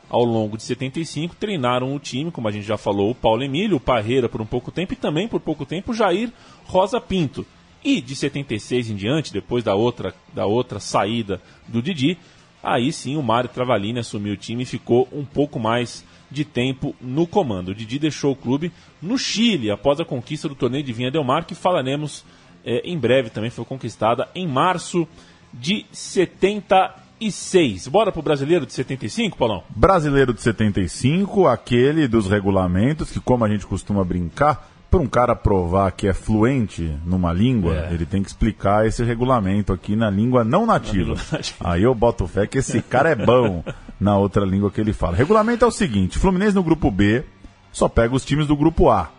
ao 0.08 0.24
longo 0.24 0.56
de 0.56 0.62
75, 0.62 1.34
treinaram 1.34 1.94
o 1.94 1.98
time, 1.98 2.30
como 2.30 2.46
a 2.46 2.50
gente 2.52 2.64
já 2.64 2.76
falou, 2.76 3.10
o 3.10 3.14
Paulo 3.14 3.42
Emílio, 3.42 3.78
o 3.78 3.80
Parreira 3.80 4.28
por 4.28 4.40
um 4.40 4.46
pouco 4.46 4.70
tempo 4.70 4.92
e 4.92 4.96
também 4.96 5.26
por 5.26 5.40
pouco 5.40 5.66
tempo 5.66 5.90
o 5.90 5.94
Jair 5.94 6.30
Rosa 6.66 7.00
Pinto. 7.00 7.44
E 7.82 8.00
de 8.00 8.14
76 8.14 8.90
em 8.90 8.96
diante, 8.96 9.32
depois 9.32 9.64
da 9.64 9.74
outra, 9.74 10.14
da 10.32 10.46
outra 10.46 10.78
saída 10.78 11.42
do 11.66 11.82
Didi, 11.82 12.16
aí 12.62 12.92
sim 12.92 13.16
o 13.16 13.22
Mário 13.22 13.50
Travalini 13.50 13.98
assumiu 13.98 14.34
o 14.34 14.38
time 14.38 14.62
e 14.62 14.66
ficou 14.66 15.08
um 15.12 15.24
pouco 15.24 15.58
mais 15.58 16.04
de 16.30 16.44
tempo 16.44 16.94
no 17.00 17.26
comando. 17.26 17.70
O 17.70 17.74
Didi 17.74 17.98
deixou 17.98 18.32
o 18.32 18.36
clube 18.36 18.72
no 19.02 19.18
Chile 19.18 19.70
após 19.70 20.00
a 20.00 20.04
conquista 20.04 20.48
do 20.48 20.54
torneio 20.54 20.84
de 20.84 20.92
Vinha 20.92 21.10
Del 21.10 21.24
Mar, 21.24 21.44
que 21.44 21.54
falaremos 21.54 22.24
eh, 22.64 22.82
em 22.84 22.98
breve 22.98 23.30
também, 23.30 23.50
foi 23.50 23.64
conquistada 23.64 24.28
em 24.34 24.46
março 24.46 25.06
de 25.52 25.84
76. 25.92 27.88
Bora 27.88 28.10
pro 28.12 28.22
brasileiro 28.22 28.66
de 28.66 28.72
75, 28.72 29.36
Paulão? 29.36 29.62
Brasileiro 29.70 30.32
de 30.32 30.40
75, 30.42 31.46
aquele 31.46 32.06
dos 32.08 32.28
regulamentos, 32.28 33.10
que 33.10 33.20
como 33.20 33.44
a 33.44 33.48
gente 33.48 33.66
costuma 33.66 34.04
brincar, 34.04 34.70
para 34.90 35.00
um 35.00 35.06
cara 35.08 35.34
provar 35.34 35.90
que 35.90 36.06
é 36.06 36.12
fluente 36.14 36.96
numa 37.04 37.32
língua, 37.32 37.74
É. 37.90 37.94
ele 37.94 38.06
tem 38.06 38.22
que 38.22 38.28
explicar 38.28 38.86
esse 38.86 39.02
regulamento 39.02 39.72
aqui 39.72 39.96
na 39.96 40.08
língua 40.08 40.44
não 40.44 40.64
nativa. 40.64 41.14
língua 41.14 41.24
nativa. 41.32 41.56
Aí 41.68 41.82
eu 41.82 41.92
boto 41.94 42.28
fé 42.28 42.46
que 42.46 42.58
esse 42.58 42.80
cara 42.80 43.10
é 43.10 43.14
bom 43.16 43.64
na 43.98 44.16
outra 44.16 44.44
língua 44.44 44.70
que 44.70 44.80
ele 44.80 44.92
fala. 44.92 45.16
Regulamento 45.16 45.64
é 45.64 45.68
o 45.68 45.72
seguinte: 45.72 46.16
Fluminense 46.18 46.54
no 46.54 46.62
grupo 46.62 46.92
B 46.92 47.24
só 47.72 47.88
pega 47.88 48.14
os 48.14 48.24
times 48.24 48.46
do 48.46 48.56
grupo 48.56 48.88
A. 48.88 49.10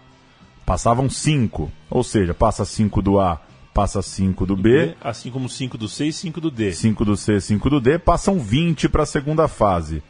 Passavam 0.66 1.10
cinco, 1.10 1.72
ou 1.90 2.04
seja, 2.04 2.34
passa 2.34 2.66
cinco 2.66 3.02
do 3.02 3.20
A, 3.20 3.40
passa 3.74 4.02
cinco 4.02 4.46
do 4.46 4.56
B, 4.56 4.96
Assim 5.02 5.30
como 5.30 5.48
5 5.48 5.78
do 5.78 5.88
C 5.88 6.06
e 6.08 6.14
5 6.14 6.42
do 6.42 6.50
D. 6.50 6.72
5 6.74 7.06
do 7.06 7.16
C, 7.16 7.40
5 7.40 7.70
do 7.70 7.80
D, 7.80 8.00
passam 8.00 8.40
20 8.40 8.90
para 8.90 9.04
a 9.04 9.06
segunda 9.06 9.48
fase. 9.48 10.02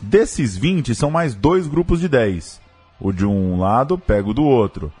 Desses 0.00 0.56
20, 0.56 0.94
são 0.94 1.10
mais 1.10 1.34
dois 1.34 1.66
grupos 1.66 2.00
de 2.00 2.08
10. 2.08 2.60
O 3.00 3.12
de 3.12 3.24
um 3.24 3.58
lado 3.58 3.96
pega 3.96 4.28
o 4.28 4.34
do 4.34 4.42
outro. 4.42 4.92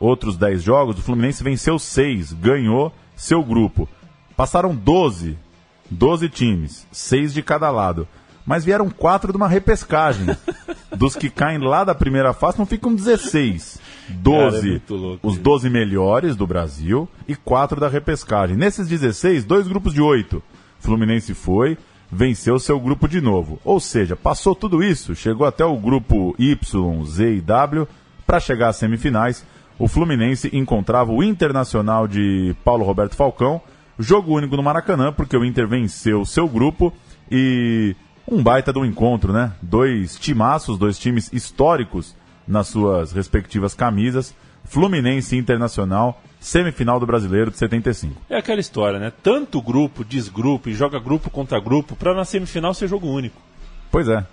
Outros 0.00 0.36
10 0.36 0.62
jogos, 0.62 0.98
o 0.98 1.02
Fluminense 1.02 1.42
venceu 1.42 1.78
6, 1.78 2.32
ganhou 2.32 2.92
seu 3.16 3.42
grupo. 3.42 3.88
Passaram 4.36 4.74
12 4.74 5.36
12 5.90 6.28
times, 6.28 6.86
seis 6.90 7.32
de 7.32 7.42
cada 7.42 7.70
lado. 7.70 8.08
Mas 8.44 8.64
vieram 8.64 8.90
quatro 8.90 9.32
de 9.32 9.36
uma 9.36 9.48
repescagem. 9.48 10.26
Dos 10.94 11.16
que 11.16 11.30
caem 11.30 11.58
lá 11.58 11.82
da 11.82 11.94
primeira 11.94 12.32
fase, 12.32 12.58
não 12.58 12.66
ficam 12.66 12.94
16. 12.94 13.78
12, 14.08 14.80
Cara, 14.80 14.82
é 14.90 14.92
louco 14.92 15.26
os 15.26 15.34
isso. 15.34 15.42
12 15.42 15.70
melhores 15.70 16.36
do 16.36 16.46
Brasil 16.46 17.08
e 17.26 17.34
quatro 17.34 17.80
da 17.80 17.88
repescagem. 17.88 18.56
Nesses 18.56 18.88
16, 18.88 19.44
dois 19.44 19.66
grupos 19.66 19.94
de 19.94 20.00
oito. 20.00 20.42
Fluminense 20.78 21.32
foi, 21.32 21.78
venceu 22.10 22.58
seu 22.58 22.78
grupo 22.78 23.08
de 23.08 23.20
novo. 23.20 23.58
Ou 23.64 23.80
seja, 23.80 24.14
passou 24.14 24.54
tudo 24.54 24.82
isso, 24.82 25.14
chegou 25.14 25.46
até 25.46 25.64
o 25.64 25.76
grupo 25.76 26.34
Y, 26.38 27.04
Z 27.06 27.36
e 27.36 27.40
W 27.40 27.88
para 28.26 28.40
chegar 28.40 28.68
às 28.68 28.76
semifinais. 28.76 29.44
O 29.78 29.88
Fluminense 29.88 30.50
encontrava 30.52 31.10
o 31.10 31.22
Internacional 31.22 32.06
de 32.06 32.54
Paulo 32.64 32.84
Roberto 32.84 33.16
Falcão, 33.16 33.60
jogo 33.98 34.36
único 34.36 34.56
no 34.56 34.62
Maracanã, 34.62 35.12
porque 35.12 35.36
o 35.36 35.44
Inter 35.44 35.66
venceu 35.66 36.24
seu 36.24 36.48
grupo 36.48 36.92
e 37.30 37.96
um 38.30 38.42
baita 38.42 38.72
do 38.72 38.84
encontro, 38.84 39.32
né? 39.32 39.52
Dois 39.60 40.16
timaços, 40.16 40.78
dois 40.78 40.98
times 40.98 41.32
históricos 41.32 42.14
nas 42.46 42.68
suas 42.68 43.12
respectivas 43.12 43.74
camisas. 43.74 44.34
Fluminense 44.64 45.36
Internacional, 45.36 46.22
semifinal 46.40 46.98
do 46.98 47.06
Brasileiro 47.06 47.50
de 47.50 47.58
75. 47.58 48.20
É 48.30 48.38
aquela 48.38 48.60
história, 48.60 48.98
né? 48.98 49.12
Tanto 49.22 49.60
grupo, 49.60 50.04
desgrupo 50.04 50.68
e 50.68 50.74
joga 50.74 50.98
grupo 50.98 51.30
contra 51.30 51.60
grupo 51.60 51.94
pra 51.94 52.14
na 52.14 52.24
semifinal 52.24 52.72
ser 52.72 52.88
jogo 52.88 53.06
único. 53.06 53.40
Pois 53.90 54.08
é. 54.08 54.26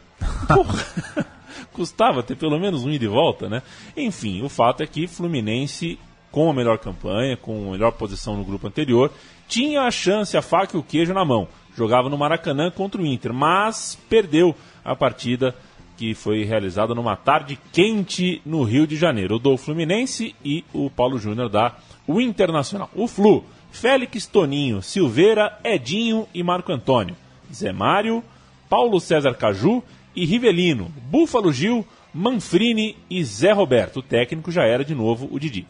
Porra! 0.48 0.86
Custava 1.74 2.24
ter 2.24 2.36
pelo 2.36 2.60
menos 2.60 2.84
um 2.84 2.90
ida 2.90 3.06
e 3.06 3.08
volta, 3.08 3.48
né? 3.50 3.62
Enfim, 3.96 4.42
o 4.42 4.50
fato 4.50 4.84
é 4.84 4.88
que 4.88 5.08
Fluminense, 5.08 6.00
com 6.32 6.50
a 6.50 6.54
melhor 6.54 6.78
campanha, 6.78 7.38
com 7.38 7.70
a 7.70 7.72
melhor 7.72 7.92
posição 7.92 8.36
no 8.36 8.44
grupo 8.44 8.68
anterior, 8.68 9.12
tinha 9.48 9.82
a 9.82 9.92
chance, 9.92 10.36
a 10.36 10.42
faca 10.42 10.76
e 10.76 10.80
o 10.80 10.84
queijo 10.84 11.14
na 11.14 11.26
mão. 11.26 11.48
Jogava 11.76 12.10
no 12.10 12.18
Maracanã 12.18 12.70
contra 12.70 13.02
o 13.02 13.06
Inter, 13.06 13.34
mas 13.34 13.98
perdeu 14.10 14.56
a 14.84 14.96
partida 14.96 15.56
que 16.02 16.16
foi 16.16 16.44
realizada 16.44 16.96
numa 16.96 17.16
tarde 17.16 17.60
quente 17.72 18.42
no 18.44 18.64
Rio 18.64 18.88
de 18.88 18.96
Janeiro. 18.96 19.36
O 19.36 19.40
do 19.40 19.56
Fluminense 19.56 20.34
e 20.44 20.66
o 20.74 20.90
Paulo 20.90 21.20
Júnior 21.20 21.48
da 21.48 21.76
o 22.08 22.20
Internacional. 22.20 22.90
O 22.96 23.08
Flu, 23.08 23.46
Félix 23.72 24.26
Toninho, 24.26 24.82
Silveira, 24.82 25.60
Edinho 25.64 26.28
e 26.34 26.42
Marco 26.42 26.72
Antônio. 26.72 27.16
Zé 27.54 27.72
Mário, 27.72 28.24
Paulo 28.68 29.00
César 29.00 29.36
Caju 29.36 29.84
e 30.16 30.26
Rivelino, 30.26 30.92
Búfalo 31.08 31.54
Gil, 31.54 31.86
Manfrini 32.12 32.98
e 33.08 33.24
Zé 33.24 33.52
Roberto. 33.52 34.00
O 34.00 34.02
técnico 34.02 34.52
já 34.52 34.64
era 34.64 34.84
de 34.84 34.96
novo 34.96 35.30
o 35.32 35.40
Didi. 35.40 35.68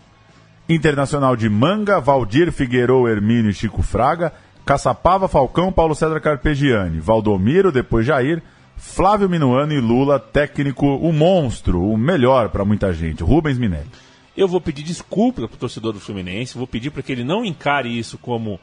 Internacional 0.69 1.36
de 1.36 1.49
Manga, 1.49 1.99
Valdir 1.99 2.53
Figueiredo, 2.53 3.05
Hermínio 3.05 3.51
e 3.51 3.53
Chico 3.53 3.84
Fraga, 3.84 4.32
Caçapava, 4.65 5.27
Falcão, 5.27 5.73
Paulo 5.73 5.93
César 5.93 6.21
Carpegiani, 6.21 7.01
Valdomiro, 7.01 7.69
depois 7.69 8.05
Jair, 8.05 8.41
Flávio 8.82 9.29
Minuano 9.29 9.71
e 9.73 9.79
Lula, 9.79 10.19
técnico, 10.19 10.88
o 10.88 11.13
monstro, 11.13 11.84
o 11.84 11.95
melhor 11.95 12.49
para 12.49 12.65
muita 12.65 12.91
gente, 12.91 13.21
Rubens 13.21 13.59
Minelli. 13.59 13.88
Eu 14.36 14.47
vou 14.47 14.59
pedir 14.59 14.82
desculpa 14.82 15.47
para 15.47 15.55
o 15.55 15.59
torcedor 15.59 15.93
do 15.93 15.99
Fluminense, 15.99 16.57
vou 16.57 16.65
pedir 16.65 16.89
para 16.89 17.03
que 17.03 17.11
ele 17.11 17.23
não 17.23 17.45
encare 17.45 17.95
isso 17.95 18.17
como 18.17 18.59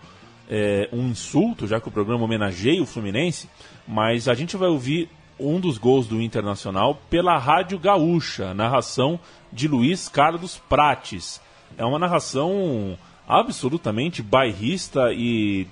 é, 0.51 0.89
um 0.93 1.07
insulto, 1.09 1.69
já 1.69 1.81
que 1.81 1.87
o 1.87 1.93
programa 1.93 2.25
homenageia 2.25 2.83
o 2.83 2.87
Fluminense, 2.87 3.49
mas 3.87 4.29
a 4.29 4.35
gente 4.35 4.57
vai 4.57 4.69
ouvir 4.69 5.09
um 5.39 5.61
dos 5.61 5.79
gols 5.79 6.09
do 6.09 6.21
Internacional 6.21 7.01
pela 7.09 7.39
Rádio 7.39 7.79
Gaúcha, 7.79 8.53
narração 8.53 9.21
de 9.53 9.69
Luiz 9.69 10.09
Carlos 10.09 10.61
Prates. 10.69 11.41
É 11.79 11.85
uma 11.85 11.99
narração 11.99 12.99
absolutamente 13.27 14.21
bairrista 14.21 15.13
e 15.13 15.69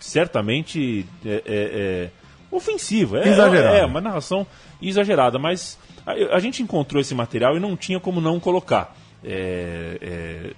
certamente 0.00 1.06
é, 1.24 1.42
é, 1.46 2.19
é, 2.52 2.56
ofensiva. 2.56 3.18
É, 3.20 3.28
Exagerada. 3.28 3.76
É, 3.78 3.84
uma 3.84 4.00
narração 4.00 4.46
exagerada, 4.80 5.38
mas 5.38 5.78
a, 6.06 6.12
a 6.36 6.38
gente 6.40 6.62
encontrou 6.62 7.00
esse 7.00 7.14
material 7.14 7.56
e 7.56 7.60
não 7.60 7.76
tinha 7.76 8.00
como 8.00 8.20
não 8.20 8.38
colocar. 8.40 8.96
É, 9.24 9.98
é, 10.00 10.54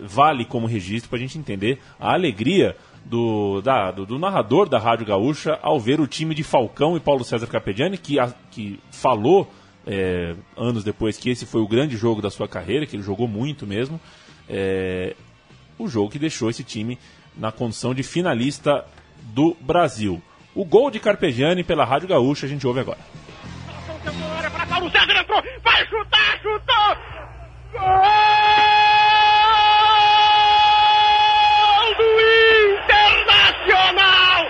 vale 0.00 0.44
como 0.44 0.66
registro 0.66 1.08
para 1.08 1.18
a 1.18 1.20
gente 1.22 1.38
entender 1.38 1.78
a 1.98 2.12
alegria 2.12 2.76
do, 3.04 3.60
da- 3.62 3.90
do, 3.90 4.04
do 4.04 4.18
narrador 4.18 4.68
da 4.68 4.78
Rádio 4.78 5.06
Gaúcha 5.06 5.58
ao 5.62 5.80
ver 5.80 5.98
o 6.00 6.06
time 6.06 6.34
de 6.34 6.42
Falcão 6.44 6.96
e 6.96 7.00
Paulo 7.00 7.24
César 7.24 7.46
Capediani, 7.46 7.96
que, 7.96 8.18
a- 8.20 8.32
que 8.50 8.78
falou 8.90 9.50
é, 9.86 10.34
anos 10.56 10.84
depois 10.84 11.16
que 11.16 11.30
esse 11.30 11.46
foi 11.46 11.62
o 11.62 11.66
grande 11.66 11.96
jogo 11.96 12.20
da 12.20 12.30
sua 12.30 12.46
carreira, 12.46 12.84
que 12.86 12.94
ele 12.96 13.02
jogou 13.02 13.26
muito 13.26 13.66
mesmo. 13.66 13.98
É, 14.48 15.14
o 15.78 15.88
jogo 15.88 16.10
que 16.10 16.18
deixou 16.18 16.50
esse 16.50 16.62
time 16.62 16.98
na 17.36 17.50
condição 17.50 17.94
de 17.94 18.02
finalista 18.02 18.84
do 19.34 19.56
Brasil. 19.60 20.20
O 20.58 20.64
gol 20.64 20.90
de 20.90 20.98
Carpegiani 20.98 21.62
pela 21.62 21.84
Rádio 21.84 22.08
Gaúcha 22.08 22.46
a 22.46 22.48
gente 22.48 22.66
ouve 22.66 22.80
agora. 22.80 22.98
vai 25.62 25.86
chutar, 25.86 26.40
chutou! 26.42 26.96
Gol 27.78 27.86
do 31.94 32.10
Internacional! 32.74 34.42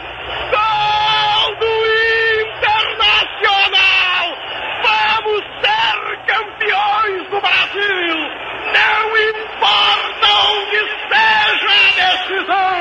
Gol 0.51 1.57
do 1.61 1.73
Internacional! 2.41 4.25
Vamos 4.83 5.45
ser 5.61 5.99
campeões 6.27 7.29
Brasil! 7.29 8.17
Não 8.73 9.05
importa 9.31 10.29
onde 10.49 10.81
seja 11.09 11.69
a 11.69 11.71
decisão! 12.01 12.81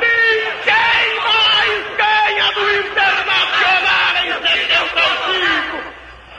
Ninguém 0.00 1.06
mais 1.24 1.82
ganha 1.96 2.46
do 2.52 2.64
Internacional 2.80 4.12
em 4.24 4.32
75! 4.32 5.82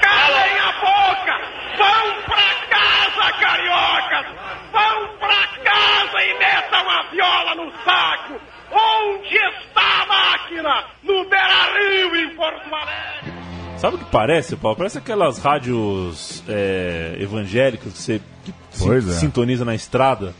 Calem 0.01 0.55
a 0.59 0.71
boca! 0.81 1.35
Vão 1.77 2.05
pra 2.25 2.49
casa, 2.69 3.25
cariocas! 3.39 4.25
Vão 4.71 4.99
pra 5.17 5.47
casa 5.63 6.17
e 6.23 6.33
metam 6.37 6.89
a 6.89 7.03
viola 7.11 7.55
no 7.55 7.71
saco! 7.83 8.39
Onde 8.71 9.35
está 9.37 10.01
a 10.01 10.05
máquina? 10.05 10.83
No 11.03 11.23
Beira-Rio, 11.25 12.15
em 12.15 12.29
Porto 12.35 12.73
Alegre! 12.73 13.33
Sabe 13.77 13.95
o 13.95 13.99
que 13.99 14.05
parece, 14.27 14.55
Paulo? 14.55 14.77
Parece 14.77 14.97
aquelas 14.97 15.37
rádios 15.37 16.41
é, 16.47 17.17
evangélicas 17.19 17.91
que 17.93 17.99
você 18.01 18.21
que 18.45 18.53
é. 18.87 19.01
sintoniza 19.13 19.65
na 19.65 19.75
estrada. 19.75 20.33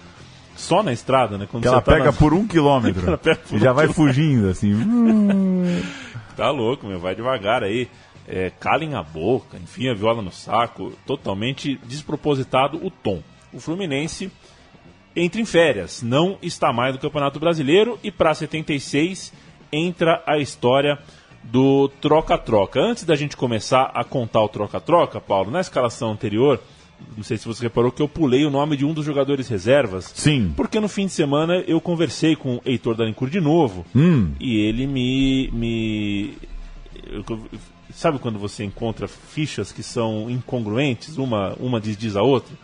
Só 0.55 0.81
na 0.84 0.93
estrada, 0.93 1.38
né? 1.38 1.47
Quando 1.49 1.63
Que 1.63 1.67
ela 1.67 1.77
você 1.79 1.84
tá 1.86 1.91
pega 1.91 2.05
na- 2.05 2.13
por 2.13 2.34
um 2.34 2.45
quilômetro 2.47 3.07
Ela 3.07 3.17
pega 3.17 3.41
por 3.49 3.57
e 3.57 3.59
já 3.59 3.71
um 3.71 3.75
vai 3.75 3.88
quilômetro. 3.88 3.93
fugindo, 3.93 4.49
assim. 4.49 4.73
Tá 6.36 6.49
louco, 6.49 6.88
meu. 6.88 6.99
Vai 6.99 7.13
devagar 7.13 7.63
aí. 7.63 7.88
É, 8.27 8.49
calem 8.59 8.95
a 8.95 9.03
boca, 9.03 9.57
enfim, 9.61 9.89
a 9.89 9.93
viola 9.93 10.21
no 10.21 10.31
saco. 10.31 10.93
Totalmente 11.05 11.79
despropositado 11.86 12.84
o 12.84 12.89
tom. 12.89 13.21
O 13.51 13.59
Fluminense 13.59 14.31
entra 15.15 15.39
em 15.41 15.45
férias. 15.45 16.01
Não 16.01 16.38
está 16.41 16.71
mais 16.73 16.93
no 16.95 16.99
Campeonato 17.01 17.39
Brasileiro. 17.39 17.99
E 18.03 18.09
para 18.09 18.34
76 18.34 19.31
entra 19.71 20.23
a 20.25 20.38
história 20.39 20.97
do 21.43 21.87
troca-troca. 22.01 22.79
Antes 22.79 23.03
da 23.03 23.15
gente 23.15 23.35
começar 23.37 23.91
a 23.93 24.03
contar 24.03 24.41
o 24.41 24.49
troca-troca, 24.49 25.19
Paulo, 25.19 25.51
na 25.51 25.59
escalação 25.61 26.11
anterior, 26.11 26.59
não 27.17 27.23
sei 27.23 27.37
se 27.37 27.45
você 27.45 27.63
reparou 27.63 27.91
que 27.91 28.01
eu 28.01 28.07
pulei 28.07 28.45
o 28.45 28.49
nome 28.49 28.77
de 28.77 28.85
um 28.85 28.93
dos 28.93 29.05
jogadores 29.05 29.47
reservas. 29.47 30.11
Sim. 30.15 30.53
Porque 30.55 30.79
no 30.79 30.87
fim 30.87 31.05
de 31.05 31.11
semana 31.11 31.55
eu 31.67 31.79
conversei 31.81 32.35
com 32.35 32.55
o 32.55 32.61
Heitor 32.65 32.95
Dalincourt 32.95 33.31
de 33.31 33.41
novo. 33.41 33.85
Hum. 33.95 34.31
E 34.39 34.57
ele 34.59 34.87
me. 34.87 35.49
me 35.51 36.37
eu- 37.07 37.23
sabe 37.93 38.17
quando 38.19 38.39
você 38.39 38.63
encontra 38.63 39.07
fichas 39.07 39.71
que 39.71 39.83
são 39.83 40.29
incongruentes, 40.29 41.17
uma, 41.17 41.53
uma 41.59 41.79
diz, 41.79 41.95
diz 41.97 42.15
a 42.15 42.23
outra? 42.23 42.55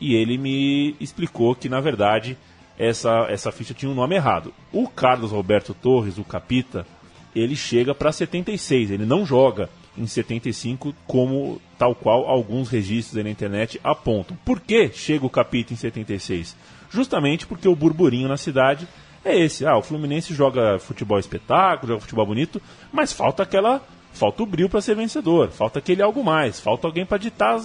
E 0.00 0.14
ele 0.14 0.38
me 0.38 0.96
explicou 0.98 1.54
que, 1.54 1.68
na 1.68 1.80
verdade, 1.80 2.36
essa, 2.78 3.26
essa 3.28 3.52
ficha 3.52 3.74
tinha 3.74 3.90
um 3.90 3.94
nome 3.94 4.14
errado. 4.16 4.52
O 4.72 4.88
Carlos 4.88 5.30
Roberto 5.30 5.74
Torres, 5.74 6.18
o 6.18 6.24
Capita, 6.24 6.86
ele 7.34 7.56
chega 7.56 7.94
para 7.94 8.12
76, 8.12 8.90
ele 8.90 9.06
não 9.06 9.24
joga 9.24 9.68
em 9.96 10.06
75 10.06 10.94
como 11.06 11.60
tal 11.78 11.94
qual 11.94 12.26
alguns 12.26 12.68
registros 12.68 13.22
na 13.22 13.30
internet 13.30 13.80
apontam. 13.82 14.36
Por 14.44 14.60
que 14.60 14.90
chega 14.90 15.26
o 15.26 15.30
Capita 15.30 15.72
em 15.72 15.76
76? 15.76 16.56
Justamente 16.90 17.46
porque 17.46 17.68
o 17.68 17.76
burburinho 17.76 18.28
na 18.28 18.36
cidade 18.36 18.86
é 19.24 19.38
esse. 19.38 19.66
Ah, 19.66 19.76
o 19.76 19.82
Fluminense 19.82 20.34
joga 20.34 20.78
futebol 20.78 21.18
espetáculo, 21.18 21.92
joga 21.92 22.00
futebol 22.00 22.26
bonito, 22.26 22.60
mas 22.92 23.12
falta 23.12 23.42
aquela 23.42 23.82
falta 24.12 24.42
o 24.42 24.46
brilho 24.46 24.68
para 24.68 24.82
ser 24.82 24.94
vencedor, 24.94 25.50
falta 25.50 25.78
aquele 25.78 26.02
algo 26.02 26.22
mais, 26.22 26.60
falta 26.60 26.86
alguém 26.86 27.06
para 27.06 27.16
ditar 27.16 27.58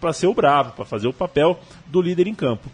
para 0.00 0.12
ser 0.12 0.26
o 0.26 0.34
bravo, 0.34 0.72
para 0.72 0.84
fazer 0.84 1.06
o 1.06 1.12
papel 1.12 1.60
do 1.86 2.02
líder 2.02 2.26
em 2.26 2.34
campo. 2.34 2.68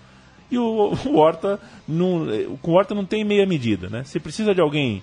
E 0.50 0.58
o, 0.58 0.94
o 1.04 1.16
Horta 1.16 1.60
não, 1.86 2.26
com 2.62 2.70
o 2.70 2.74
Horta 2.74 2.94
não 2.94 3.04
tem 3.04 3.24
meia 3.24 3.46
medida, 3.46 3.88
né? 3.88 4.04
Se 4.04 4.18
precisa 4.18 4.54
de 4.54 4.60
alguém 4.60 5.02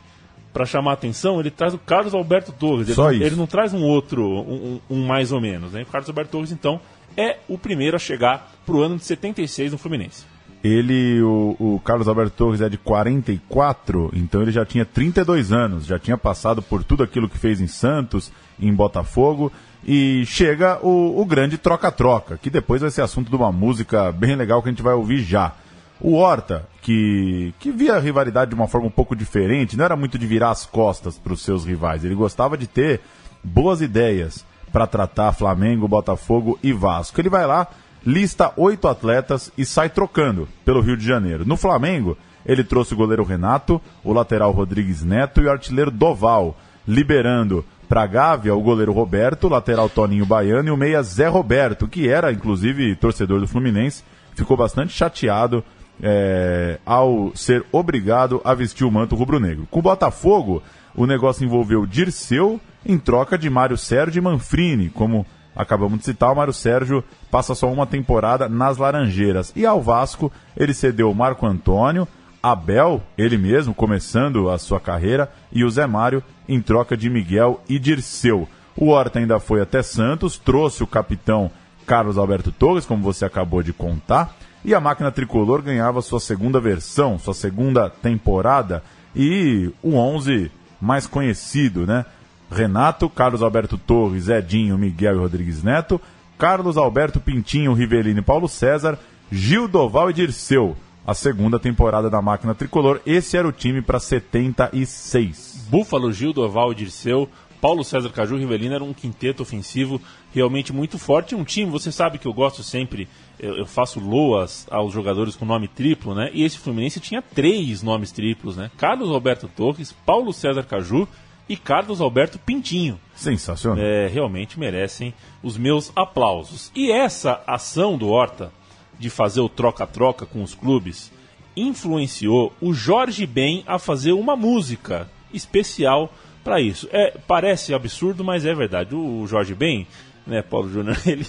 para 0.53 0.65
chamar 0.65 0.93
atenção, 0.93 1.39
ele 1.39 1.49
traz 1.49 1.73
o 1.73 1.77
Carlos 1.79 2.13
Alberto 2.13 2.51
Torres. 2.51 2.87
Ele, 2.87 2.95
Só 2.95 3.05
não- 3.05 3.11
isso. 3.13 3.23
ele 3.23 3.35
não 3.35 3.47
traz 3.47 3.73
um 3.73 3.81
outro, 3.83 4.23
um, 4.23 4.79
um- 4.89 4.97
um 4.97 5.05
mais 5.07 5.31
ou 5.31 5.41
menos, 5.41 5.71
né? 5.73 5.81
O 5.81 5.85
Carlos 5.87 6.07
Alberto 6.09 6.31
Torres, 6.31 6.51
então, 6.51 6.79
é 7.17 7.37
o 7.47 7.57
primeiro 7.57 7.95
a 7.95 7.99
chegar 7.99 8.51
pro 8.65 8.81
ano 8.81 8.97
de 8.97 9.03
76 9.03 9.71
no 9.71 9.77
Fluminense. 9.77 10.25
Ele, 10.63 11.21
o, 11.21 11.55
o 11.59 11.81
Carlos 11.83 12.07
Alberto 12.07 12.31
Torres 12.37 12.61
é 12.61 12.69
de 12.69 12.77
44, 12.77 14.09
então 14.13 14.41
ele 14.41 14.51
já 14.51 14.65
tinha 14.65 14.85
32 14.85 15.51
anos, 15.51 15.85
já 15.85 15.99
tinha 15.99 16.17
passado 16.17 16.61
por 16.61 16.83
tudo 16.83 17.03
aquilo 17.03 17.27
que 17.29 17.37
fez 17.37 17.59
em 17.59 17.67
Santos, 17.67 18.31
em 18.59 18.73
Botafogo, 18.73 19.51
e 19.85 20.23
chega 20.25 20.79
o, 20.81 21.19
o 21.21 21.25
grande 21.25 21.57
troca-troca, 21.57 22.37
que 22.41 22.49
depois 22.49 22.81
vai 22.81 22.89
ser 22.91 23.01
assunto 23.01 23.29
de 23.29 23.35
uma 23.35 23.51
música 23.51 24.11
bem 24.11 24.35
legal 24.35 24.61
que 24.61 24.69
a 24.69 24.71
gente 24.71 24.81
vai 24.83 24.93
ouvir 24.93 25.19
já. 25.19 25.53
O 25.99 26.15
Horta, 26.15 26.67
que, 26.81 27.53
que 27.59 27.71
via 27.71 27.95
a 27.95 27.99
rivalidade 27.99 28.49
de 28.49 28.55
uma 28.55 28.67
forma 28.67 28.87
um 28.87 28.91
pouco 28.91 29.15
diferente, 29.15 29.77
não 29.77 29.85
era 29.85 29.95
muito 29.95 30.17
de 30.17 30.27
virar 30.27 30.51
as 30.51 30.65
costas 30.65 31.17
para 31.17 31.33
os 31.33 31.41
seus 31.41 31.65
rivais, 31.65 32.03
ele 32.03 32.15
gostava 32.15 32.57
de 32.57 32.67
ter 32.67 33.01
boas 33.43 33.81
ideias 33.81 34.45
para 34.71 34.87
tratar 34.87 35.33
Flamengo, 35.33 35.87
Botafogo 35.87 36.57
e 36.63 36.73
Vasco. 36.73 37.21
Ele 37.21 37.29
vai 37.29 37.45
lá, 37.45 37.67
lista 38.05 38.51
oito 38.57 38.87
atletas 38.87 39.51
e 39.57 39.65
sai 39.65 39.89
trocando 39.89 40.47
pelo 40.65 40.81
Rio 40.81 40.97
de 40.97 41.05
Janeiro. 41.05 41.45
No 41.45 41.55
Flamengo, 41.55 42.17
ele 42.45 42.63
trouxe 42.63 42.93
o 42.93 42.97
goleiro 42.97 43.23
Renato, 43.23 43.79
o 44.03 44.11
lateral 44.11 44.51
Rodrigues 44.51 45.03
Neto 45.03 45.41
e 45.41 45.45
o 45.45 45.51
artilheiro 45.51 45.91
Doval, 45.91 46.57
liberando 46.87 47.63
para 47.87 48.07
Gávea 48.07 48.55
o 48.55 48.61
goleiro 48.61 48.91
Roberto, 48.91 49.45
o 49.45 49.49
lateral 49.49 49.87
Toninho 49.87 50.25
Baiano 50.25 50.69
e 50.69 50.71
o 50.71 50.77
meia 50.77 51.03
Zé 51.03 51.27
Roberto, 51.27 51.87
que 51.87 52.09
era 52.09 52.31
inclusive 52.31 52.95
torcedor 52.95 53.39
do 53.39 53.47
Fluminense, 53.47 54.03
ficou 54.35 54.57
bastante 54.57 54.91
chateado 54.93 55.63
é, 56.05 56.79
ao 56.85 57.31
ser 57.33 57.65
obrigado 57.71 58.41
a 58.43 58.53
vestir 58.53 58.83
o 58.83 58.91
manto 58.91 59.15
rubro-negro. 59.15 59.65
Com 59.71 59.79
o 59.79 59.83
Botafogo, 59.83 60.61
o 60.93 61.05
negócio 61.05 61.45
envolveu 61.45 61.85
Dirceu 61.85 62.59
em 62.85 62.97
troca 62.97 63.37
de 63.37 63.49
Mário 63.49 63.77
Sérgio 63.77 64.19
e 64.19 64.21
Manfrini, 64.21 64.89
como 64.89 65.25
acabamos 65.55 65.99
de 65.99 66.05
citar, 66.05 66.33
o 66.33 66.35
Mário 66.35 66.51
Sérgio 66.51 67.03
passa 67.31 67.55
só 67.55 67.71
uma 67.71 67.87
temporada 67.87 68.49
nas 68.49 68.77
Laranjeiras. 68.77 69.53
E 69.55 69.65
ao 69.65 69.81
Vasco, 69.81 70.29
ele 70.57 70.73
cedeu 70.73 71.13
Marco 71.13 71.47
Antônio, 71.47 72.05
Abel, 72.41 73.01
ele 73.17 73.37
mesmo, 73.37 73.73
começando 73.73 74.49
a 74.49 74.57
sua 74.57 74.81
carreira, 74.81 75.31
e 75.53 75.63
o 75.63 75.69
Zé 75.69 75.87
Mário 75.87 76.21
em 76.49 76.59
troca 76.59 76.97
de 76.97 77.09
Miguel 77.09 77.61
e 77.69 77.79
Dirceu. 77.79 78.49
O 78.75 78.89
Horta 78.89 79.19
ainda 79.19 79.39
foi 79.39 79.61
até 79.61 79.81
Santos, 79.81 80.37
trouxe 80.37 80.83
o 80.83 80.87
capitão 80.87 81.49
Carlos 81.85 82.17
Alberto 82.17 82.51
Torres, 82.51 82.85
como 82.85 83.01
você 83.01 83.23
acabou 83.23 83.63
de 83.63 83.71
contar, 83.71 84.35
e 84.65 84.73
a 84.73 84.79
máquina 84.79 85.11
tricolor 85.11 85.61
ganhava 85.61 86.01
sua 86.01 86.19
segunda 86.19 86.59
versão, 86.59 87.19
sua 87.19 87.33
segunda 87.33 87.89
temporada, 87.89 88.83
e 89.15 89.71
o 89.81 89.95
11 89.95 90.51
mais 90.79 91.07
conhecido, 91.07 91.85
né? 91.85 92.05
Renato, 92.51 93.09
Carlos 93.09 93.41
Alberto 93.41 93.77
Torres, 93.77 94.29
Edinho, 94.29 94.77
Miguel 94.77 95.15
e 95.15 95.19
Rodrigues 95.19 95.63
Neto, 95.63 95.99
Carlos 96.37 96.77
Alberto 96.77 97.19
Pintinho, 97.19 97.73
Rivelino 97.73 98.19
e 98.19 98.23
Paulo 98.23 98.47
César, 98.47 98.97
Gil 99.31 99.67
Doval 99.67 100.09
e 100.09 100.13
Dirceu. 100.13 100.75
A 101.05 101.13
segunda 101.13 101.59
temporada 101.59 102.09
da 102.09 102.21
máquina 102.21 102.55
tricolor. 102.55 103.01
Esse 103.05 103.35
era 103.35 103.47
o 103.47 103.51
time 103.51 103.81
para 103.81 103.99
76. 103.99 105.67
Búfalo, 105.69 106.13
Gil 106.13 106.31
Doval 106.31 106.71
e 106.71 106.75
Dirceu, 106.75 107.27
Paulo 107.63 107.83
César 107.83 108.09
Caju 108.09 108.35
Rivelino 108.35 108.75
era 108.75 108.83
um 108.83 108.93
quinteto 108.93 109.41
ofensivo 109.41 110.01
realmente 110.33 110.73
muito 110.73 110.97
forte. 110.97 111.35
Um 111.35 111.43
time, 111.43 111.69
você 111.69 111.91
sabe 111.91 112.17
que 112.17 112.25
eu 112.25 112.33
gosto 112.33 112.63
sempre, 112.63 113.07
eu, 113.39 113.57
eu, 113.57 113.65
faço 113.65 113.99
loas 113.99 114.67
aos 114.69 114.91
jogadores 114.91 115.35
com 115.35 115.45
nome 115.45 115.67
triplo, 115.67 116.15
né? 116.15 116.29
E 116.33 116.43
esse 116.43 116.57
Fluminense 116.57 116.99
tinha 116.99 117.21
três 117.21 117.83
nomes 117.83 118.11
triplos, 118.11 118.57
né? 118.57 118.71
Carlos 118.77 119.11
Alberto 119.11 119.47
Torres, 119.47 119.91
Paulo 120.05 120.33
César 120.33 120.63
Caju 120.63 121.07
e 121.47 121.55
Carlos 121.55 122.01
Alberto 122.01 122.39
Pintinho. 122.39 122.99
Sensacional. 123.15 123.83
É, 123.83 124.07
realmente 124.07 124.59
merecem 124.59 125.13
os 125.41 125.57
meus 125.57 125.91
aplausos. 125.95 126.71
E 126.75 126.91
essa 126.91 127.41
ação 127.45 127.97
do 127.97 128.09
Horta 128.09 128.51
de 128.97 129.09
fazer 129.09 129.41
o 129.41 129.49
troca-troca 129.49 130.25
com 130.25 130.41
os 130.41 130.55
clubes 130.55 131.11
influenciou 131.55 132.53
o 132.59 132.73
Jorge 132.73 133.27
Ben 133.27 133.63
a 133.67 133.77
fazer 133.77 134.13
uma 134.13 134.35
música 134.35 135.09
especial 135.31 136.11
para 136.43 136.59
isso. 136.59 136.87
É, 136.91 137.17
parece 137.27 137.73
absurdo, 137.73 138.23
mas 138.23 138.45
é 138.45 138.53
verdade. 138.53 138.95
O 138.95 139.25
Jorge 139.27 139.53
Ben 139.53 139.87
né, 140.25 140.41
Paulo 140.41 140.71
Júnior, 140.71 140.97
ele 141.05 141.25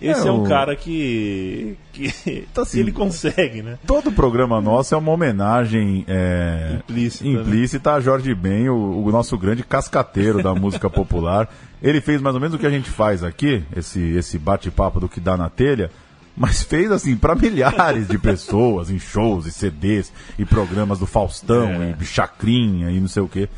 esse 0.00 0.24
é, 0.24 0.28
é 0.28 0.32
um 0.32 0.42
o... 0.42 0.48
cara 0.48 0.74
que 0.74 1.76
que 1.92 2.46
tá 2.52 2.62
assim, 2.62 2.80
ele 2.80 2.92
consegue, 2.92 3.62
né? 3.62 3.78
Todo 3.86 4.10
programa 4.10 4.60
nosso 4.60 4.94
é 4.94 4.98
uma 4.98 5.12
homenagem 5.12 6.04
é, 6.08 6.78
implícita, 6.78 7.26
implícita 7.26 7.90
né? 7.90 7.96
a 7.96 8.00
Jorge 8.00 8.34
Ben, 8.34 8.68
o, 8.68 9.04
o, 9.04 9.10
nosso 9.12 9.36
grande 9.38 9.62
cascateiro 9.62 10.42
da 10.42 10.54
música 10.56 10.90
popular. 10.90 11.48
Ele 11.80 12.00
fez 12.00 12.20
mais 12.20 12.34
ou 12.34 12.40
menos 12.40 12.54
o 12.54 12.58
que 12.58 12.66
a 12.66 12.70
gente 12.70 12.90
faz 12.90 13.22
aqui, 13.22 13.62
esse 13.76 14.00
esse 14.00 14.38
bate-papo 14.38 15.00
do 15.00 15.08
que 15.08 15.20
dá 15.20 15.36
na 15.36 15.48
telha. 15.48 15.90
Mas 16.34 16.62
fez 16.62 16.90
assim 16.90 17.14
para 17.14 17.34
milhares 17.34 18.08
de 18.08 18.18
pessoas 18.18 18.90
em 18.90 18.98
shows 18.98 19.46
e 19.46 19.52
CDs 19.52 20.10
e 20.38 20.46
programas 20.46 20.98
do 20.98 21.06
Faustão 21.06 21.68
é. 21.68 21.94
e 22.00 22.04
Chacrinha 22.06 22.90
e 22.90 22.98
não 22.98 23.08
sei 23.08 23.22
o 23.22 23.28
que. 23.28 23.48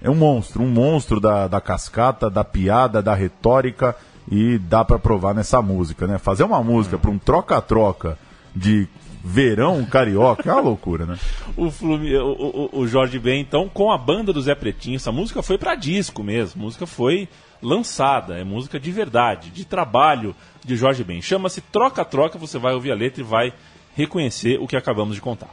É 0.00 0.10
um 0.10 0.14
monstro, 0.14 0.62
um 0.62 0.68
monstro 0.68 1.20
da, 1.20 1.46
da 1.46 1.60
cascata, 1.60 2.28
da 2.30 2.42
piada, 2.42 3.02
da 3.02 3.14
retórica 3.14 3.94
e 4.30 4.58
dá 4.58 4.84
para 4.84 4.98
provar 4.98 5.34
nessa 5.34 5.60
música, 5.60 6.06
né? 6.06 6.18
Fazer 6.18 6.44
uma 6.44 6.62
música 6.62 6.98
para 6.98 7.10
um 7.10 7.18
troca-troca 7.18 8.18
de 8.54 8.88
verão 9.24 9.84
carioca 9.84 10.50
é 10.50 10.52
uma 10.52 10.60
loucura, 10.60 11.06
né? 11.06 11.18
o, 11.56 11.66
o, 11.66 12.70
o, 12.74 12.80
o, 12.80 12.86
Jorge 12.88 13.18
Ben, 13.18 13.40
então, 13.40 13.68
com 13.68 13.92
a 13.92 13.96
banda 13.96 14.32
do 14.32 14.42
Zé 14.42 14.54
Pretinho, 14.54 14.96
essa 14.96 15.12
música 15.12 15.42
foi 15.42 15.56
para 15.56 15.76
disco 15.76 16.24
mesmo, 16.24 16.62
música 16.62 16.86
foi 16.86 17.28
lançada, 17.62 18.36
é 18.36 18.42
música 18.42 18.80
de 18.80 18.90
verdade, 18.90 19.50
de 19.50 19.64
trabalho 19.64 20.34
de 20.64 20.76
Jorge 20.76 21.04
Ben. 21.04 21.22
Chama-se 21.22 21.60
Troca-Troca, 21.60 22.36
você 22.36 22.58
vai 22.58 22.74
ouvir 22.74 22.90
a 22.90 22.96
letra 22.96 23.20
e 23.20 23.24
vai 23.24 23.52
reconhecer 23.94 24.58
o 24.60 24.66
que 24.66 24.76
acabamos 24.76 25.14
de 25.14 25.20
contar. 25.20 25.50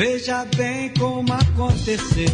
Veja 0.00 0.46
bem 0.56 0.90
como 0.98 1.30
aconteceu. 1.30 2.24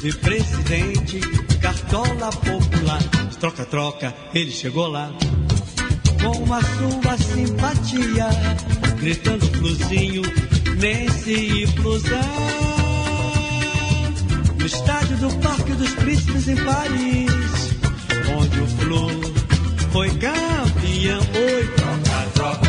De 0.00 0.16
presidente, 0.18 1.18
cartola 1.60 2.30
popular. 2.30 3.02
Troca-troca, 3.40 4.14
ele 4.32 4.52
chegou 4.52 4.86
lá. 4.86 5.10
Com 6.22 6.54
a 6.54 6.62
sua 6.62 7.18
simpatia, 7.18 8.28
gritando 9.00 9.44
fluzinho, 9.46 10.22
Nancy 10.80 11.64
e 11.64 11.66
flusão. 11.66 12.20
No 14.60 14.64
estádio 14.64 15.16
do 15.16 15.34
Parque 15.40 15.72
dos 15.72 15.92
Príncipes 15.94 16.46
em 16.46 16.56
Paris, 16.64 17.74
onde 18.38 18.60
o 18.60 18.66
Flu 18.78 19.08
foi 19.90 20.08
campeão. 20.10 21.20
Oi, 21.34 21.66
troca, 21.74 22.30
troca, 22.34 22.61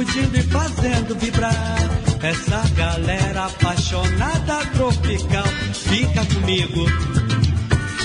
sacudindo 0.00 0.38
e 0.38 0.42
fazendo 0.44 1.14
vibrar 1.16 1.54
essa 2.22 2.62
galera 2.74 3.46
apaixonada 3.46 4.64
tropical 4.72 5.44
fica 5.74 6.24
comigo, 6.34 6.86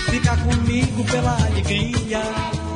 fica 0.10 0.36
comigo 0.38 1.06
pela 1.06 1.36
alegria. 1.36 2.22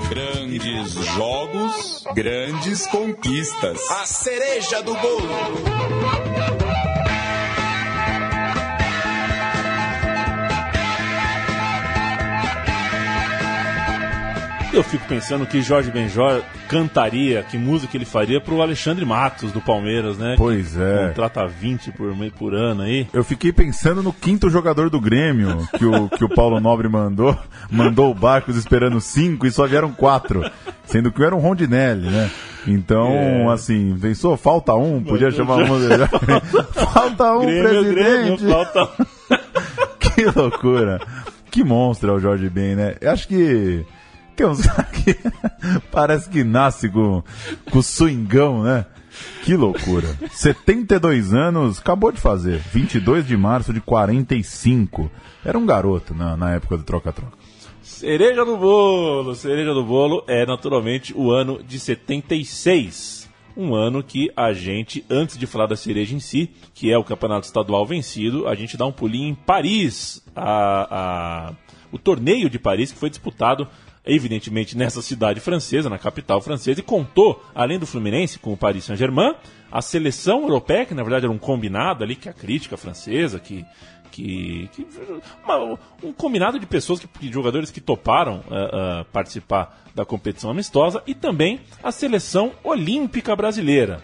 Grandes 0.09 0.93
jogos, 1.15 2.03
grandes 2.15 2.87
conquistas. 2.87 3.79
A 3.91 4.05
cereja 4.05 4.81
do 4.81 4.93
bolo. 4.95 7.08
Eu 14.71 14.83
fico 14.83 15.07
pensando 15.07 15.47
que 15.47 15.61
Jorge 15.63 15.89
Benjor 15.89 16.43
cantaria, 16.67 17.41
que 17.41 17.57
música 17.57 17.97
ele 17.97 18.05
faria 18.05 18.39
pro 18.39 18.61
Alexandre 18.61 19.03
Matos 19.03 19.51
do 19.51 19.59
Palmeiras, 19.59 20.17
né? 20.17 20.35
Pois 20.37 20.77
é. 20.77 21.07
Contrata 21.07 21.47
20 21.47 21.91
por, 21.91 22.13
por 22.37 22.53
ano 22.53 22.83
aí. 22.83 23.07
Eu 23.11 23.23
fiquei 23.23 23.51
pensando 23.51 24.03
no 24.03 24.13
quinto 24.13 24.47
jogador 24.49 24.89
do 24.89 25.01
Grêmio 25.01 25.67
que 25.75 25.85
o, 25.85 26.07
que 26.09 26.23
o 26.23 26.29
Paulo 26.29 26.59
Nobre 26.59 26.87
mandou. 26.87 27.37
Mandou 27.71 28.11
o 28.11 28.15
Barcos 28.15 28.55
esperando 28.55 28.99
cinco 28.99 29.45
e 29.45 29.51
só 29.51 29.67
vieram 29.67 29.91
quatro. 29.91 30.43
Sendo 30.85 31.11
que 31.11 31.23
era 31.23 31.35
um 31.35 31.39
Rondinelli, 31.39 32.09
né? 32.09 32.31
Então, 32.67 33.07
é. 33.07 33.53
assim, 33.53 33.97
pensou, 33.99 34.35
falta 34.35 34.73
um, 34.73 35.03
podia 35.03 35.31
chamar 35.31 35.57
um. 35.57 35.67
falta 36.73 37.33
um, 37.33 37.41
Grêmio, 37.45 37.63
presidente. 37.63 37.93
Grêmio, 37.93 38.37
falta... 38.49 38.89
que 39.99 40.25
loucura. 40.25 40.99
Que 41.51 41.63
monstro 41.63 42.11
é 42.11 42.13
o 42.13 42.19
Jorge 42.19 42.49
Ben, 42.49 42.75
né? 42.75 42.95
Eu 43.01 43.11
acho 43.11 43.27
que 43.27 43.85
Que 44.39 45.17
parece 45.91 46.29
que 46.29 46.43
nasce 46.43 46.89
com, 46.89 47.23
com 47.69 47.81
swingão, 47.81 48.63
né? 48.63 48.85
Que 49.43 49.55
loucura. 49.55 50.07
72 50.31 51.33
anos, 51.33 51.79
acabou 51.79 52.11
de 52.11 52.21
fazer. 52.21 52.59
22 52.71 53.27
de 53.27 53.35
março 53.35 53.73
de 53.73 53.81
45. 53.81 55.11
Era 55.43 55.57
um 55.57 55.65
garoto 55.65 56.13
na, 56.13 56.37
na 56.37 56.53
época 56.55 56.77
do 56.77 56.83
troca-troca. 56.83 57.37
Cereja 57.81 58.45
do 58.45 58.55
bolo, 58.55 59.35
cereja 59.35 59.73
do 59.73 59.83
bolo 59.83 60.23
é 60.27 60.45
naturalmente 60.45 61.13
o 61.13 61.31
ano 61.31 61.61
de 61.61 61.79
76. 61.79 63.27
Um 63.57 63.75
ano 63.75 64.01
que 64.01 64.31
a 64.37 64.53
gente, 64.53 65.03
antes 65.09 65.37
de 65.37 65.45
falar 65.45 65.65
da 65.65 65.75
cereja 65.75 66.15
em 66.15 66.19
si, 66.19 66.49
que 66.73 66.89
é 66.91 66.97
o 66.97 67.03
campeonato 67.03 67.45
estadual 67.45 67.85
vencido, 67.85 68.47
a 68.47 68.55
gente 68.55 68.77
dá 68.77 68.85
um 68.85 68.91
pulinho 68.91 69.27
em 69.27 69.35
Paris, 69.35 70.23
a, 70.33 71.49
a, 71.49 71.53
o 71.91 71.97
torneio 71.97 72.49
de 72.49 72.57
Paris 72.57 72.91
que 72.93 72.99
foi 72.99 73.09
disputado 73.09 73.67
evidentemente 74.09 74.75
nessa 74.75 75.01
cidade 75.01 75.39
francesa, 75.39 75.89
na 75.89 75.97
capital 75.97 76.41
francesa, 76.41 76.79
e 76.79 76.83
contou, 76.83 77.43
além 77.53 77.79
do 77.79 77.85
Fluminense, 77.85 78.39
com 78.39 78.51
o 78.51 78.57
Paris 78.57 78.85
Saint-Germain, 78.85 79.35
a 79.71 79.81
seleção 79.81 80.41
europeia, 80.41 80.85
que 80.85 80.93
na 80.93 81.03
verdade 81.03 81.25
era 81.25 81.33
um 81.33 81.37
combinado 81.37 82.03
ali, 82.03 82.15
que 82.15 82.29
a 82.29 82.33
crítica 82.33 82.75
francesa, 82.75 83.39
que. 83.39 83.65
que, 84.11 84.69
que 84.73 84.87
uma, 85.43 85.77
um 86.03 86.11
combinado 86.11 86.59
de 86.59 86.65
pessoas, 86.65 86.99
que, 86.99 87.07
de 87.19 87.31
jogadores 87.31 87.69
que 87.69 87.79
toparam 87.79 88.37
uh, 88.47 89.01
uh, 89.01 89.05
participar 89.13 89.83
da 89.93 90.03
competição 90.03 90.49
amistosa, 90.49 91.03
e 91.05 91.13
também 91.13 91.61
a 91.83 91.91
seleção 91.91 92.51
olímpica 92.63 93.35
brasileira. 93.35 94.01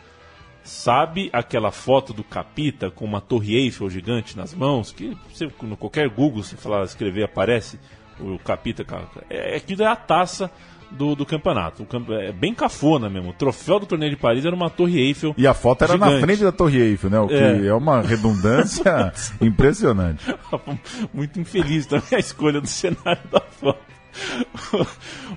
Sabe 0.63 1.29
aquela 1.31 1.71
foto 1.71 2.11
do 2.11 2.23
Capita 2.23 2.89
com 2.89 3.05
uma 3.05 3.21
torre 3.21 3.55
Eiffel 3.55 3.87
gigante 3.87 4.35
nas 4.35 4.51
mãos? 4.51 4.91
Que 4.91 5.15
você, 5.31 5.47
no 5.61 5.77
qualquer 5.77 6.09
Google, 6.09 6.41
se 6.41 6.55
falar 6.55 6.83
escrever, 6.85 7.23
aparece 7.23 7.79
o 8.19 8.39
Capita, 8.39 8.85
é, 9.29 9.55
aquilo 9.55 9.83
é 9.83 9.87
a 9.87 9.95
taça 9.95 10.49
do, 10.91 11.15
do 11.15 11.25
campeonato. 11.25 11.85
É 12.11 12.31
bem 12.31 12.53
cafona 12.53 13.09
mesmo. 13.09 13.29
O 13.29 13.33
troféu 13.33 13.79
do 13.79 13.85
torneio 13.85 14.11
de 14.11 14.17
Paris 14.17 14.45
era 14.45 14.55
uma 14.55 14.69
Torre 14.69 14.99
Eiffel. 14.99 15.33
E 15.37 15.45
a 15.45 15.53
foto 15.53 15.83
era 15.83 15.93
gigante. 15.93 16.13
na 16.13 16.19
frente 16.19 16.43
da 16.43 16.51
Torre 16.51 16.81
Eiffel, 16.81 17.09
né? 17.09 17.19
O 17.19 17.27
que 17.27 17.33
é, 17.33 17.67
é 17.67 17.73
uma 17.73 18.01
redundância 18.01 19.13
impressionante. 19.41 20.25
Muito 21.13 21.39
infeliz 21.39 21.85
também 21.85 22.07
a 22.13 22.19
escolha 22.19 22.61
do 22.61 22.67
cenário 22.67 23.21
da 23.31 23.41
foto. 23.41 23.79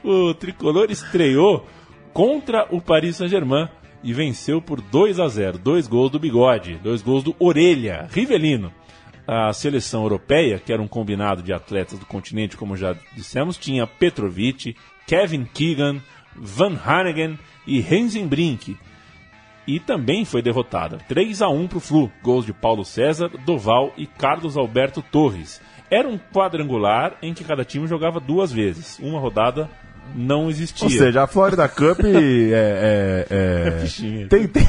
O, 0.04 0.28
o 0.30 0.34
tricolor 0.34 0.90
estreou 0.90 1.66
contra 2.12 2.66
o 2.70 2.80
Paris 2.80 3.16
Saint-Germain 3.16 3.68
e 4.02 4.12
venceu 4.12 4.62
por 4.62 4.80
2 4.80 5.18
a 5.18 5.28
0. 5.28 5.58
Dois 5.58 5.88
gols 5.88 6.10
do 6.10 6.18
bigode, 6.18 6.78
dois 6.82 7.02
gols 7.02 7.24
do 7.24 7.34
Orelha, 7.38 8.06
Rivelino 8.10 8.72
a 9.28 9.52
seleção 9.52 10.04
europeia, 10.04 10.58
que 10.58 10.72
era 10.72 10.80
um 10.80 10.88
combinado 10.88 11.42
de 11.42 11.52
atletas 11.52 11.98
do 11.98 12.06
continente, 12.06 12.56
como 12.56 12.74
já 12.74 12.96
dissemos, 13.14 13.58
tinha 13.58 13.86
Petrovic, 13.86 14.74
Kevin 15.06 15.44
Keegan, 15.44 16.00
Van 16.34 16.74
Hannigan 16.82 17.36
e 17.66 17.78
Hensenbrink. 17.78 18.78
E 19.66 19.78
também 19.78 20.24
foi 20.24 20.40
derrotada 20.40 20.96
3 21.06 21.42
a 21.42 21.48
1 21.50 21.68
para 21.68 21.76
o 21.76 21.80
Flu, 21.80 22.10
gols 22.22 22.46
de 22.46 22.54
Paulo 22.54 22.86
César, 22.86 23.28
Doval 23.44 23.92
e 23.98 24.06
Carlos 24.06 24.56
Alberto 24.56 25.02
Torres. 25.02 25.60
Era 25.90 26.08
um 26.08 26.16
quadrangular 26.16 27.18
em 27.20 27.34
que 27.34 27.44
cada 27.44 27.66
time 27.66 27.86
jogava 27.86 28.18
duas 28.18 28.50
vezes, 28.50 28.98
uma 28.98 29.20
rodada 29.20 29.68
não 30.14 30.48
existia. 30.48 30.84
Ou 30.84 30.90
seja, 30.90 31.22
a 31.22 31.26
Florida 31.26 31.68
Cup 31.68 32.00
é, 32.04 32.52
é, 32.52 33.26
é, 33.30 34.26
tem, 34.28 34.48
tem, 34.48 34.66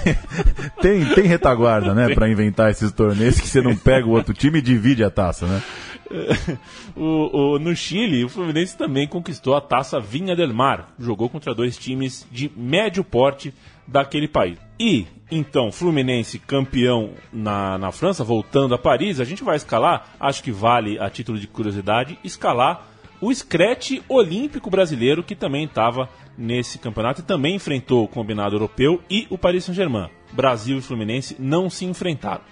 tem, 0.81 1.05
tem 1.05 1.23
retaguarda, 1.25 1.93
né, 1.93 2.13
para 2.13 2.29
inventar 2.29 2.71
esses 2.71 2.91
torneios 2.91 3.39
que 3.39 3.47
você 3.47 3.61
não 3.61 3.75
pega 3.75 4.07
o 4.07 4.11
outro 4.11 4.33
time 4.33 4.59
e 4.59 4.61
divide 4.61 5.03
a 5.03 5.09
taça, 5.09 5.45
né? 5.45 5.61
o, 6.95 7.55
o, 7.55 7.59
no 7.59 7.75
Chile, 7.75 8.23
o 8.23 8.29
Fluminense 8.29 8.77
também 8.77 9.07
conquistou 9.07 9.55
a 9.55 9.61
taça 9.61 9.99
Vinha 9.99 10.35
del 10.35 10.53
Mar. 10.53 10.93
Jogou 10.99 11.29
contra 11.29 11.53
dois 11.53 11.77
times 11.77 12.25
de 12.31 12.51
médio 12.55 13.03
porte 13.03 13.53
daquele 13.87 14.27
país. 14.27 14.57
E, 14.79 15.05
então, 15.29 15.71
Fluminense 15.71 16.39
campeão 16.39 17.11
na, 17.31 17.77
na 17.77 17.91
França, 17.91 18.23
voltando 18.23 18.73
a 18.73 18.77
Paris, 18.77 19.19
a 19.19 19.23
gente 19.23 19.43
vai 19.43 19.55
escalar, 19.55 20.15
acho 20.19 20.43
que 20.43 20.51
vale, 20.51 20.99
a 20.99 21.09
título 21.09 21.37
de 21.37 21.47
curiosidade, 21.47 22.17
escalar 22.23 22.87
o 23.21 23.33
Scratch 23.33 24.01
Olímpico 24.07 24.69
Brasileiro, 24.69 25.23
que 25.23 25.35
também 25.35 25.65
estava 25.65 26.09
nesse 26.37 26.79
campeonato 26.79 27.21
e 27.21 27.25
também 27.25 27.55
enfrentou 27.55 28.03
o 28.03 28.07
combinado 28.07 28.55
europeu 28.55 29.01
e 29.09 29.27
o 29.29 29.37
Paris 29.37 29.65
Saint-Germain. 29.65 30.09
Brasil 30.31 30.77
e 30.77 30.81
Fluminense 30.81 31.35
não 31.37 31.69
se 31.69 31.85
enfrentaram. 31.85 32.43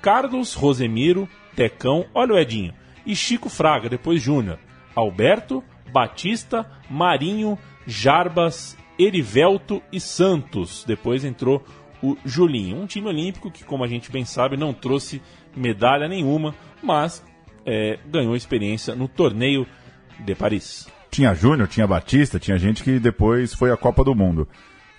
Carlos, 0.00 0.54
Rosemiro, 0.54 1.28
Tecão, 1.56 2.06
olha 2.14 2.34
o 2.34 2.38
Edinho, 2.38 2.72
e 3.04 3.16
Chico 3.16 3.48
Fraga, 3.48 3.88
depois 3.88 4.22
Júnior. 4.22 4.58
Alberto, 4.94 5.62
Batista, 5.92 6.70
Marinho, 6.88 7.58
Jarbas, 7.86 8.76
Erivelto 8.98 9.82
e 9.92 10.00
Santos. 10.00 10.84
Depois 10.86 11.24
entrou 11.24 11.64
o 12.02 12.16
Julinho. 12.24 12.80
Um 12.80 12.86
time 12.86 13.08
olímpico 13.08 13.50
que, 13.50 13.64
como 13.64 13.84
a 13.84 13.88
gente 13.88 14.10
bem 14.10 14.24
sabe, 14.24 14.56
não 14.56 14.72
trouxe 14.72 15.20
medalha 15.54 16.08
nenhuma, 16.08 16.54
mas 16.82 17.24
é, 17.64 17.98
ganhou 18.06 18.34
experiência 18.34 18.94
no 18.94 19.08
torneio 19.08 19.66
de 20.20 20.34
Paris. 20.34 20.86
Tinha 21.10 21.34
Júnior, 21.34 21.68
tinha 21.68 21.86
Batista, 21.86 22.38
tinha 22.38 22.58
gente 22.58 22.82
que 22.82 22.98
depois 22.98 23.54
foi 23.54 23.70
à 23.70 23.76
Copa 23.76 24.04
do 24.04 24.14
Mundo. 24.14 24.46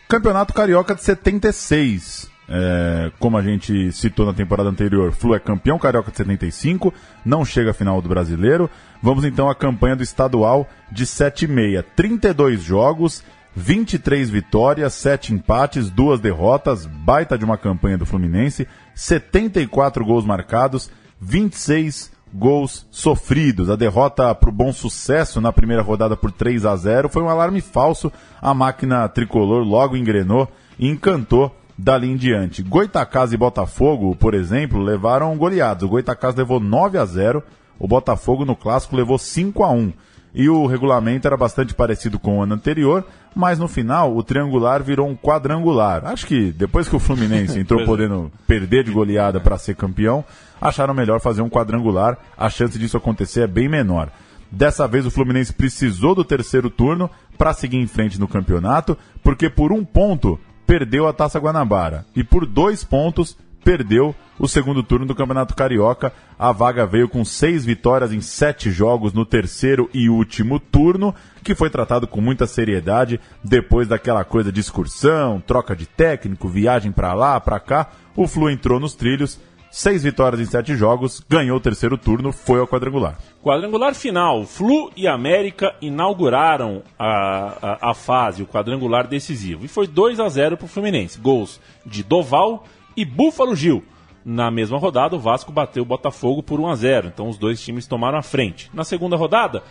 Campeonato 0.08 0.54
Carioca 0.54 0.96
de 0.96 1.04
76. 1.04 2.30
É, 2.50 3.12
como 3.20 3.38
a 3.38 3.42
gente 3.42 3.92
citou 3.92 4.26
na 4.26 4.34
temporada 4.34 4.70
anterior, 4.70 5.12
Flu 5.12 5.36
é 5.36 5.40
campeão 5.40 5.78
carioca 5.78 6.12
de 6.12 6.18
75, 6.18 6.94
não 7.26 7.44
chega 7.44 7.72
à 7.72 7.74
final 7.74 8.02
do 8.02 8.08
brasileiro. 8.08 8.70
Vamos 9.02 9.26
então 9.26 9.50
à 9.50 9.56
campanha 9.56 9.98
do 9.98 10.04
estadual 10.04 10.68
de 10.90 11.06
7,6. 11.06 11.84
32 11.96 12.64
jogos, 12.64 13.22
23 13.54 14.30
vitórias, 14.30 14.94
7 14.94 15.34
empates, 15.34 15.90
2 15.90 16.22
derrotas, 16.22 16.86
baita 16.86 17.38
de 17.38 17.44
uma 17.44 17.58
campanha 17.58 17.98
do 17.98 18.06
Fluminense, 18.06 18.68
74 18.96 20.06
gols 20.06 20.26
marcados, 20.26 20.90
26 21.20 22.16
gols 22.34 22.86
sofridos. 22.92 23.70
A 23.70 23.76
derrota 23.76 24.34
para 24.36 24.50
o 24.50 24.54
bom 24.54 24.72
sucesso 24.72 25.40
na 25.42 25.52
primeira 25.52 25.82
rodada 25.82 26.16
por 26.16 26.32
3 26.32 26.66
a 26.66 26.76
0 26.76 27.10
foi 27.10 27.22
um 27.22 27.30
alarme 27.30 27.62
falso. 27.62 28.12
A 28.42 28.54
máquina 28.54 29.08
tricolor 29.10 29.64
logo 29.64 29.96
engrenou 29.96 30.48
e 30.78 30.88
encantou 30.88 31.56
dali 31.78 32.10
em 32.10 32.16
diante. 32.16 32.64
Goitacás 32.64 33.32
e 33.32 33.38
Botafogo, 33.38 34.16
por 34.16 34.34
exemplo, 34.34 34.82
levaram 34.82 35.38
goleados. 35.38 35.84
O 35.84 35.90
Goitacás 35.90 36.36
levou 36.36 36.60
9 36.60 36.98
a 36.98 37.06
0, 37.06 37.44
o 37.78 37.88
Botafogo 37.88 38.46
no 38.46 38.56
clássico 38.56 38.96
levou 38.96 39.18
5 39.18 39.64
a 39.64 39.72
1. 39.72 39.94
E 40.40 40.48
o 40.48 40.68
regulamento 40.68 41.28
era 41.28 41.36
bastante 41.36 41.74
parecido 41.74 42.20
com 42.20 42.38
o 42.38 42.44
ano 42.44 42.54
anterior, 42.54 43.04
mas 43.36 43.58
no 43.58 43.68
final 43.68 44.16
o 44.16 44.22
triangular 44.22 44.84
virou 44.84 45.10
um 45.10 45.16
quadrangular. 45.16 46.06
Acho 46.06 46.28
que 46.28 46.52
depois 46.52 46.88
que 46.88 46.96
o 46.96 47.00
Fluminense 47.00 47.58
entrou 47.60 47.82
é. 47.82 47.86
podendo 47.86 48.32
perder 48.46 48.84
de 48.84 48.92
goleada 48.92 49.40
para 49.40 49.58
ser 49.58 49.76
campeão, 49.76 50.24
acharam 50.62 50.94
melhor 50.94 51.20
fazer 51.20 51.42
um 51.42 51.50
quadrangular. 51.50 52.20
A 52.38 52.52
chance 52.52 52.78
disso 52.78 52.98
acontecer 52.98 53.42
é 53.42 53.48
bem 53.48 53.68
menor. 53.68 54.12
Dessa 54.52 54.88
vez 54.88 55.08
o 55.08 55.12
Fluminense 55.12 55.52
precisou 55.52 56.14
do 56.14 56.24
terceiro 56.24 56.70
turno 56.70 57.10
para 57.36 57.52
seguir 57.52 57.78
em 57.78 57.88
frente 57.88 58.20
no 58.20 58.28
campeonato, 58.28 58.96
porque 59.24 59.50
por 59.50 59.72
um 59.72 59.84
ponto 59.84 60.40
perdeu 60.68 61.08
a 61.08 61.14
Taça 61.14 61.40
Guanabara 61.40 62.06
e 62.16 62.24
por 62.24 62.46
dois 62.46 62.84
pontos 62.84 63.36
perdeu 63.68 64.16
o 64.40 64.48
segundo 64.48 64.82
turno 64.82 65.06
do 65.06 65.14
Campeonato 65.14 65.54
Carioca. 65.54 66.14
A 66.40 66.54
vaga 66.54 66.86
veio 66.86 67.10
com 67.10 67.26
seis 67.26 67.66
vitórias 67.66 68.14
em 68.14 68.22
sete 68.22 68.72
jogos 68.72 69.12
no 69.12 69.26
terceiro 69.26 69.90
e 69.94 70.08
último 70.08 70.58
turno, 70.58 71.14
que 71.44 71.54
foi 71.54 71.70
tratado 71.70 72.08
com 72.08 72.22
muita 72.22 72.48
seriedade 72.48 73.20
depois 73.44 73.86
daquela 73.86 74.24
coisa 74.24 74.54
de 74.54 74.62
excursão, 74.62 75.44
troca 75.46 75.76
de 75.76 75.86
técnico, 75.86 76.48
viagem 76.48 76.94
para 76.94 77.14
lá, 77.14 77.42
para 77.42 77.60
cá. 77.60 77.90
O 78.16 78.26
Flu 78.26 78.50
entrou 78.50 78.80
nos 78.80 78.96
trilhos 78.96 79.38
Seis 79.70 80.02
vitórias 80.02 80.42
em 80.42 80.46
sete 80.46 80.76
jogos, 80.76 81.22
ganhou 81.30 81.58
o 81.58 81.62
terceiro 81.62 81.98
turno, 81.98 82.32
foi 82.32 82.60
ao 82.60 82.68
quadrangular. 82.68 83.20
Quadrangular 83.44 83.94
final, 83.94 84.46
Flu 84.46 84.90
e 84.96 85.08
América 85.08 85.76
inauguraram 85.82 86.82
a, 86.98 87.54
a, 87.62 87.92
a 87.92 87.94
fase, 87.94 88.42
o 88.42 88.48
quadrangular 88.48 89.08
decisivo. 89.08 89.66
E 89.66 89.68
foi 89.68 89.86
2 89.86 90.20
a 90.20 90.30
0 90.30 90.58
para 90.58 90.66
o 90.66 90.70
Fluminense. 90.70 91.20
Gols 91.20 91.60
de 91.86 92.02
Doval 92.02 92.64
e 92.98 93.06
Búfalo 93.06 93.56
Gil. 93.56 93.84
Na 94.26 94.52
mesma 94.52 94.78
rodada, 94.78 95.16
o 95.16 95.20
Vasco 95.20 95.54
bateu 95.54 95.84
o 95.84 95.86
Botafogo 95.86 96.44
por 96.44 96.60
1 96.60 96.68
a 96.68 96.76
0 96.76 97.08
então 97.08 97.30
os 97.30 97.38
dois 97.38 97.62
times 97.62 97.88
tomaram 97.88 98.18
a 98.18 98.24
frente. 98.24 98.70
Na 98.74 98.84
segunda 98.84 99.16
rodada, 99.16 99.64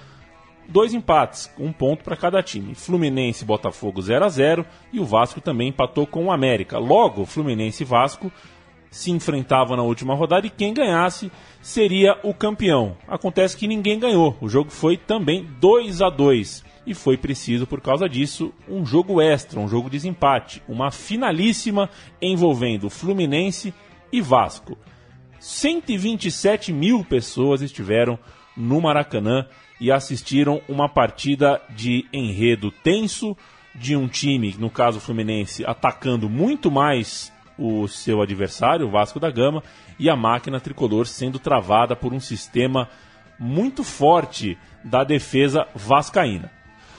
dois 0.67 0.95
empates, 0.95 1.53
um 1.59 1.73
ponto 1.73 2.03
para 2.03 2.17
cada 2.17 2.43
time. 2.43 2.75
Fluminense 2.75 3.45
e 3.45 3.47
Botafogo 3.47 4.01
0 4.01 4.25
a 4.25 4.29
0 4.29 4.65
e 4.93 5.01
o 5.01 5.05
Vasco 5.05 5.41
também 5.41 5.69
empatou 5.69 6.07
com 6.07 6.25
o 6.25 6.33
América. 6.33 6.79
Logo, 6.79 7.27
Fluminense 7.27 7.83
e 7.83 7.87
Vasco 7.87 8.33
se 8.91 9.11
enfrentavam 9.11 9.77
na 9.77 9.83
última 9.83 10.15
rodada 10.15 10.47
e 10.47 10.51
quem 10.51 10.73
ganhasse 10.73 11.31
seria 11.61 12.19
o 12.23 12.33
campeão. 12.33 12.97
Acontece 13.07 13.57
que 13.57 13.69
ninguém 13.69 13.99
ganhou. 13.99 14.37
O 14.41 14.49
jogo 14.49 14.71
foi 14.71 14.97
também 14.97 15.47
2 15.61 16.01
a 16.01 16.09
2 16.09 16.65
e 16.87 16.95
foi 16.95 17.17
preciso 17.17 17.67
por 17.67 17.81
causa 17.81 18.09
disso 18.09 18.53
um 18.69 18.87
jogo 18.87 19.21
extra, 19.21 19.59
um 19.59 19.69
jogo 19.69 19.91
de 19.91 19.97
desempate, 19.97 20.63
uma 20.69 20.91
finalíssima 20.91 21.91
envolvendo 22.23 22.89
Fluminense 22.89 23.75
e 24.13 24.21
Vasco. 24.21 24.79
127 25.41 26.73
mil 26.73 27.05
pessoas 27.05 27.61
estiveram 27.61 28.19
no 28.57 28.81
Maracanã 28.81 29.47
e 29.81 29.91
assistiram 29.91 30.63
uma 30.69 30.89
partida 30.89 31.61
de 31.71 32.07
enredo 32.13 32.71
tenso, 32.71 33.37
de 33.75 33.95
um 33.95 34.09
time, 34.09 34.55
no 34.59 34.71
caso 34.71 34.99
o 34.99 35.01
Fluminense, 35.01 35.65
atacando 35.67 36.31
muito 36.31 36.71
mais 36.71 37.31
o 37.59 37.87
seu 37.87 38.23
adversário, 38.23 38.87
o 38.87 38.91
Vasco 38.91 39.21
da 39.21 39.31
Gama, 39.31 39.63
e 39.99 40.09
a 40.09 40.17
máquina 40.17 40.61
tricolor 40.61 41.07
sendo 41.07 41.39
travada 41.39 41.95
por 41.95 42.13
um 42.13 42.21
sistema 42.21 42.89
muito 43.39 43.85
forte 43.85 44.57
da 44.83 45.05
defesa 45.05 45.67
vascaína. 45.75 46.56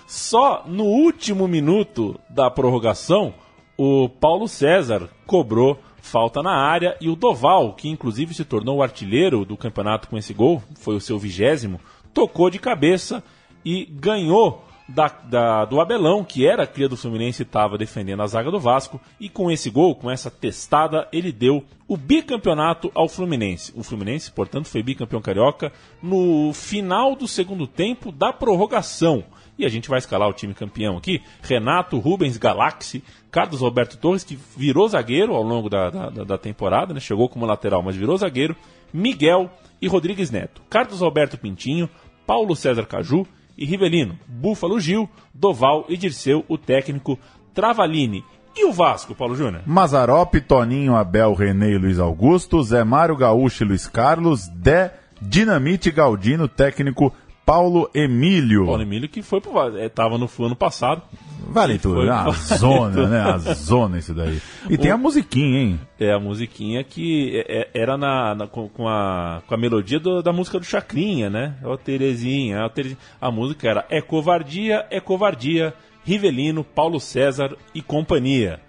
Só 0.07 0.63
no 0.65 0.85
último 0.85 1.49
minuto 1.49 2.17
da 2.29 2.49
prorrogação, 2.49 3.33
o 3.77 4.07
Paulo 4.07 4.47
César 4.47 5.09
cobrou 5.25 5.77
falta 6.01 6.41
na 6.41 6.55
área 6.55 6.95
e 7.01 7.09
o 7.09 7.15
Doval, 7.15 7.73
que 7.73 7.89
inclusive 7.89 8.33
se 8.33 8.45
tornou 8.45 8.77
o 8.77 8.81
artilheiro 8.81 9.43
do 9.43 9.57
campeonato 9.57 10.07
com 10.07 10.17
esse 10.17 10.33
gol, 10.33 10.63
foi 10.79 10.95
o 10.95 11.01
seu 11.01 11.19
vigésimo, 11.19 11.81
tocou 12.13 12.49
de 12.49 12.57
cabeça 12.57 13.21
e 13.65 13.83
ganhou 13.83 14.63
da, 14.87 15.07
da, 15.07 15.65
do 15.65 15.81
Abelão, 15.81 16.23
que 16.23 16.47
era 16.47 16.65
cria 16.65 16.87
do 16.87 16.95
Fluminense 16.95 17.41
e 17.41 17.45
estava 17.45 17.77
defendendo 17.77 18.21
a 18.21 18.27
zaga 18.27 18.49
do 18.49 18.59
Vasco. 18.59 19.01
E 19.19 19.27
com 19.27 19.51
esse 19.51 19.69
gol, 19.69 19.95
com 19.95 20.09
essa 20.09 20.31
testada, 20.31 21.07
ele 21.11 21.31
deu 21.31 21.63
o 21.87 21.97
bicampeonato 21.97 22.91
ao 22.95 23.09
Fluminense. 23.09 23.73
O 23.75 23.83
Fluminense, 23.83 24.31
portanto, 24.31 24.67
foi 24.67 24.81
bicampeão 24.81 25.21
carioca 25.21 25.71
no 26.01 26.53
final 26.53 27.15
do 27.15 27.27
segundo 27.27 27.67
tempo 27.67 28.11
da 28.11 28.31
prorrogação. 28.31 29.23
E 29.57 29.65
a 29.65 29.69
gente 29.69 29.89
vai 29.89 29.97
escalar 29.97 30.29
o 30.29 30.33
time 30.33 30.53
campeão 30.53 30.97
aqui: 30.97 31.21
Renato, 31.41 31.97
Rubens, 31.97 32.37
Galaxy, 32.37 33.03
Carlos 33.31 33.61
Roberto 33.61 33.97
Torres, 33.97 34.23
que 34.23 34.37
virou 34.55 34.87
zagueiro 34.87 35.33
ao 35.33 35.43
longo 35.43 35.69
da, 35.69 35.89
da, 35.89 36.09
da 36.23 36.37
temporada, 36.37 36.93
né? 36.93 36.99
chegou 36.99 37.27
como 37.27 37.45
lateral, 37.45 37.81
mas 37.81 37.95
virou 37.95 38.15
zagueiro, 38.17 38.55
Miguel 38.93 39.49
e 39.81 39.87
Rodrigues 39.87 40.29
Neto. 40.29 40.61
Carlos 40.69 41.01
Roberto 41.01 41.37
Pintinho, 41.37 41.89
Paulo 42.25 42.55
César 42.55 42.85
Caju 42.85 43.27
e 43.57 43.65
Rivelino, 43.65 44.17
Búfalo 44.27 44.79
Gil, 44.79 45.09
Doval 45.33 45.85
e 45.89 45.97
Dirceu, 45.97 46.45
o 46.47 46.57
técnico 46.57 47.17
Travalini. 47.53 48.23
E 48.55 48.65
o 48.65 48.71
Vasco, 48.71 49.13
Paulo 49.13 49.35
Júnior? 49.35 49.61
Mazarop, 49.65 50.39
Toninho, 50.41 50.95
Abel, 50.95 51.33
René 51.33 51.71
e 51.71 51.77
Luiz 51.77 51.99
Augusto, 51.99 52.63
Zé 52.63 52.83
Mário 52.83 53.15
Gaúcho 53.15 53.63
e 53.63 53.67
Luiz 53.67 53.87
Carlos, 53.87 54.47
Dé, 54.47 54.93
Dinamite 55.21 55.91
Galdino, 55.91 56.47
técnico 56.47 57.13
Paulo 57.47 57.89
Emílio. 57.93 58.65
Paulo 58.65 58.81
Emílio 58.81 59.07
que 59.07 59.21
foi 59.21 59.39
pro 59.39 59.53
Vasco, 59.53 59.77
é, 59.77 59.87
tava 59.87 60.17
no 60.17 60.29
ano 60.39 60.53
passado. 60.53 61.01
Vale 61.47 61.79
tudo, 61.79 62.03
né? 62.03 62.11
a 62.11 62.29
zona, 62.31 63.07
né? 63.07 63.21
A 63.21 63.37
zona 63.55 63.97
isso 63.97 64.13
daí. 64.13 64.41
E 64.69 64.75
o... 64.75 64.77
tem 64.77 64.91
a 64.91 64.97
musiquinha, 64.97 65.61
hein? 65.61 65.79
É, 65.97 66.11
a 66.11 66.19
musiquinha 66.19 66.83
que 66.83 67.37
é, 67.47 67.59
é, 67.59 67.69
era 67.73 67.97
na, 67.97 68.35
na 68.35 68.47
com, 68.47 68.85
a, 68.85 69.41
com 69.47 69.53
a 69.53 69.57
melodia 69.57 69.97
do, 69.97 70.21
da 70.21 70.33
música 70.33 70.59
do 70.59 70.65
Chacrinha, 70.65 71.29
né? 71.29 71.55
Ó 71.63 71.77
Terezinha, 71.77 72.65
oh, 72.65 72.69
Terezinha. 72.69 72.99
A 73.21 73.31
música 73.31 73.69
era 73.69 73.85
É 73.89 74.01
Covardia, 74.01 74.85
É 74.91 74.99
Covardia, 74.99 75.73
Rivelino, 76.03 76.65
Paulo 76.65 76.99
César 76.99 77.55
e 77.73 77.81
companhia. 77.81 78.59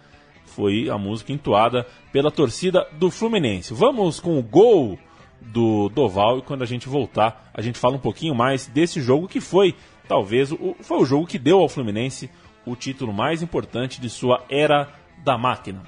Foi 0.47 0.89
a 0.89 0.97
música 0.97 1.33
entoada 1.33 1.85
pela 2.13 2.31
torcida 2.31 2.87
do 2.93 3.11
Fluminense. 3.11 3.75
Vamos 3.75 4.21
com 4.21 4.39
o 4.39 4.43
gol 4.43 4.97
do 5.41 5.89
Doval 5.89 6.39
e 6.39 6.43
quando 6.43 6.63
a 6.63 6.67
gente 6.67 6.89
voltar, 6.89 7.51
a 7.55 7.63
gente 7.63 7.79
fala 7.79 7.97
um 7.97 8.01
pouquinho 8.01 8.35
mais 8.35 8.67
desse 8.67 9.01
jogo 9.01 9.29
que 9.29 9.41
foi, 9.41 9.75
talvez, 10.07 10.53
o, 10.53 10.77
foi 10.81 10.99
o 10.99 11.05
jogo 11.05 11.27
que 11.27 11.39
deu 11.39 11.61
ao 11.61 11.69
Fluminense 11.69 12.31
o 12.67 12.77
título 12.77 13.13
mais 13.13 13.43
importante 13.43 14.01
de 14.01 14.11
sua 14.11 14.45
era 14.51 14.89
da 15.25 15.39
máquina. 15.39 15.83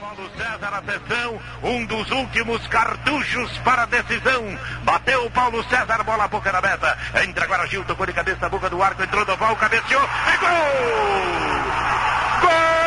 Paulo 0.00 0.30
César, 0.36 0.74
atenção, 0.74 1.40
um 1.62 1.86
dos 1.86 2.10
últimos 2.10 2.66
cartuchos 2.68 3.58
para 3.58 3.82
a 3.82 3.86
decisão. 3.86 4.42
Bateu 4.84 5.26
o 5.26 5.30
Paulo 5.30 5.62
César, 5.64 6.04
bola 6.04 6.28
boca 6.28 6.52
da 6.52 6.60
meta. 6.60 6.98
Entra 7.26 7.44
agora 7.44 7.66
Gil, 7.66 7.84
tocou 7.84 8.06
de 8.06 8.12
cabeça 8.12 8.40
na 8.40 8.48
boca 8.48 8.70
do 8.70 8.82
arco, 8.82 9.02
entrou 9.02 9.24
Doval, 9.24 9.56
cabeceou 9.56 10.02
e 10.02 10.36
gol! 10.38 10.48
Gol! 12.42 12.83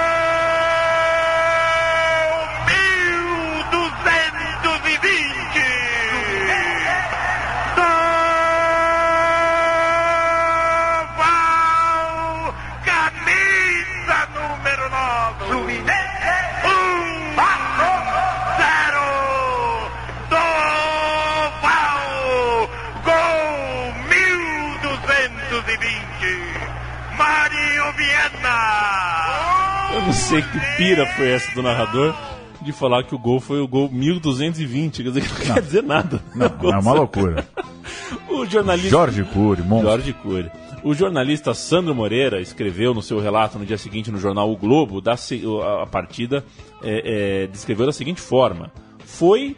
Eu 29.93 30.01
não 30.01 30.13
sei 30.13 30.41
que 30.41 30.59
pira 30.77 31.05
foi 31.15 31.31
essa 31.31 31.53
do 31.55 31.63
narrador 31.63 32.15
de 32.61 32.71
falar 32.71 33.03
que 33.03 33.15
o 33.15 33.19
gol 33.19 33.39
foi 33.39 33.59
o 33.59 33.67
gol 33.67 33.89
1220, 33.89 35.03
quer 35.03 35.09
dizer 35.09 35.21
que 35.21 35.29
não, 35.29 35.47
não 35.47 35.53
quer 35.55 35.61
dizer 35.61 35.83
nada. 35.83 36.21
Não, 36.35 36.71
é 36.71 36.77
uma 36.79 36.93
loucura. 36.93 37.47
o 38.29 38.45
jornalista 38.45 38.89
Jorge 38.89 39.23
Cury, 39.23 39.61
monstro. 39.61 39.89
Jorge 39.89 40.13
Cury. 40.13 40.51
O 40.83 40.93
jornalista 40.93 41.53
Sandro 41.53 41.95
Moreira 41.95 42.39
escreveu 42.39 42.93
no 42.93 43.01
seu 43.01 43.19
relato 43.19 43.57
no 43.57 43.65
dia 43.65 43.77
seguinte 43.77 44.11
no 44.11 44.19
jornal 44.19 44.51
O 44.51 44.55
Globo 44.55 45.01
da 45.01 45.13
a, 45.13 45.87
partida 45.87 46.45
é, 46.83 47.43
é, 47.43 47.47
descreveu 47.47 47.85
da 47.85 47.91
seguinte 47.91 48.21
forma: 48.21 48.71
foi 48.99 49.55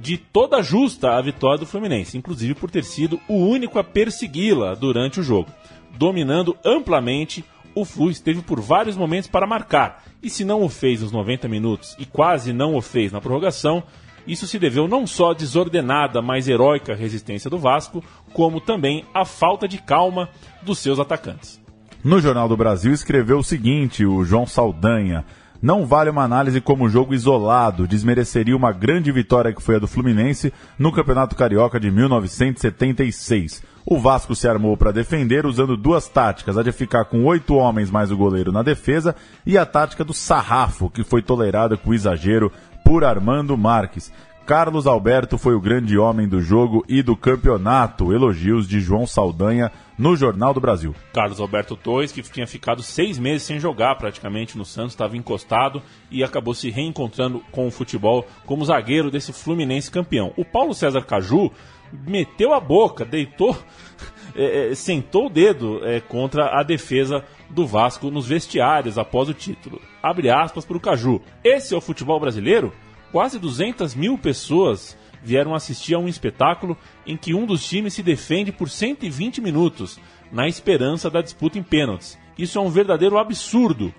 de 0.00 0.16
toda 0.16 0.62
justa 0.62 1.12
a 1.12 1.20
vitória 1.20 1.58
do 1.58 1.66
Fluminense, 1.66 2.16
inclusive 2.16 2.54
por 2.54 2.70
ter 2.70 2.84
sido 2.84 3.20
o 3.28 3.34
único 3.34 3.78
a 3.78 3.84
persegui-la 3.84 4.74
durante 4.74 5.20
o 5.20 5.22
jogo, 5.22 5.50
dominando 5.98 6.56
amplamente 6.64 7.44
o 7.76 7.84
Flu 7.84 8.10
esteve 8.10 8.40
por 8.40 8.58
vários 8.58 8.96
momentos 8.96 9.28
para 9.28 9.46
marcar, 9.46 10.02
e 10.22 10.30
se 10.30 10.46
não 10.46 10.62
o 10.62 10.68
fez 10.68 11.02
nos 11.02 11.12
90 11.12 11.46
minutos 11.46 11.94
e 11.98 12.06
quase 12.06 12.50
não 12.50 12.74
o 12.74 12.80
fez 12.80 13.12
na 13.12 13.20
prorrogação, 13.20 13.82
isso 14.26 14.46
se 14.46 14.58
deveu 14.58 14.88
não 14.88 15.06
só 15.06 15.32
à 15.32 15.34
desordenada, 15.34 16.22
mas 16.22 16.48
heróica 16.48 16.94
resistência 16.94 17.50
do 17.50 17.58
Vasco, 17.58 18.02
como 18.32 18.62
também 18.62 19.04
à 19.12 19.26
falta 19.26 19.68
de 19.68 19.76
calma 19.76 20.30
dos 20.62 20.78
seus 20.78 20.98
atacantes. 20.98 21.60
No 22.02 22.18
Jornal 22.18 22.48
do 22.48 22.56
Brasil 22.56 22.92
escreveu 22.92 23.38
o 23.38 23.44
seguinte, 23.44 24.06
o 24.06 24.24
João 24.24 24.46
Saldanha. 24.46 25.24
Não 25.60 25.84
vale 25.84 26.08
uma 26.08 26.24
análise 26.24 26.60
como 26.62 26.88
jogo 26.88 27.14
isolado, 27.14 27.86
desmereceria 27.86 28.56
uma 28.56 28.72
grande 28.72 29.12
vitória 29.12 29.52
que 29.52 29.62
foi 29.62 29.76
a 29.76 29.78
do 29.78 29.86
Fluminense 29.86 30.52
no 30.78 30.92
Campeonato 30.92 31.36
Carioca 31.36 31.78
de 31.78 31.90
1976 31.90 33.75
o 33.88 34.00
Vasco 34.00 34.34
se 34.34 34.48
armou 34.48 34.76
para 34.76 34.90
defender 34.90 35.46
usando 35.46 35.76
duas 35.76 36.08
táticas, 36.08 36.58
a 36.58 36.62
de 36.62 36.72
ficar 36.72 37.04
com 37.04 37.24
oito 37.24 37.54
homens 37.54 37.88
mais 37.88 38.10
o 38.10 38.16
goleiro 38.16 38.50
na 38.50 38.62
defesa 38.62 39.14
e 39.46 39.56
a 39.56 39.64
tática 39.64 40.04
do 40.04 40.12
sarrafo, 40.12 40.90
que 40.90 41.04
foi 41.04 41.22
tolerada 41.22 41.76
com 41.76 41.94
exagero 41.94 42.50
por 42.84 43.04
Armando 43.04 43.56
Marques. 43.56 44.12
Carlos 44.44 44.86
Alberto 44.86 45.36
foi 45.36 45.54
o 45.54 45.60
grande 45.60 45.98
homem 45.98 46.28
do 46.28 46.40
jogo 46.40 46.84
e 46.88 47.02
do 47.02 47.16
campeonato. 47.16 48.12
Elogios 48.12 48.68
de 48.68 48.78
João 48.80 49.04
Saldanha 49.04 49.72
no 49.98 50.14
Jornal 50.14 50.54
do 50.54 50.60
Brasil. 50.60 50.94
Carlos 51.12 51.40
Alberto 51.40 51.74
Torres, 51.74 52.12
que 52.12 52.22
tinha 52.22 52.46
ficado 52.46 52.80
seis 52.80 53.18
meses 53.18 53.42
sem 53.42 53.58
jogar 53.58 53.96
praticamente 53.96 54.56
no 54.56 54.64
Santos, 54.64 54.92
estava 54.92 55.16
encostado 55.16 55.82
e 56.12 56.22
acabou 56.22 56.54
se 56.54 56.70
reencontrando 56.70 57.42
com 57.50 57.66
o 57.66 57.72
futebol 57.72 58.24
como 58.44 58.64
zagueiro 58.64 59.10
desse 59.10 59.32
Fluminense 59.32 59.90
campeão. 59.90 60.32
O 60.36 60.44
Paulo 60.44 60.74
César 60.74 61.02
Caju 61.02 61.50
meteu 61.92 62.52
a 62.52 62.60
boca, 62.60 63.04
deitou, 63.04 63.56
é, 64.34 64.70
é, 64.70 64.74
sentou 64.74 65.26
o 65.26 65.30
dedo 65.30 65.80
é, 65.84 66.00
contra 66.00 66.58
a 66.58 66.62
defesa 66.62 67.24
do 67.48 67.66
Vasco 67.66 68.10
nos 68.10 68.26
vestiários 68.26 68.98
após 68.98 69.28
o 69.28 69.34
título. 69.34 69.80
Abre 70.02 70.30
aspas 70.30 70.64
para 70.64 70.76
o 70.76 70.80
Caju. 70.80 71.20
Esse 71.42 71.74
é 71.74 71.76
o 71.76 71.80
futebol 71.80 72.18
brasileiro? 72.20 72.72
Quase 73.12 73.38
200 73.38 73.94
mil 73.94 74.18
pessoas 74.18 74.96
vieram 75.22 75.54
assistir 75.54 75.94
a 75.94 75.98
um 75.98 76.08
espetáculo 76.08 76.76
em 77.06 77.16
que 77.16 77.34
um 77.34 77.46
dos 77.46 77.66
times 77.68 77.94
se 77.94 78.02
defende 78.02 78.52
por 78.52 78.68
120 78.68 79.40
minutos, 79.40 79.98
na 80.30 80.46
esperança 80.48 81.10
da 81.10 81.22
disputa 81.22 81.58
em 81.58 81.62
pênaltis. 81.62 82.18
Isso 82.38 82.58
é 82.58 82.60
um 82.60 82.68
verdadeiro 82.68 83.18
absurdo. 83.18 83.92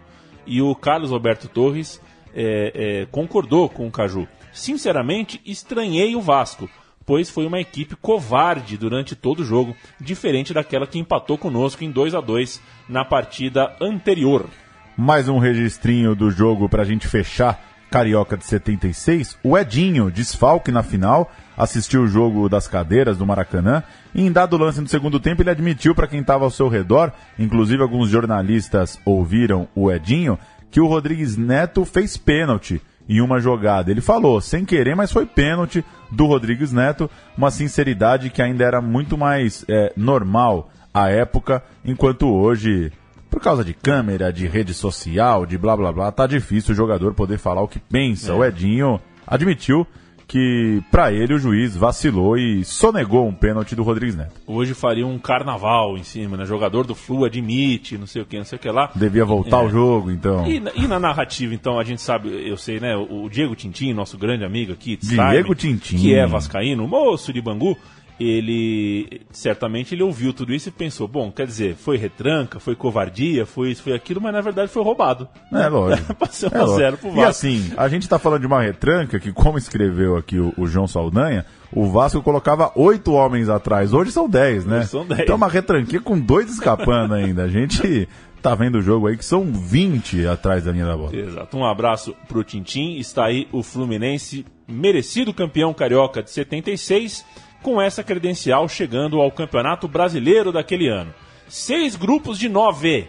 E 0.46 0.62
o 0.62 0.74
Carlos 0.76 1.12
Roberto 1.12 1.48
Torres 1.48 2.02
é, 2.34 2.72
é, 2.74 3.06
concordou 3.08 3.68
com 3.68 3.88
o 3.88 3.92
Caju. 3.92 4.28
Sinceramente, 4.54 5.42
estranhei 5.46 6.16
o 6.16 6.22
Vasco 6.22 6.70
pois 7.08 7.30
foi 7.30 7.48
uma 7.48 7.62
equipe 7.62 7.96
covarde 7.96 8.78
durante 8.78 9.16
todo 9.16 9.40
o 9.40 9.46
jogo, 9.46 9.74
diferente 10.00 10.54
daquela 10.54 10.86
que 10.86 11.00
empatou 11.00 11.38
conosco 11.38 11.86
em 11.86 11.90
2 11.90 12.14
a 12.14 12.20
2 12.20 12.62
na 12.90 13.06
partida 13.06 13.74
anterior. 13.82 14.46
Mais 14.98 15.30
um 15.30 15.40
registrinho 15.40 16.14
do 16.14 16.30
jogo 16.30 16.68
para 16.68 16.84
a 16.84 16.86
gente 16.86 17.08
fechar. 17.08 17.64
Carioca 17.90 18.36
de 18.36 18.44
76, 18.44 19.38
o 19.42 19.58
Edinho, 19.58 20.12
desfalque 20.12 20.74
na 20.74 20.84
final, 20.84 21.32
assistiu 21.56 22.02
o 22.02 22.08
jogo 22.08 22.50
das 22.50 22.68
cadeiras 22.68 23.18
do 23.18 23.26
Maracanã 23.26 23.82
e 24.14 24.24
em 24.24 24.30
dado 24.30 24.58
lance 24.58 24.82
no 24.82 24.90
segundo 24.90 25.22
tempo 25.22 25.42
ele 25.42 25.50
admitiu 25.50 25.96
para 25.96 26.06
quem 26.06 26.20
estava 26.20 26.44
ao 26.44 26.52
seu 26.52 26.68
redor, 26.68 27.14
inclusive 27.40 27.82
alguns 27.82 28.10
jornalistas 28.10 29.00
ouviram 29.06 29.70
o 29.74 29.90
Edinho, 29.90 30.38
que 30.70 30.82
o 30.82 30.88
Rodrigues 30.88 31.38
Neto 31.38 31.86
fez 31.86 32.18
pênalti 32.18 32.82
em 33.08 33.22
uma 33.22 33.40
jogada. 33.40 33.92
Ele 33.92 34.02
falou, 34.02 34.42
sem 34.42 34.66
querer, 34.66 34.96
mas 34.96 35.12
foi 35.12 35.26
pênalti 35.26 35.84
do 36.12 36.26
Rodrigues 36.26 36.72
Neto, 36.72 37.10
uma 37.38 37.52
sinceridade 37.52 38.30
que 38.30 38.42
ainda 38.42 38.64
era 38.64 38.82
muito 38.82 39.18
mais 39.18 39.66
é, 39.68 39.94
normal 39.96 40.70
à 40.94 41.10
época, 41.10 41.64
enquanto 41.86 42.28
hoje, 42.28 42.92
por 43.30 43.42
causa 43.42 43.64
de 43.64 43.74
câmera, 43.74 44.34
de 44.34 44.48
rede 44.48 44.74
social, 44.74 45.46
de 45.46 45.58
blá 45.58 45.76
blá 45.78 45.92
blá, 45.92 46.12
tá 46.12 46.26
difícil 46.26 46.74
o 46.74 46.76
jogador 46.76 47.14
poder 47.14 47.38
falar 47.38 47.62
o 47.62 47.68
que 47.68 47.80
pensa. 47.80 48.32
É. 48.32 48.36
O 48.36 48.44
Edinho 48.44 49.00
admitiu 49.26 49.86
que 50.28 50.84
para 50.92 51.12
ele 51.14 51.34
o 51.34 51.40
juiz 51.40 51.76
vacilou 51.76 52.38
e 52.38 52.66
sonegou 52.66 53.26
um 53.28 53.34
pênalti 53.34 53.76
do 53.76 53.84
Rodrigues 53.84 54.16
Neto. 54.16 54.34
Hoje 54.46 54.74
faria 54.74 55.08
um 55.08 55.18
carnaval 55.18 55.98
em 55.98 56.04
cima, 56.04 56.36
né? 56.36 56.46
Jogador 56.46 56.86
do 56.86 56.94
Flu 56.94 57.24
admite, 57.24 57.98
não 57.98 58.06
sei 58.06 58.22
o 58.22 58.26
que, 58.26 58.38
não 58.38 58.44
sei 58.44 58.58
o 58.58 58.60
que 58.60 58.70
lá. 58.70 58.92
Devia 58.94 59.24
voltar 59.24 59.58
É. 59.58 59.60
ao 59.62 59.70
jogo, 59.70 60.12
então. 60.12 60.46
E, 60.46 60.60
na- 60.60 60.72
e 60.76 60.86
na 60.88 61.00
narrativa, 61.00 61.54
então, 61.54 61.80
a 61.80 61.84
gente 61.84 62.02
sabe, 62.02 62.28
eu 62.48 62.58
sei, 62.58 62.80
né? 62.80 62.96
O 62.96 63.28
o 63.28 63.30
Diego 63.30 63.56
Tintin, 63.56 63.94
nosso 63.94 64.18
grande 64.18 64.44
amigo 64.44 64.72
aqui, 64.74 64.98
Diego 65.02 65.56
Tintin. 65.56 65.98
que 65.98 66.14
é 66.14 66.26
vascaíno, 66.28 66.88
moço 66.88 67.32
de 67.34 67.42
Bangu, 67.42 67.78
ele 68.20 69.22
certamente 69.32 69.94
ele 69.94 70.04
ouviu 70.04 70.34
tudo 70.34 70.54
isso 70.54 70.70
e 70.70 70.72
pensou, 70.72 71.08
bom, 71.08 71.32
quer 71.32 71.46
dizer, 71.46 71.76
foi 71.76 71.98
retranca, 71.98 72.60
foi 72.60 72.76
covardia, 72.76 73.46
foi 73.46 73.72
isso, 73.72 73.84
foi 73.84 73.94
aquilo, 73.94 74.20
mas 74.20 74.34
na 74.34 74.42
verdade 74.42 74.72
foi 74.72 74.84
roubado. 74.84 75.28
É 75.54 75.68
lógico. 75.68 76.14
Passou 76.18 76.50
É 76.52 76.58
a 76.58 76.62
lógico. 76.62 76.78
zero 76.80 76.98
pro 76.98 77.10
E 77.10 77.16
Vasco. 77.16 77.30
assim, 77.30 77.72
a 77.78 77.88
gente 77.88 78.08
tá 78.10 78.18
falando 78.18 78.42
de 78.42 78.48
uma 78.48 78.62
retranca 78.62 79.20
que, 79.20 79.32
como 79.32 79.58
escreveu 79.58 80.16
aqui 80.18 80.40
o, 80.40 80.54
o 80.58 80.66
João 80.68 80.88
Saldanha, 80.88 81.46
o 81.72 81.88
Vasco 81.90 82.22
colocava 82.22 82.72
oito 82.76 83.12
homens 83.14 83.50
atrás. 83.50 83.94
Hoje 83.94 84.12
são 84.12 84.28
dez, 84.30 84.66
né? 84.66 84.80
Hoje 84.80 84.88
são 84.88 85.06
dez. 85.06 85.22
Então 85.22 85.36
uma 85.36 85.48
retranquinha 85.48 86.02
com 86.02 86.20
dois 86.20 86.50
escapando 86.50 87.14
ainda. 87.14 87.44
A 87.44 87.48
gente 87.48 88.08
tá 88.42 88.56
vendo 88.56 88.78
o 88.78 88.82
jogo 88.82 89.08
aí 89.08 89.18
que 89.18 89.26
são 89.26 89.44
20 89.52 90.26
atrás 90.28 90.64
da 90.64 90.72
linha 90.72 90.86
da 90.86 90.96
bola. 90.96 91.16
Exato. 91.16 91.58
Um 91.58 91.66
abraço 91.66 92.16
pro 92.28 92.44
Tintim. 92.44 92.96
Está 92.98 93.26
aí 93.26 93.48
o 93.52 93.62
Fluminense, 93.62 94.46
merecido 94.68 95.34
campeão 95.34 95.74
carioca 95.74 96.24
de 96.24 96.32
76, 96.32 97.26
com 97.62 97.82
essa 97.82 98.04
credencial 98.04 98.68
chegando 98.70 99.20
ao 99.22 99.32
Campeonato 99.32 99.88
Brasileiro 99.88 100.52
daquele 100.52 100.88
ano. 100.88 101.14
Seis 101.48 101.96
grupos 101.96 102.38
de 102.38 102.50
nove. 102.50 103.08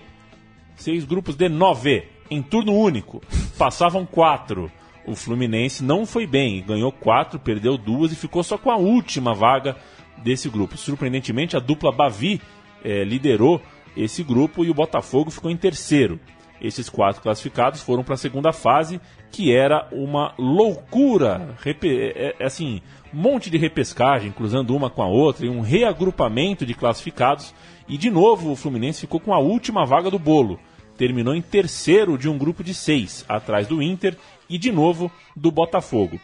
Seis 0.76 1.04
grupos 1.04 1.36
de 1.36 1.48
nove. 1.48 2.04
Em 2.30 2.42
turno 2.42 2.72
único. 2.74 3.20
Passavam 3.56 4.04
quatro. 4.06 4.70
O 5.06 5.14
Fluminense 5.14 5.82
não 5.82 6.04
foi 6.04 6.26
bem. 6.26 6.62
Ganhou 6.62 6.92
quatro, 6.92 7.38
perdeu 7.38 7.76
duas 7.78 8.12
e 8.12 8.16
ficou 8.16 8.42
só 8.42 8.58
com 8.58 8.70
a 8.70 8.76
última 8.76 9.34
vaga 9.34 9.76
desse 10.18 10.48
grupo. 10.48 10.76
Surpreendentemente, 10.76 11.56
a 11.56 11.60
dupla 11.60 11.90
Bavi 11.90 12.40
eh, 12.84 13.04
liderou 13.04 13.60
esse 13.96 14.22
grupo 14.22 14.64
e 14.64 14.70
o 14.70 14.74
Botafogo 14.74 15.30
ficou 15.30 15.50
em 15.50 15.56
terceiro. 15.56 16.20
Esses 16.60 16.88
quatro 16.88 17.22
classificados 17.22 17.80
foram 17.80 18.02
para 18.02 18.14
a 18.14 18.18
segunda 18.18 18.52
fase, 18.52 19.00
que 19.30 19.54
era 19.54 19.88
uma 19.92 20.34
loucura, 20.36 21.56
é- 21.64 22.34
é 22.38 22.44
assim, 22.44 22.82
monte 23.12 23.50
de 23.50 23.56
repescagem, 23.58 24.30
cruzando 24.32 24.74
uma 24.76 24.90
com 24.90 25.02
a 25.02 25.06
outra, 25.06 25.46
e 25.46 25.48
um 25.48 25.60
reagrupamento 25.60 26.64
de 26.66 26.74
classificados. 26.74 27.54
E 27.88 27.96
de 27.96 28.10
novo 28.10 28.50
o 28.52 28.56
Fluminense 28.56 29.00
ficou 29.00 29.18
com 29.20 29.32
a 29.32 29.38
última 29.38 29.84
vaga 29.86 30.10
do 30.10 30.18
bolo. 30.18 30.58
Terminou 30.96 31.34
em 31.34 31.40
terceiro 31.42 32.18
de 32.18 32.28
um 32.28 32.36
grupo 32.36 32.62
de 32.64 32.74
seis, 32.74 33.24
atrás 33.28 33.66
do 33.66 33.82
Inter 33.82 34.16
e 34.48 34.58
de 34.58 34.70
novo 34.72 35.10
do 35.34 35.50
Botafogo. 35.50 36.20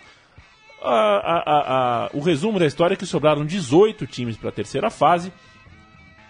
A- 0.83 0.91
a- 0.91 1.45
a- 2.07 2.11
o 2.13 2.21
resumo 2.21 2.59
da 2.59 2.67
história 2.67 2.95
é 2.95 2.97
que 2.97 3.07
sobraram 3.07 3.47
18 3.47 4.07
times 4.07 4.37
para 4.37 4.51
a 4.51 4.53
terceira 4.53 4.91
fase 4.91 5.33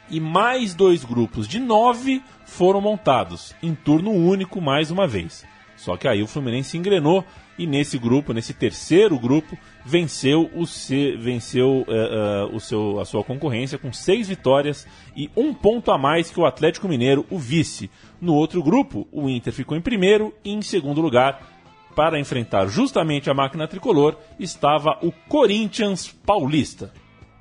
e 0.09 0.20
mais 0.20 0.74
dois 0.74 1.02
grupos 1.05 1.48
de 1.48 1.59
nove 1.59 2.22
foram 2.44 2.80
montados, 2.80 3.55
em 3.62 3.74
turno 3.74 4.11
único 4.12 4.61
mais 4.61 4.90
uma 4.90 5.07
vez. 5.09 5.44
Só 5.76 5.96
que 5.96 6.07
aí 6.07 6.22
o 6.22 6.26
Fluminense 6.28 6.76
engrenou 6.78 7.24
e 7.59 7.66
nesse 7.66 7.98
grupo, 7.98 8.32
nesse 8.32 8.52
terceiro 8.52 9.18
grupo, 9.18 9.57
venceu, 9.84 10.50
o 10.55 10.66
se, 10.66 11.16
venceu 11.16 11.84
eh, 11.88 11.92
eh, 11.92 12.55
o 12.55 12.59
seu, 12.59 13.00
a 13.00 13.05
sua 13.05 13.22
concorrência 13.22 13.78
com 13.78 13.92
seis 13.92 14.28
vitórias 14.28 14.86
e 15.16 15.30
um 15.36 15.55
ponto 15.55 15.90
a 15.90 15.98
mais 15.98 16.30
que 16.30 16.40
o 16.40 16.46
Atlético 16.46 16.88
Mineiro, 16.88 17.24
o 17.30 17.38
vice. 17.38 17.90
No 18.20 18.34
outro 18.34 18.62
grupo, 18.62 19.07
o 19.12 19.28
Inter 19.28 19.52
ficou 19.52 19.76
em 19.76 19.80
primeiro 19.80 20.34
e 20.44 20.52
em 20.52 20.62
segundo 20.62 21.00
lugar. 21.00 21.52
Para 21.94 22.18
enfrentar 22.18 22.66
justamente 22.66 23.30
a 23.30 23.34
máquina 23.34 23.68
tricolor 23.68 24.16
estava 24.38 24.98
o 25.00 25.12
Corinthians 25.28 26.09
Paulista. 26.09 26.92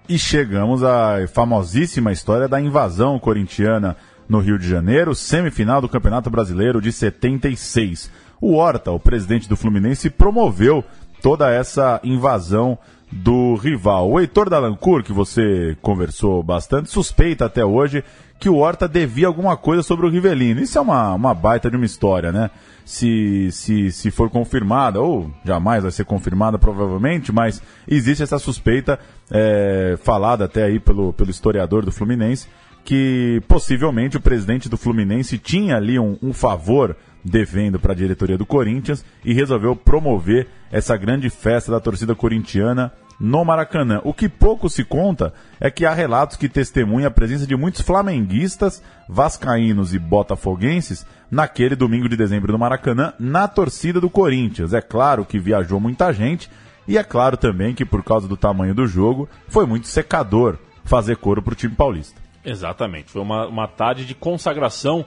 E 0.08 0.20
chegamos 0.20 0.84
à 0.84 1.26
famosíssima 1.28 2.12
história 2.12 2.48
da 2.48 2.62
invasão 2.62 3.18
corintiana 3.18 3.98
no 4.28 4.40
Rio 4.40 4.60
de 4.60 4.68
Janeiro, 4.68 5.16
semifinal 5.16 5.82
do 5.82 5.90
Campeonato 5.90 6.30
Brasileiro 6.30 6.82
de 6.82 6.92
76. 6.92 8.12
O 8.44 8.56
Horta, 8.56 8.92
o 8.92 9.00
presidente 9.00 9.48
do 9.48 9.56
Fluminense, 9.56 10.10
promoveu 10.10 10.84
toda 11.22 11.50
essa 11.50 12.02
invasão 12.04 12.78
do 13.10 13.56
rival. 13.56 14.12
O 14.12 14.20
Heitor 14.20 14.50
Dalancourt, 14.50 15.06
que 15.06 15.14
você 15.14 15.78
conversou 15.82 16.44
bastante, 16.44 16.90
suspeita 16.90 17.46
até 17.46 17.64
hoje 17.64 18.04
que 18.38 18.50
o 18.50 18.58
Horta 18.58 18.86
devia 18.86 19.28
alguma 19.28 19.56
coisa 19.56 19.82
sobre 19.82 20.06
o 20.06 20.10
Rivelino. 20.10 20.60
Isso 20.60 20.78
é 20.78 20.82
uma, 20.82 21.14
uma 21.14 21.34
baita 21.34 21.72
de 21.72 21.78
uma 21.78 21.86
história, 21.86 22.34
né? 22.34 22.50
Se, 22.84 23.50
se, 23.54 23.94
se 23.94 24.12
for 24.12 24.30
confirmada, 24.30 25.00
ou 25.00 25.32
jamais 25.46 25.84
vai 25.84 25.92
ser 25.94 26.04
confirmada 26.04 26.60
provavelmente, 26.60 27.32
mas 27.32 27.62
existe 27.88 28.24
essa 28.24 28.38
suspeita 28.38 29.00
é, 29.32 29.98
falada 30.04 30.44
até 30.44 30.64
aí 30.64 30.82
pelo, 30.82 31.14
pelo 31.14 31.30
historiador 31.30 31.86
do 31.86 31.94
Fluminense, 31.94 32.50
que 32.84 33.42
possivelmente 33.48 34.18
o 34.18 34.22
presidente 34.22 34.68
do 34.68 34.76
Fluminense 34.76 35.38
tinha 35.38 35.78
ali 35.78 35.98
um, 35.98 36.18
um 36.22 36.34
favor 36.34 36.98
devendo 37.24 37.80
para 37.80 37.94
a 37.94 37.96
diretoria 37.96 38.38
do 38.38 38.46
Corinthians 38.46 39.04
e 39.24 39.34
resolveu 39.34 39.76
promover 39.76 40.48
essa 40.72 40.98
grande 40.98 41.30
festa 41.30 41.72
da 41.72 41.80
torcida 41.80 42.14
corintiana 42.14 42.92
no 43.20 43.46
Maracanã. 43.46 44.02
O 44.04 44.14
que 44.14 44.28
pouco 44.28 44.70
se 44.70 44.84
conta 44.84 45.34
é 45.60 45.72
que 45.72 45.86
há 45.86 45.94
relatos 45.94 46.36
que 46.36 46.50
testemunham 46.50 47.08
a 47.08 47.12
presença 47.12 47.48
de 47.48 47.56
muitos 47.56 47.82
flamenguistas, 47.82 48.84
vascaínos 49.08 49.94
e 49.94 50.00
botafoguenses 50.00 51.06
naquele 51.32 51.76
domingo 51.76 52.10
de 52.10 52.18
dezembro 52.18 52.52
no 52.52 52.60
Maracanã, 52.60 53.14
na 53.20 53.48
torcida 53.48 54.02
do 54.02 54.10
Corinthians. 54.10 54.74
É 54.74 54.82
claro 54.82 55.26
que 55.26 55.40
viajou 55.40 55.80
muita 55.80 56.12
gente 56.12 56.50
e 56.88 56.98
é 56.98 57.04
claro 57.04 57.38
também 57.38 57.74
que 57.74 57.86
por 57.86 58.04
causa 58.04 58.28
do 58.28 58.36
tamanho 58.36 58.76
do 58.76 58.86
jogo 58.86 59.30
foi 59.48 59.66
muito 59.66 59.88
secador 59.88 60.58
fazer 60.84 61.16
coro 61.18 61.42
para 61.42 61.54
o 61.54 61.56
time 61.56 61.74
paulista. 61.74 62.22
Exatamente. 62.44 63.10
Foi 63.10 63.22
uma, 63.22 63.48
uma 63.48 63.68
tarde 63.68 64.06
de 64.06 64.14
consagração 64.14 65.06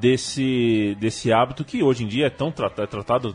desse, 0.00 0.96
desse 1.00 1.32
hábito 1.32 1.64
que 1.64 1.82
hoje 1.82 2.04
em 2.04 2.06
dia 2.06 2.26
é 2.26 2.30
tão 2.30 2.50
tratado, 2.50 2.82
é 2.82 2.86
tratado. 2.86 3.34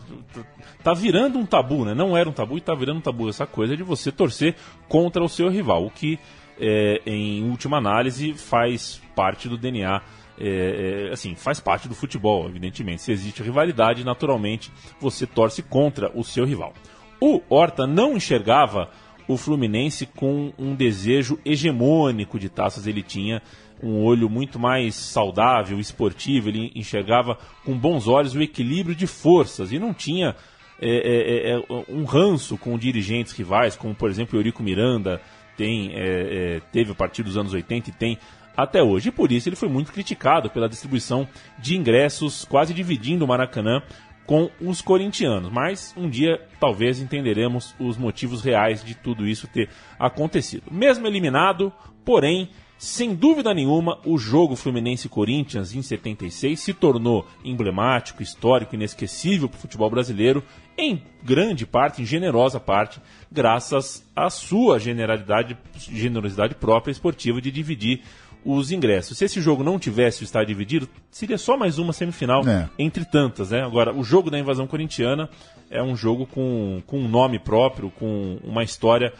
Tá 0.83 0.93
virando 0.93 1.37
um 1.37 1.45
tabu, 1.45 1.85
né? 1.85 1.93
Não 1.93 2.15
era 2.15 2.29
um 2.29 2.33
tabu 2.33 2.57
e 2.57 2.61
tá 2.61 2.73
virando 2.73 2.97
um 2.97 3.01
tabu 3.01 3.29
essa 3.29 3.45
coisa 3.45 3.75
de 3.75 3.83
você 3.83 4.11
torcer 4.11 4.55
contra 4.87 5.23
o 5.23 5.29
seu 5.29 5.49
rival, 5.49 5.85
o 5.85 5.91
que, 5.91 6.19
é, 6.59 7.01
em 7.05 7.43
última 7.49 7.77
análise, 7.77 8.33
faz 8.33 9.01
parte 9.15 9.47
do 9.47 9.57
DNA. 9.57 10.01
é, 10.39 11.07
é, 11.09 11.13
assim, 11.13 11.35
faz 11.35 11.59
parte 11.59 11.87
do 11.87 11.93
futebol, 11.93 12.47
evidentemente. 12.49 13.03
Se 13.03 13.11
existe 13.11 13.43
rivalidade, 13.43 14.03
naturalmente 14.03 14.71
você 14.99 15.27
torce 15.27 15.61
contra 15.61 16.11
o 16.17 16.23
seu 16.23 16.45
rival. 16.45 16.73
O 17.19 17.41
Horta 17.47 17.85
não 17.85 18.17
enxergava 18.17 18.89
o 19.27 19.37
Fluminense 19.37 20.05
com 20.07 20.51
um 20.57 20.75
desejo 20.75 21.39
hegemônico 21.45 22.39
de 22.39 22.49
taças. 22.49 22.87
Ele 22.87 23.03
tinha 23.03 23.41
um 23.83 24.03
olho 24.03 24.29
muito 24.29 24.59
mais 24.59 24.95
saudável, 24.95 25.79
esportivo. 25.79 26.49
Ele 26.49 26.71
enxergava 26.75 27.37
com 27.65 27.77
bons 27.77 28.07
olhos 28.07 28.35
o 28.35 28.41
equilíbrio 28.41 28.95
de 28.95 29.07
forças 29.07 29.71
e 29.71 29.79
não 29.79 29.93
tinha 29.93 30.35
é, 30.79 30.89
é, 30.89 31.51
é, 31.51 31.63
um 31.89 32.05
ranço 32.05 32.57
com 32.57 32.77
dirigentes 32.77 33.33
rivais, 33.33 33.75
como 33.75 33.93
por 33.93 34.09
exemplo 34.09 34.37
Eurico 34.37 34.63
Miranda 34.63 35.21
tem, 35.55 35.91
é, 35.93 36.55
é, 36.55 36.61
teve 36.71 36.91
a 36.91 36.95
partir 36.95 37.21
dos 37.21 37.37
anos 37.37 37.53
80 37.53 37.89
e 37.89 37.93
tem 37.93 38.17
até 38.57 38.81
hoje. 38.81 39.09
E 39.09 39.11
por 39.11 39.31
isso 39.31 39.47
ele 39.47 39.55
foi 39.55 39.69
muito 39.69 39.91
criticado 39.91 40.49
pela 40.49 40.67
distribuição 40.67 41.27
de 41.59 41.77
ingressos, 41.77 42.45
quase 42.45 42.73
dividindo 42.73 43.23
o 43.23 43.27
Maracanã 43.27 43.81
com 44.25 44.49
os 44.59 44.81
corintianos. 44.81 45.51
Mas 45.51 45.93
um 45.95 46.09
dia 46.09 46.41
talvez 46.59 46.99
entenderemos 46.99 47.75
os 47.79 47.97
motivos 47.97 48.41
reais 48.41 48.83
de 48.83 48.95
tudo 48.95 49.27
isso 49.27 49.47
ter 49.47 49.69
acontecido. 49.99 50.63
Mesmo 50.71 51.05
eliminado, 51.05 51.71
porém, 52.03 52.49
sem 52.81 53.13
dúvida 53.13 53.53
nenhuma, 53.53 53.99
o 54.03 54.17
jogo 54.17 54.55
Fluminense-Corinthians 54.55 55.75
em 55.75 55.83
76 55.83 56.59
se 56.59 56.73
tornou 56.73 57.27
emblemático, 57.45 58.23
histórico, 58.23 58.73
inesquecível 58.73 59.47
para 59.47 59.59
o 59.59 59.61
futebol 59.61 59.87
brasileiro, 59.87 60.43
em 60.75 60.99
grande 61.21 61.63
parte, 61.63 62.01
em 62.01 62.05
generosa 62.05 62.59
parte, 62.59 62.99
graças 63.31 64.03
à 64.15 64.31
sua 64.31 64.79
generalidade, 64.79 65.55
generosidade 65.77 66.55
própria 66.55 66.91
esportiva 66.91 67.39
de 67.39 67.51
dividir 67.51 68.01
os 68.43 68.71
ingressos. 68.71 69.15
Se 69.15 69.25
esse 69.25 69.39
jogo 69.39 69.63
não 69.63 69.77
tivesse 69.77 70.23
o 70.23 70.25
estádio 70.25 70.47
dividido, 70.47 70.89
seria 71.11 71.37
só 71.37 71.55
mais 71.55 71.77
uma 71.77 71.93
semifinal 71.93 72.41
É. 72.47 72.67
entre 72.79 73.05
tantas, 73.05 73.51
né? 73.51 73.61
Agora, 73.61 73.95
o 73.95 74.03
jogo 74.03 74.31
da 74.31 74.39
invasão 74.39 74.65
corintiana 74.65 75.29
é 75.69 75.83
um 75.83 75.95
jogo 75.95 76.25
com, 76.25 76.81
com 76.87 76.97
um 76.97 77.07
nome 77.07 77.37
próprio, 77.37 77.91
com 77.91 78.39
uma 78.43 78.63
história 78.63 79.13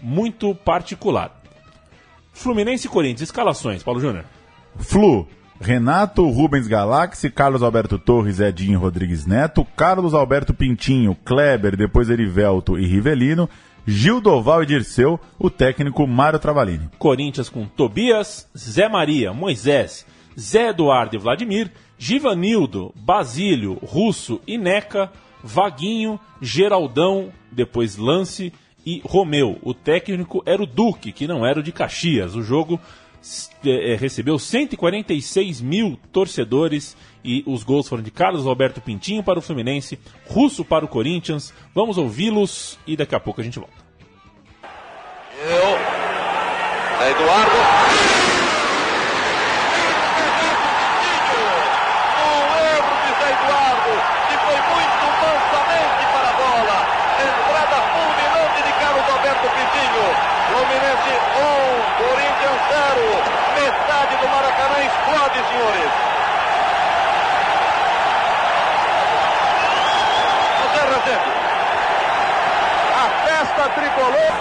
muito 0.00 0.54
particular. 0.54 1.41
Fluminense 2.32 2.86
e 2.86 2.90
Corinthians, 2.90 3.22
escalações, 3.22 3.82
Paulo 3.82 4.00
Júnior. 4.00 4.24
Flu, 4.78 5.28
Renato 5.60 6.28
Rubens 6.28 6.66
Galaxy, 6.66 7.30
Carlos 7.30 7.62
Alberto 7.62 7.98
Torres, 7.98 8.40
Edinho 8.40 8.80
Rodrigues 8.80 9.26
Neto, 9.26 9.64
Carlos 9.76 10.14
Alberto 10.14 10.52
Pintinho, 10.52 11.16
Kleber, 11.24 11.76
depois 11.76 12.10
Erivelto 12.10 12.78
e 12.78 12.86
Rivelino, 12.86 13.48
Gil 13.86 14.20
Doval 14.20 14.62
e 14.62 14.66
Dirceu, 14.66 15.20
o 15.38 15.50
técnico 15.50 16.06
Mário 16.06 16.38
Travalini. 16.38 16.88
Corinthians 16.98 17.48
com 17.48 17.66
Tobias, 17.66 18.48
Zé 18.56 18.88
Maria, 18.88 19.32
Moisés, 19.32 20.06
Zé 20.38 20.70
Eduardo 20.70 21.16
e 21.16 21.18
Vladimir, 21.18 21.70
Givanildo, 21.98 22.92
Basílio, 22.96 23.78
Russo 23.82 24.40
e 24.46 24.58
Neca, 24.58 25.12
Vaguinho, 25.44 26.18
Geraldão, 26.40 27.30
depois 27.50 27.96
Lance 27.96 28.52
e 28.84 29.00
Romeu. 29.04 29.58
O 29.62 29.72
técnico 29.74 30.42
era 30.44 30.62
o 30.62 30.66
Duque, 30.66 31.12
que 31.12 31.26
não 31.26 31.46
era 31.46 31.60
o 31.60 31.62
de 31.62 31.72
Caxias. 31.72 32.34
O 32.34 32.42
jogo 32.42 32.80
é, 33.64 33.94
recebeu 33.94 34.38
146 34.38 35.60
mil 35.60 35.98
torcedores 36.12 36.96
e 37.24 37.44
os 37.46 37.62
gols 37.62 37.88
foram 37.88 38.02
de 38.02 38.10
Carlos 38.10 38.46
Alberto 38.46 38.80
Pintinho 38.80 39.22
para 39.22 39.38
o 39.38 39.42
Fluminense, 39.42 39.98
Russo 40.26 40.64
para 40.64 40.84
o 40.84 40.88
Corinthians. 40.88 41.52
Vamos 41.74 41.98
ouvi-los 41.98 42.78
e 42.86 42.96
daqui 42.96 43.14
a 43.14 43.20
pouco 43.20 43.40
a 43.40 43.44
gente 43.44 43.58
volta. 43.58 43.82
Eu, 45.40 47.10
Eduardo. 47.10 48.02
Fluminense 60.52 61.10
1, 61.10 61.62
Corinthians 61.96 62.60
0. 62.68 63.00
Metade 63.54 64.16
do 64.16 64.28
Maracanã 64.28 64.84
explode, 64.84 65.38
senhores. 65.48 65.92
José 70.60 70.82
Rezende. 70.92 71.30
A 72.94 73.08
tricolor. 74.02 74.32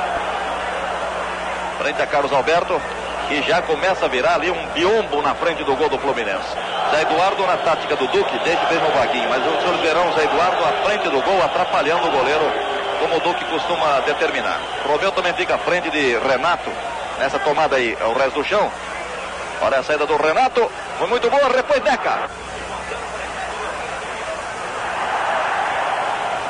Frente 1.78 2.02
a 2.02 2.08
Carlos 2.08 2.34
Alberto. 2.34 2.82
E 3.30 3.42
já 3.44 3.62
começa 3.62 4.06
a 4.06 4.10
virar 4.10 4.36
ali 4.36 4.52
um 4.52 4.68
biombo 4.74 5.22
na 5.22 5.34
frente 5.34 5.64
do 5.64 5.74
gol 5.78 5.88
do 5.88 5.98
Fluminense. 5.98 6.50
Zé 6.92 7.04
Eduardo 7.04 7.48
na 7.48 7.56
tática 7.58 7.96
do 7.96 8.06
Duque, 8.08 8.38
deixa 8.40 8.66
bem 8.66 8.78
no 8.78 8.90
vaguinho. 8.92 9.30
Mas 9.30 9.46
os 9.46 9.62
senhores 9.62 9.80
verão 9.80 10.12
Zé 10.14 10.26
Eduardo 10.26 10.66
à 10.66 10.72
frente 10.84 11.04
do 11.10 11.22
gol, 11.22 11.42
atrapalhando 11.42 12.10
o 12.10 12.12
goleiro 12.12 12.44
como 13.00 13.16
o 13.16 13.20
Duque 13.22 13.46
costuma 13.46 14.02
determinar. 14.02 14.60
Romeu 14.86 15.14
também 15.14 15.34
fica 15.34 15.56
à 15.56 15.58
frente 15.58 15.90
de 15.90 16.18
Renato 16.18 16.70
nessa 17.20 17.40
tomada 17.40 17.78
aí, 17.78 17.98
é 17.98 18.04
o 18.04 18.14
resto 18.14 18.42
do 18.42 18.44
chão. 18.44 18.70
Olha 19.62 19.80
a 19.80 19.84
saída 19.84 20.06
do 20.06 20.18
Renato, 20.18 20.70
foi 20.98 21.08
muito 21.08 21.30
boa, 21.30 21.50
depois 21.50 21.82
Deca. 21.82 22.30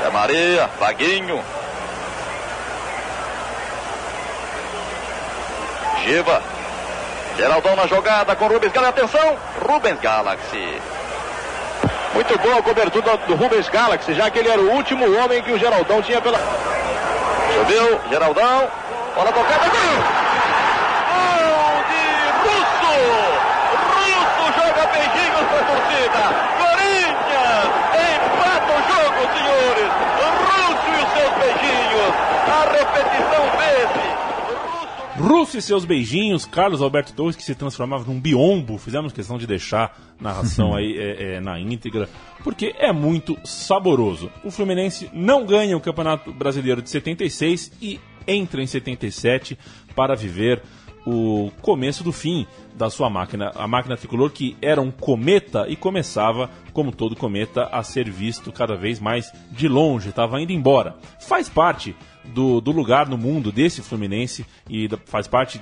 É 0.03 0.09
Maria, 0.09 0.67
Vaguinho. 0.79 1.60
Giva. 6.03 6.41
Geraldão 7.37 7.75
na 7.75 7.87
jogada 7.87 8.35
com 8.35 8.47
Rubens 8.47 8.71
Galaxy. 8.71 8.99
Atenção, 8.99 9.37
Rubens 9.67 9.99
Galaxy. 9.99 10.81
Muito 12.13 12.37
boa 12.39 12.59
a 12.59 12.61
cobertura 12.61 13.17
do 13.17 13.35
Rubens 13.35 13.69
Galaxy, 13.69 14.13
já 14.13 14.29
que 14.29 14.39
ele 14.39 14.49
era 14.49 14.61
o 14.61 14.71
último 14.71 15.05
homem 15.17 15.41
que 15.41 15.51
o 15.51 15.57
Geraldão 15.57 16.01
tinha 16.01 16.21
pela. 16.21 16.37
Subiu, 16.37 18.01
Geraldão. 18.09 18.67
Bola 19.15 19.31
tocada, 19.31 19.69
gol! 19.69 19.79
Russo! 22.43 22.95
Russo 23.93 24.45
joga 24.59 24.87
beijinhos 24.87 25.45
para 25.49 25.59
a 25.59 25.65
torcida. 25.65 26.21
Corinthians 26.59 27.71
empata 28.11 28.71
o 28.73 28.81
jogo, 28.89 29.19
senhores. 29.37 29.91
Russo 30.47 30.87
e 30.87 31.03
os 31.03 31.09
seus 31.13 31.33
beijinhos. 31.39 32.13
A 32.47 32.61
repetição 32.71 33.43
desse. 33.57 34.11
Russo 35.21 35.55
e 35.55 35.61
seus 35.61 35.85
beijinhos, 35.85 36.47
Carlos 36.47 36.81
Alberto 36.81 37.13
Torres, 37.13 37.35
que 37.35 37.43
se 37.43 37.53
transformava 37.53 38.03
num 38.05 38.19
biombo. 38.19 38.79
Fizemos 38.79 39.13
questão 39.13 39.37
de 39.37 39.45
deixar 39.45 40.15
narração 40.19 40.73
aí 40.75 40.97
é, 40.97 41.35
é, 41.35 41.39
na 41.39 41.59
íntegra, 41.59 42.09
porque 42.43 42.73
é 42.79 42.91
muito 42.91 43.37
saboroso. 43.43 44.31
O 44.43 44.49
Fluminense 44.49 45.11
não 45.13 45.45
ganha 45.45 45.77
o 45.77 45.79
Campeonato 45.79 46.33
Brasileiro 46.33 46.81
de 46.81 46.89
76 46.89 47.71
e 47.79 47.99
entra 48.27 48.63
em 48.63 48.65
77 48.65 49.59
para 49.95 50.15
viver 50.15 50.63
o 51.05 51.51
começo 51.61 52.03
do 52.03 52.11
fim 52.11 52.47
da 52.75 52.89
sua 52.89 53.07
máquina. 53.07 53.51
A 53.53 53.67
máquina 53.67 53.97
tricolor 53.97 54.31
que 54.31 54.57
era 54.59 54.81
um 54.81 54.89
cometa 54.89 55.67
e 55.67 55.75
começava, 55.75 56.49
como 56.73 56.91
todo 56.91 57.15
cometa, 57.15 57.65
a 57.65 57.83
ser 57.83 58.09
visto 58.09 58.51
cada 58.51 58.75
vez 58.75 58.99
mais 58.99 59.31
de 59.51 59.67
longe, 59.67 60.09
estava 60.09 60.41
indo 60.41 60.51
embora. 60.51 60.95
Faz 61.19 61.47
parte 61.47 61.95
do, 62.25 62.61
do 62.61 62.71
lugar 62.71 63.07
no 63.07 63.17
mundo 63.17 63.51
desse 63.51 63.81
Fluminense 63.81 64.45
e 64.69 64.87
da, 64.87 64.97
faz 64.97 65.27
parte 65.27 65.59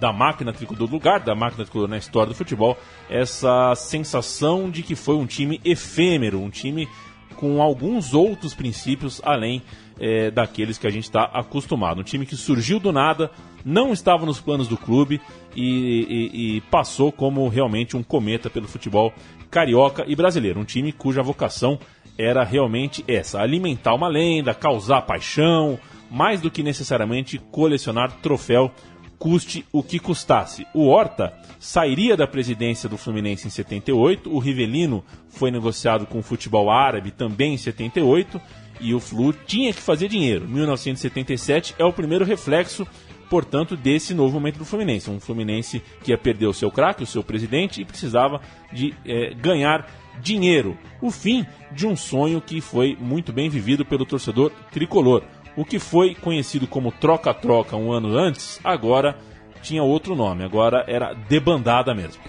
da 0.00 0.12
máquina 0.12 0.52
tricolor, 0.52 0.86
do 0.86 0.92
lugar 0.92 1.20
da 1.20 1.34
máquina 1.34 1.64
tricolor 1.64 1.88
na 1.88 1.98
história 1.98 2.30
do 2.30 2.34
futebol, 2.34 2.76
essa 3.08 3.74
sensação 3.74 4.70
de 4.70 4.82
que 4.82 4.96
foi 4.96 5.14
um 5.16 5.26
time 5.26 5.60
efêmero, 5.64 6.40
um 6.40 6.48
time 6.48 6.88
com 7.36 7.60
alguns 7.62 8.12
outros 8.14 8.54
princípios 8.54 9.20
além 9.24 9.62
é, 9.98 10.30
daqueles 10.30 10.78
que 10.78 10.86
a 10.86 10.90
gente 10.90 11.04
está 11.04 11.24
acostumado. 11.24 12.00
Um 12.00 12.04
time 12.04 12.24
que 12.24 12.34
surgiu 12.34 12.80
do 12.80 12.90
nada, 12.90 13.30
não 13.64 13.92
estava 13.92 14.24
nos 14.24 14.40
planos 14.40 14.66
do 14.66 14.76
clube 14.76 15.20
e, 15.54 15.62
e, 15.62 16.56
e, 16.56 16.60
passou 16.62 17.12
como 17.12 17.46
realmente 17.48 17.96
um 17.96 18.02
cometa 18.02 18.48
pelo 18.48 18.66
futebol 18.66 19.12
carioca 19.50 20.04
e 20.06 20.16
brasileiro. 20.16 20.60
Um 20.60 20.64
time 20.64 20.92
cuja 20.92 21.22
vocação 21.22 21.78
era 22.20 22.44
realmente 22.44 23.04
essa: 23.08 23.40
alimentar 23.40 23.94
uma 23.94 24.08
lenda, 24.08 24.54
causar 24.54 25.02
paixão, 25.02 25.78
mais 26.10 26.40
do 26.40 26.50
que 26.50 26.62
necessariamente 26.62 27.38
colecionar 27.50 28.12
troféu, 28.20 28.70
custe 29.18 29.64
o 29.72 29.82
que 29.82 29.98
custasse. 29.98 30.66
O 30.74 30.88
Horta 30.88 31.32
sairia 31.58 32.16
da 32.16 32.26
presidência 32.26 32.88
do 32.88 32.96
Fluminense 32.96 33.46
em 33.46 33.50
78, 33.50 34.34
o 34.34 34.38
Rivelino 34.38 35.04
foi 35.28 35.50
negociado 35.50 36.06
com 36.06 36.18
o 36.18 36.22
futebol 36.22 36.70
árabe 36.70 37.10
também 37.10 37.54
em 37.54 37.58
78 37.58 38.40
e 38.80 38.94
o 38.94 39.00
Flu 39.00 39.32
tinha 39.32 39.72
que 39.72 39.80
fazer 39.80 40.08
dinheiro. 40.08 40.48
1977 40.48 41.74
é 41.78 41.84
o 41.84 41.92
primeiro 41.92 42.24
reflexo, 42.24 42.86
portanto, 43.30 43.76
desse 43.76 44.12
novo 44.12 44.34
momento 44.34 44.58
do 44.58 44.64
Fluminense. 44.64 45.08
Um 45.08 45.20
Fluminense 45.20 45.80
que 46.02 46.10
ia 46.10 46.18
perder 46.18 46.46
o 46.46 46.52
seu 46.52 46.70
craque, 46.70 47.04
o 47.04 47.06
seu 47.06 47.22
presidente, 47.22 47.80
e 47.80 47.84
precisava 47.84 48.40
de 48.72 48.92
é, 49.06 49.32
ganhar 49.32 49.88
dinheiro. 50.20 50.76
O 51.00 51.10
fim 51.12 51.46
de 51.70 51.86
um 51.86 51.96
sonho 51.96 52.40
que 52.40 52.60
foi 52.60 52.98
muito 53.00 53.32
bem 53.32 53.48
vivido 53.48 53.84
pelo 53.84 54.04
torcedor 54.04 54.50
tricolor. 54.72 55.22
O 55.56 55.64
que 55.64 55.78
foi 55.78 56.14
conhecido 56.14 56.66
como 56.66 56.92
troca-troca 56.92 57.76
um 57.76 57.92
ano 57.92 58.16
antes, 58.18 58.60
agora 58.64 59.16
tinha 59.62 59.82
outro 59.82 60.16
nome, 60.16 60.42
agora 60.42 60.84
era 60.88 61.12
debandada 61.12 61.94
mesmo. 61.94 62.20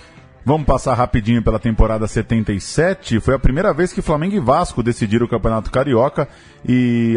Vamos 0.43 0.65
passar 0.65 0.95
rapidinho 0.95 1.43
pela 1.43 1.59
temporada 1.59 2.07
77. 2.07 3.19
Foi 3.19 3.35
a 3.35 3.39
primeira 3.39 3.71
vez 3.71 3.93
que 3.93 4.01
Flamengo 4.01 4.35
e 4.35 4.39
Vasco 4.39 4.81
decidiram 4.81 5.27
o 5.27 5.29
Campeonato 5.29 5.69
Carioca 5.69 6.27
e 6.67 7.15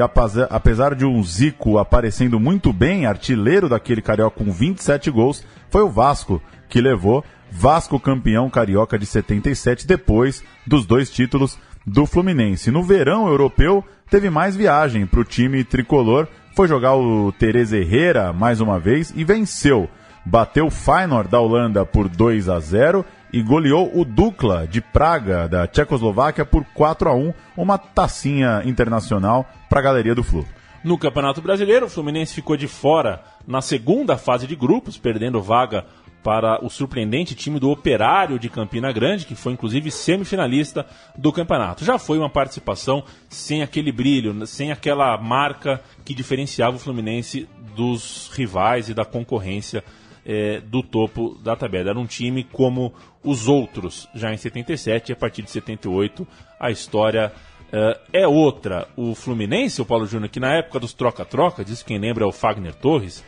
apesar 0.51 0.95
de 0.95 1.07
um 1.07 1.25
Zico 1.25 1.79
aparecendo 1.79 2.39
muito 2.39 2.71
bem, 2.71 3.07
artilheiro 3.07 3.67
daquele 3.67 4.03
carioca 4.03 4.45
com 4.45 4.53
27 4.53 5.11
gols, 5.11 5.43
foi 5.71 5.83
o 5.83 5.89
Vasco 5.89 6.41
que 6.69 6.83
levou 6.83 7.25
Vasco 7.51 7.99
campeão 7.99 8.51
carioca 8.51 8.99
de 8.99 9.07
77 9.07 9.87
depois 9.87 10.45
dos 10.67 10.85
dois 10.85 11.09
títulos 11.09 11.59
do 11.87 12.05
Fluminense. 12.05 12.71
No 12.71 12.83
verão 12.83 13.27
europeu 13.27 13.83
teve 14.11 14.29
mais 14.29 14.55
viagem 14.55 15.07
para 15.07 15.21
o 15.21 15.25
time 15.25 15.65
tricolor, 15.65 16.29
foi 16.55 16.69
jogar 16.69 16.95
o 16.95 17.33
Tereza 17.33 17.79
Herrera 17.79 18.35
mais 18.35 18.61
uma 18.61 18.79
vez 18.79 19.15
e 19.17 19.25
venceu 19.25 19.89
bateu 20.25 20.67
o 20.67 20.71
Feyenoord 20.71 21.31
da 21.31 21.41
Holanda 21.41 21.85
por 21.85 22.09
2 22.09 22.49
a 22.49 22.59
0 22.59 23.05
e 23.33 23.43
goleou 23.43 23.91
o 23.95 24.05
Dukla 24.05 24.67
de 24.67 24.81
Praga 24.81 25.49
da 25.49 25.67
Tchecoslováquia 25.67 26.45
por 26.45 26.65
4 26.73 27.09
a 27.09 27.15
1, 27.15 27.35
uma 27.57 27.77
tacinha 27.77 28.63
internacional 28.65 29.45
para 29.69 29.81
a 29.81 29.83
galeria 29.83 30.15
do 30.15 30.23
Flu. 30.23 30.47
No 30.85 30.99
Campeonato 30.99 31.41
Brasileiro, 31.41 31.87
o 31.87 31.91
Fluminense 31.91 32.35
ficou 32.35 32.57
de 32.57 32.69
fora 32.69 33.23
na 33.47 33.61
segunda 33.61 34.17
fase 34.17 34.47
de 34.47 34.55
grupos, 34.55 34.99
perdendo 34.99 35.41
vaga 35.43 35.85
para 36.23 36.65
o 36.65 36.71
surpreendente 36.71 37.35
time 37.35 37.61
do 37.61 37.71
Operário 37.71 38.39
de 38.39 38.49
Campina 38.49 38.91
Grande, 38.93 39.27
que 39.27 39.35
foi 39.35 39.53
inclusive 39.53 39.91
semifinalista 39.91 40.87
do 41.17 41.31
campeonato. 41.31 41.85
Já 41.85 41.99
foi 41.99 42.19
uma 42.19 42.31
participação 42.31 43.05
sem 43.29 43.63
aquele 43.63 43.93
brilho, 43.93 44.47
sem 44.47 44.73
aquela 44.73 45.19
marca 45.19 45.83
que 46.05 46.15
diferenciava 46.15 46.77
o 46.77 46.81
Fluminense 46.81 47.47
dos 47.77 48.31
rivais 48.33 48.89
e 48.89 48.95
da 48.95 49.05
concorrência 49.05 49.85
é, 50.25 50.61
do 50.61 50.83
topo 50.83 51.39
da 51.43 51.55
tabela. 51.55 51.91
Era 51.91 51.99
um 51.99 52.07
time 52.07 52.45
como 52.45 52.93
os 53.23 53.49
outros 53.49 54.09
já 54.15 54.33
em 54.33 54.37
77 54.37 55.11
e 55.11 55.13
a 55.13 55.17
partir 55.17 55.43
de 55.43 55.51
78 55.51 56.27
a 56.59 56.71
história 56.71 57.33
é, 57.73 58.23
é 58.23 58.29
outra. 58.29 58.89
O 58.97 59.15
Fluminense, 59.15 59.83
o 59.83 59.85
Paulo 59.85 60.07
Júnior, 60.07 60.31
que 60.31 60.41
na 60.41 60.55
época 60.55 60.79
dos 60.79 60.93
troca-troca, 60.93 61.65
diz 61.65 61.83
quem 61.83 61.99
lembra 61.99 62.25
é 62.25 62.27
o 62.27 62.33
Fagner 62.33 62.75
Torres, 62.75 63.25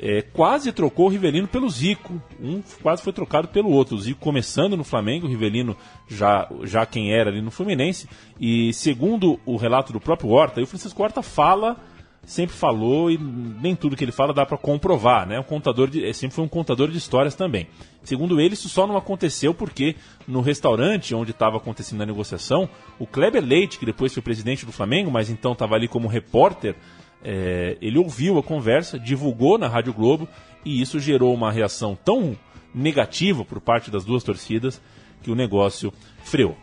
é, 0.00 0.22
quase 0.22 0.70
trocou 0.70 1.06
o 1.06 1.08
Rivelino 1.08 1.48
pelo 1.48 1.68
Zico. 1.68 2.22
Um 2.40 2.62
quase 2.80 3.02
foi 3.02 3.12
trocado 3.12 3.48
pelo 3.48 3.70
outro. 3.70 3.96
O 3.96 4.00
Zico 4.00 4.20
começando 4.20 4.76
no 4.76 4.84
Flamengo, 4.84 5.26
o 5.26 5.28
Rivelino 5.28 5.76
já, 6.06 6.48
já 6.62 6.86
quem 6.86 7.12
era 7.12 7.30
ali 7.30 7.42
no 7.42 7.50
Fluminense. 7.50 8.08
E 8.38 8.72
segundo 8.72 9.40
o 9.44 9.56
relato 9.56 9.92
do 9.92 10.00
próprio 10.00 10.30
Horta, 10.30 10.60
o 10.60 10.66
Francisco 10.66 11.02
Horta 11.02 11.20
fala, 11.20 11.76
sempre 12.24 12.54
falou, 12.54 13.10
e 13.10 13.18
nem 13.18 13.74
tudo 13.74 13.96
que 13.96 14.04
ele 14.04 14.12
fala 14.12 14.34
dá 14.34 14.44
para 14.44 14.58
comprovar, 14.58 15.26
né? 15.26 15.40
Um 15.40 15.44
contador 15.44 15.88
de, 15.88 16.12
sempre 16.12 16.34
foi 16.34 16.44
um 16.44 16.48
contador 16.48 16.90
de 16.90 16.98
histórias 16.98 17.34
também. 17.34 17.66
Segundo 18.02 18.40
ele, 18.40 18.54
isso 18.54 18.68
só 18.68 18.86
não 18.86 18.96
aconteceu 18.96 19.54
porque 19.54 19.96
no 20.26 20.40
restaurante 20.40 21.14
onde 21.14 21.30
estava 21.30 21.56
acontecendo 21.56 22.02
a 22.02 22.06
negociação, 22.06 22.68
o 22.98 23.06
Kleber 23.06 23.42
Leite, 23.42 23.78
que 23.78 23.86
depois 23.86 24.12
foi 24.12 24.22
presidente 24.22 24.66
do 24.66 24.72
Flamengo, 24.72 25.10
mas 25.10 25.30
então 25.30 25.52
estava 25.52 25.74
ali 25.74 25.88
como 25.88 26.06
repórter, 26.06 26.76
é, 27.24 27.76
ele 27.80 27.98
ouviu 27.98 28.38
a 28.38 28.42
conversa, 28.42 28.98
divulgou 28.98 29.58
na 29.58 29.66
Rádio 29.66 29.92
Globo 29.92 30.28
e 30.64 30.80
isso 30.80 31.00
gerou 31.00 31.34
uma 31.34 31.50
reação 31.50 31.96
tão 32.04 32.36
negativa 32.74 33.44
por 33.44 33.60
parte 33.60 33.90
das 33.90 34.04
duas 34.04 34.22
torcidas 34.22 34.80
que 35.22 35.30
o 35.30 35.34
negócio 35.34 35.92
freou. 36.22 36.56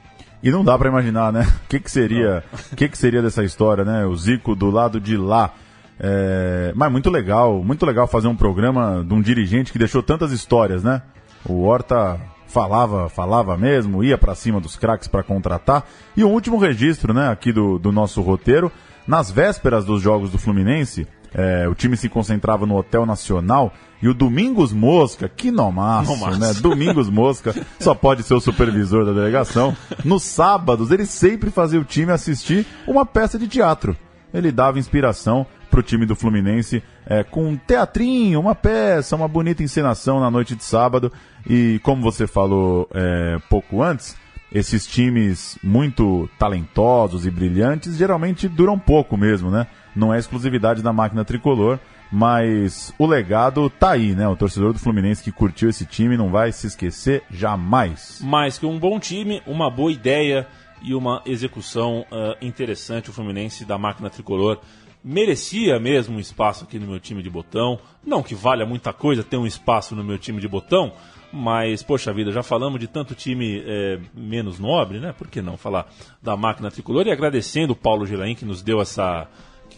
E 0.46 0.52
não 0.52 0.64
dá 0.64 0.78
para 0.78 0.88
imaginar, 0.88 1.34
né? 1.34 1.42
O 1.42 1.66
que, 1.68 1.80
que 1.80 1.90
seria, 1.90 2.44
o 2.72 2.76
que, 2.76 2.88
que 2.88 2.96
seria 2.96 3.20
dessa 3.20 3.44
história, 3.44 3.84
né? 3.84 4.06
O 4.06 4.16
Zico 4.16 4.56
do 4.56 4.70
lado 4.70 5.00
de 5.00 5.18
lá. 5.18 5.52
É... 6.00 6.72
Mas 6.76 6.92
muito 6.92 7.10
legal, 7.10 7.64
muito 7.64 7.84
legal 7.84 8.06
fazer 8.06 8.28
um 8.28 8.36
programa 8.36 9.04
de 9.04 9.12
um 9.12 9.22
dirigente 9.22 9.72
que 9.72 9.80
deixou 9.80 10.04
tantas 10.04 10.32
histórias, 10.32 10.84
né? 10.84 11.02
O 11.44 11.64
Horta 11.64 12.22
falava, 12.46 13.10
falava 13.10 13.58
mesmo, 13.58 14.04
ia 14.04 14.20
para 14.20 14.36
cima 14.36 14.62
dos 14.62 14.76
craques 14.76 15.08
para 15.08 15.24
contratar. 15.24 15.84
E 16.16 16.24
o 16.24 16.30
último 16.30 16.58
registro, 16.60 17.12
né, 17.12 17.28
aqui 17.30 17.52
do, 17.52 17.80
do 17.80 17.92
nosso 17.92 18.22
roteiro, 18.22 18.72
nas 19.08 19.32
vésperas 19.32 19.84
dos 19.84 20.02
jogos 20.02 20.30
do 20.30 20.38
Fluminense, 20.38 21.08
é, 21.34 21.68
o 21.68 21.76
time 21.76 21.98
se 21.98 22.08
concentrava 22.08 22.66
no 22.66 22.78
Hotel 22.78 23.06
Nacional 23.06 23.74
e 24.06 24.08
o 24.08 24.14
Domingos 24.14 24.72
Mosca, 24.72 25.28
que 25.28 25.50
nomaço, 25.50 26.12
Nomaço. 26.16 26.40
né? 26.40 26.54
Domingos 26.62 27.10
Mosca 27.10 27.56
só 27.80 27.96
pode 27.96 28.22
ser 28.22 28.36
o 28.36 28.40
supervisor 28.40 29.04
da 29.04 29.12
delegação. 29.12 29.76
Nos 30.04 30.22
sábados, 30.22 30.92
ele 30.92 31.08
sempre 31.08 31.50
fazia 31.50 31.80
o 31.80 31.84
time 31.84 32.12
assistir 32.12 32.68
uma 32.86 33.04
peça 33.04 33.40
de 33.40 33.48
teatro. 33.48 33.98
Ele 34.32 34.52
dava 34.52 34.78
inspiração 34.78 35.48
para 35.72 35.80
o 35.80 35.84
time 35.84 36.06
do 36.06 36.16
Fluminense 36.16 36.84
é, 37.08 37.24
com 37.24 37.48
um 37.50 37.58
teatrinho, 37.58 38.40
uma 38.40 38.54
peça, 38.54 39.16
uma 39.16 39.28
bonita 39.28 39.64
encenação 39.64 40.20
na 40.20 40.30
noite 40.30 40.56
de 40.56 40.64
sábado. 40.64 41.12
E 41.50 41.80
como 41.82 42.04
você 42.04 42.28
falou 42.28 42.88
é, 42.94 43.40
pouco 43.50 43.82
antes, 43.82 44.16
esses 44.52 44.86
times 44.86 45.58
muito 45.64 46.30
talentosos 46.38 47.26
e 47.26 47.32
brilhantes 47.32 47.98
geralmente 47.98 48.48
duram 48.48 48.78
pouco 48.78 49.18
mesmo, 49.18 49.50
né? 49.50 49.66
Não 49.96 50.14
é 50.14 50.20
exclusividade 50.20 50.84
da 50.84 50.94
máquina 50.94 51.26
tricolor, 51.26 51.80
mas 52.16 52.94
o 52.98 53.06
legado 53.06 53.70
tá 53.70 53.92
aí, 53.92 54.16
né? 54.16 54.26
O 54.26 54.38
torcedor 54.38 54.72
do 54.72 54.80
Fluminense 54.80 55.22
que 55.22 55.34
curtiu 55.34 55.70
esse 55.70 55.86
time 55.86 56.16
não 56.16 56.30
vai 56.30 56.50
se 56.54 56.66
esquecer 56.66 57.24
jamais. 57.30 58.22
Mais 58.24 58.58
que 58.58 58.66
um 58.66 58.80
bom 58.80 58.98
time, 59.02 59.42
uma 59.46 59.70
boa 59.70 59.92
ideia 59.92 60.48
e 60.82 60.96
uma 60.96 61.22
execução 61.26 62.06
ah, 62.10 62.38
interessante 62.42 63.10
o 63.10 63.14
Fluminense 63.14 63.66
da 63.66 63.78
máquina 63.78 64.10
tricolor. 64.10 64.62
Merecia 65.04 65.78
mesmo 65.78 66.16
um 66.16 66.20
espaço 66.20 66.64
aqui 66.64 66.80
no 66.80 66.88
meu 66.88 67.02
time 67.02 67.22
de 67.22 67.30
botão. 67.30 67.78
Não 68.02 68.24
que 68.24 68.34
valha 68.34 68.66
muita 68.66 68.94
coisa 68.94 69.22
ter 69.22 69.36
um 69.36 69.46
espaço 69.46 69.94
no 69.94 70.02
meu 70.02 70.18
time 70.18 70.40
de 70.40 70.48
botão, 70.48 70.94
mas, 71.34 71.84
poxa 71.84 72.14
vida, 72.14 72.32
já 72.32 72.42
falamos 72.42 72.80
de 72.80 72.88
tanto 72.88 73.14
time 73.14 73.62
é, 73.68 74.00
menos 74.14 74.58
nobre, 74.58 75.02
né? 75.02 75.12
Por 75.12 75.28
que 75.28 75.42
não 75.42 75.58
falar 75.58 75.92
da 76.24 76.38
máquina 76.38 76.72
tricolor? 76.72 77.06
E 77.08 77.12
agradecendo 77.12 77.74
o 77.74 77.76
Paulo 77.76 78.06
Gilain 78.06 78.36
que 78.36 78.46
nos 78.46 78.62
deu 78.62 78.80
essa. 78.80 79.28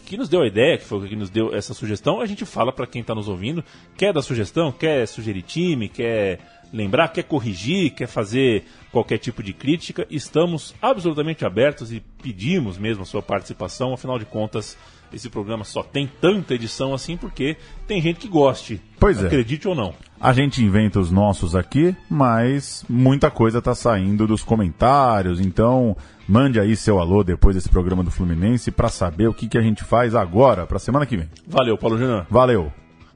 Que 0.08 0.16
nos 0.16 0.30
deu 0.30 0.40
a 0.40 0.46
ideia, 0.46 0.78
que 0.78 0.86
foi 0.86 1.00
o 1.00 1.06
que 1.06 1.14
nos 1.14 1.28
deu 1.28 1.54
essa 1.54 1.74
sugestão, 1.74 2.18
a 2.18 2.24
gente 2.24 2.46
fala 2.46 2.72
para 2.72 2.86
quem 2.86 3.02
está 3.02 3.14
nos 3.14 3.28
ouvindo, 3.28 3.62
quer 3.94 4.10
dar 4.10 4.22
sugestão, 4.22 4.72
quer 4.72 5.06
sugerir 5.06 5.42
time, 5.42 5.86
quer 5.86 6.40
lembrar, 6.72 7.08
quer 7.08 7.24
corrigir, 7.24 7.90
quer 7.90 8.06
fazer 8.06 8.64
qualquer 8.90 9.18
tipo 9.18 9.42
de 9.42 9.52
crítica, 9.52 10.06
estamos 10.08 10.74
absolutamente 10.80 11.44
abertos 11.44 11.92
e 11.92 12.00
pedimos 12.22 12.78
mesmo 12.78 13.02
a 13.02 13.06
sua 13.06 13.20
participação, 13.20 13.92
afinal 13.92 14.18
de 14.18 14.24
contas, 14.24 14.78
esse 15.12 15.28
programa 15.28 15.64
só 15.64 15.82
tem 15.82 16.10
tanta 16.20 16.54
edição 16.54 16.94
assim 16.94 17.16
porque 17.16 17.56
tem 17.86 18.00
gente 18.00 18.18
que 18.18 18.28
goste. 18.28 18.80
Pois 18.98 19.22
é. 19.22 19.26
Acredite 19.26 19.68
ou 19.68 19.74
não. 19.74 19.94
A 20.20 20.32
gente 20.32 20.62
inventa 20.62 20.98
os 20.98 21.10
nossos 21.10 21.54
aqui, 21.54 21.96
mas 22.10 22.84
muita 22.88 23.30
coisa 23.30 23.62
tá 23.62 23.74
saindo 23.74 24.26
dos 24.26 24.42
comentários, 24.42 25.40
então 25.40 25.96
mande 26.28 26.58
aí 26.58 26.76
seu 26.76 26.98
alô 26.98 27.22
depois 27.22 27.54
desse 27.54 27.68
programa 27.68 28.02
do 28.02 28.10
Fluminense 28.10 28.70
para 28.70 28.88
saber 28.88 29.28
o 29.28 29.34
que, 29.34 29.48
que 29.48 29.56
a 29.58 29.62
gente 29.62 29.84
faz 29.84 30.14
agora, 30.14 30.66
para 30.66 30.78
semana 30.78 31.06
que 31.06 31.16
vem. 31.16 31.28
Valeu, 31.46 31.78
Paulo 31.78 31.96
Júnior. 31.96 32.26
Valeu! 32.28 32.72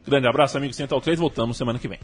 Grande 0.06 0.26
abraço, 0.26 0.56
amigo 0.56 0.72
Central 0.72 1.00
3. 1.00 1.18
Voltamos 1.18 1.56
semana 1.56 1.78
que 1.78 1.88
vem. 1.88 1.98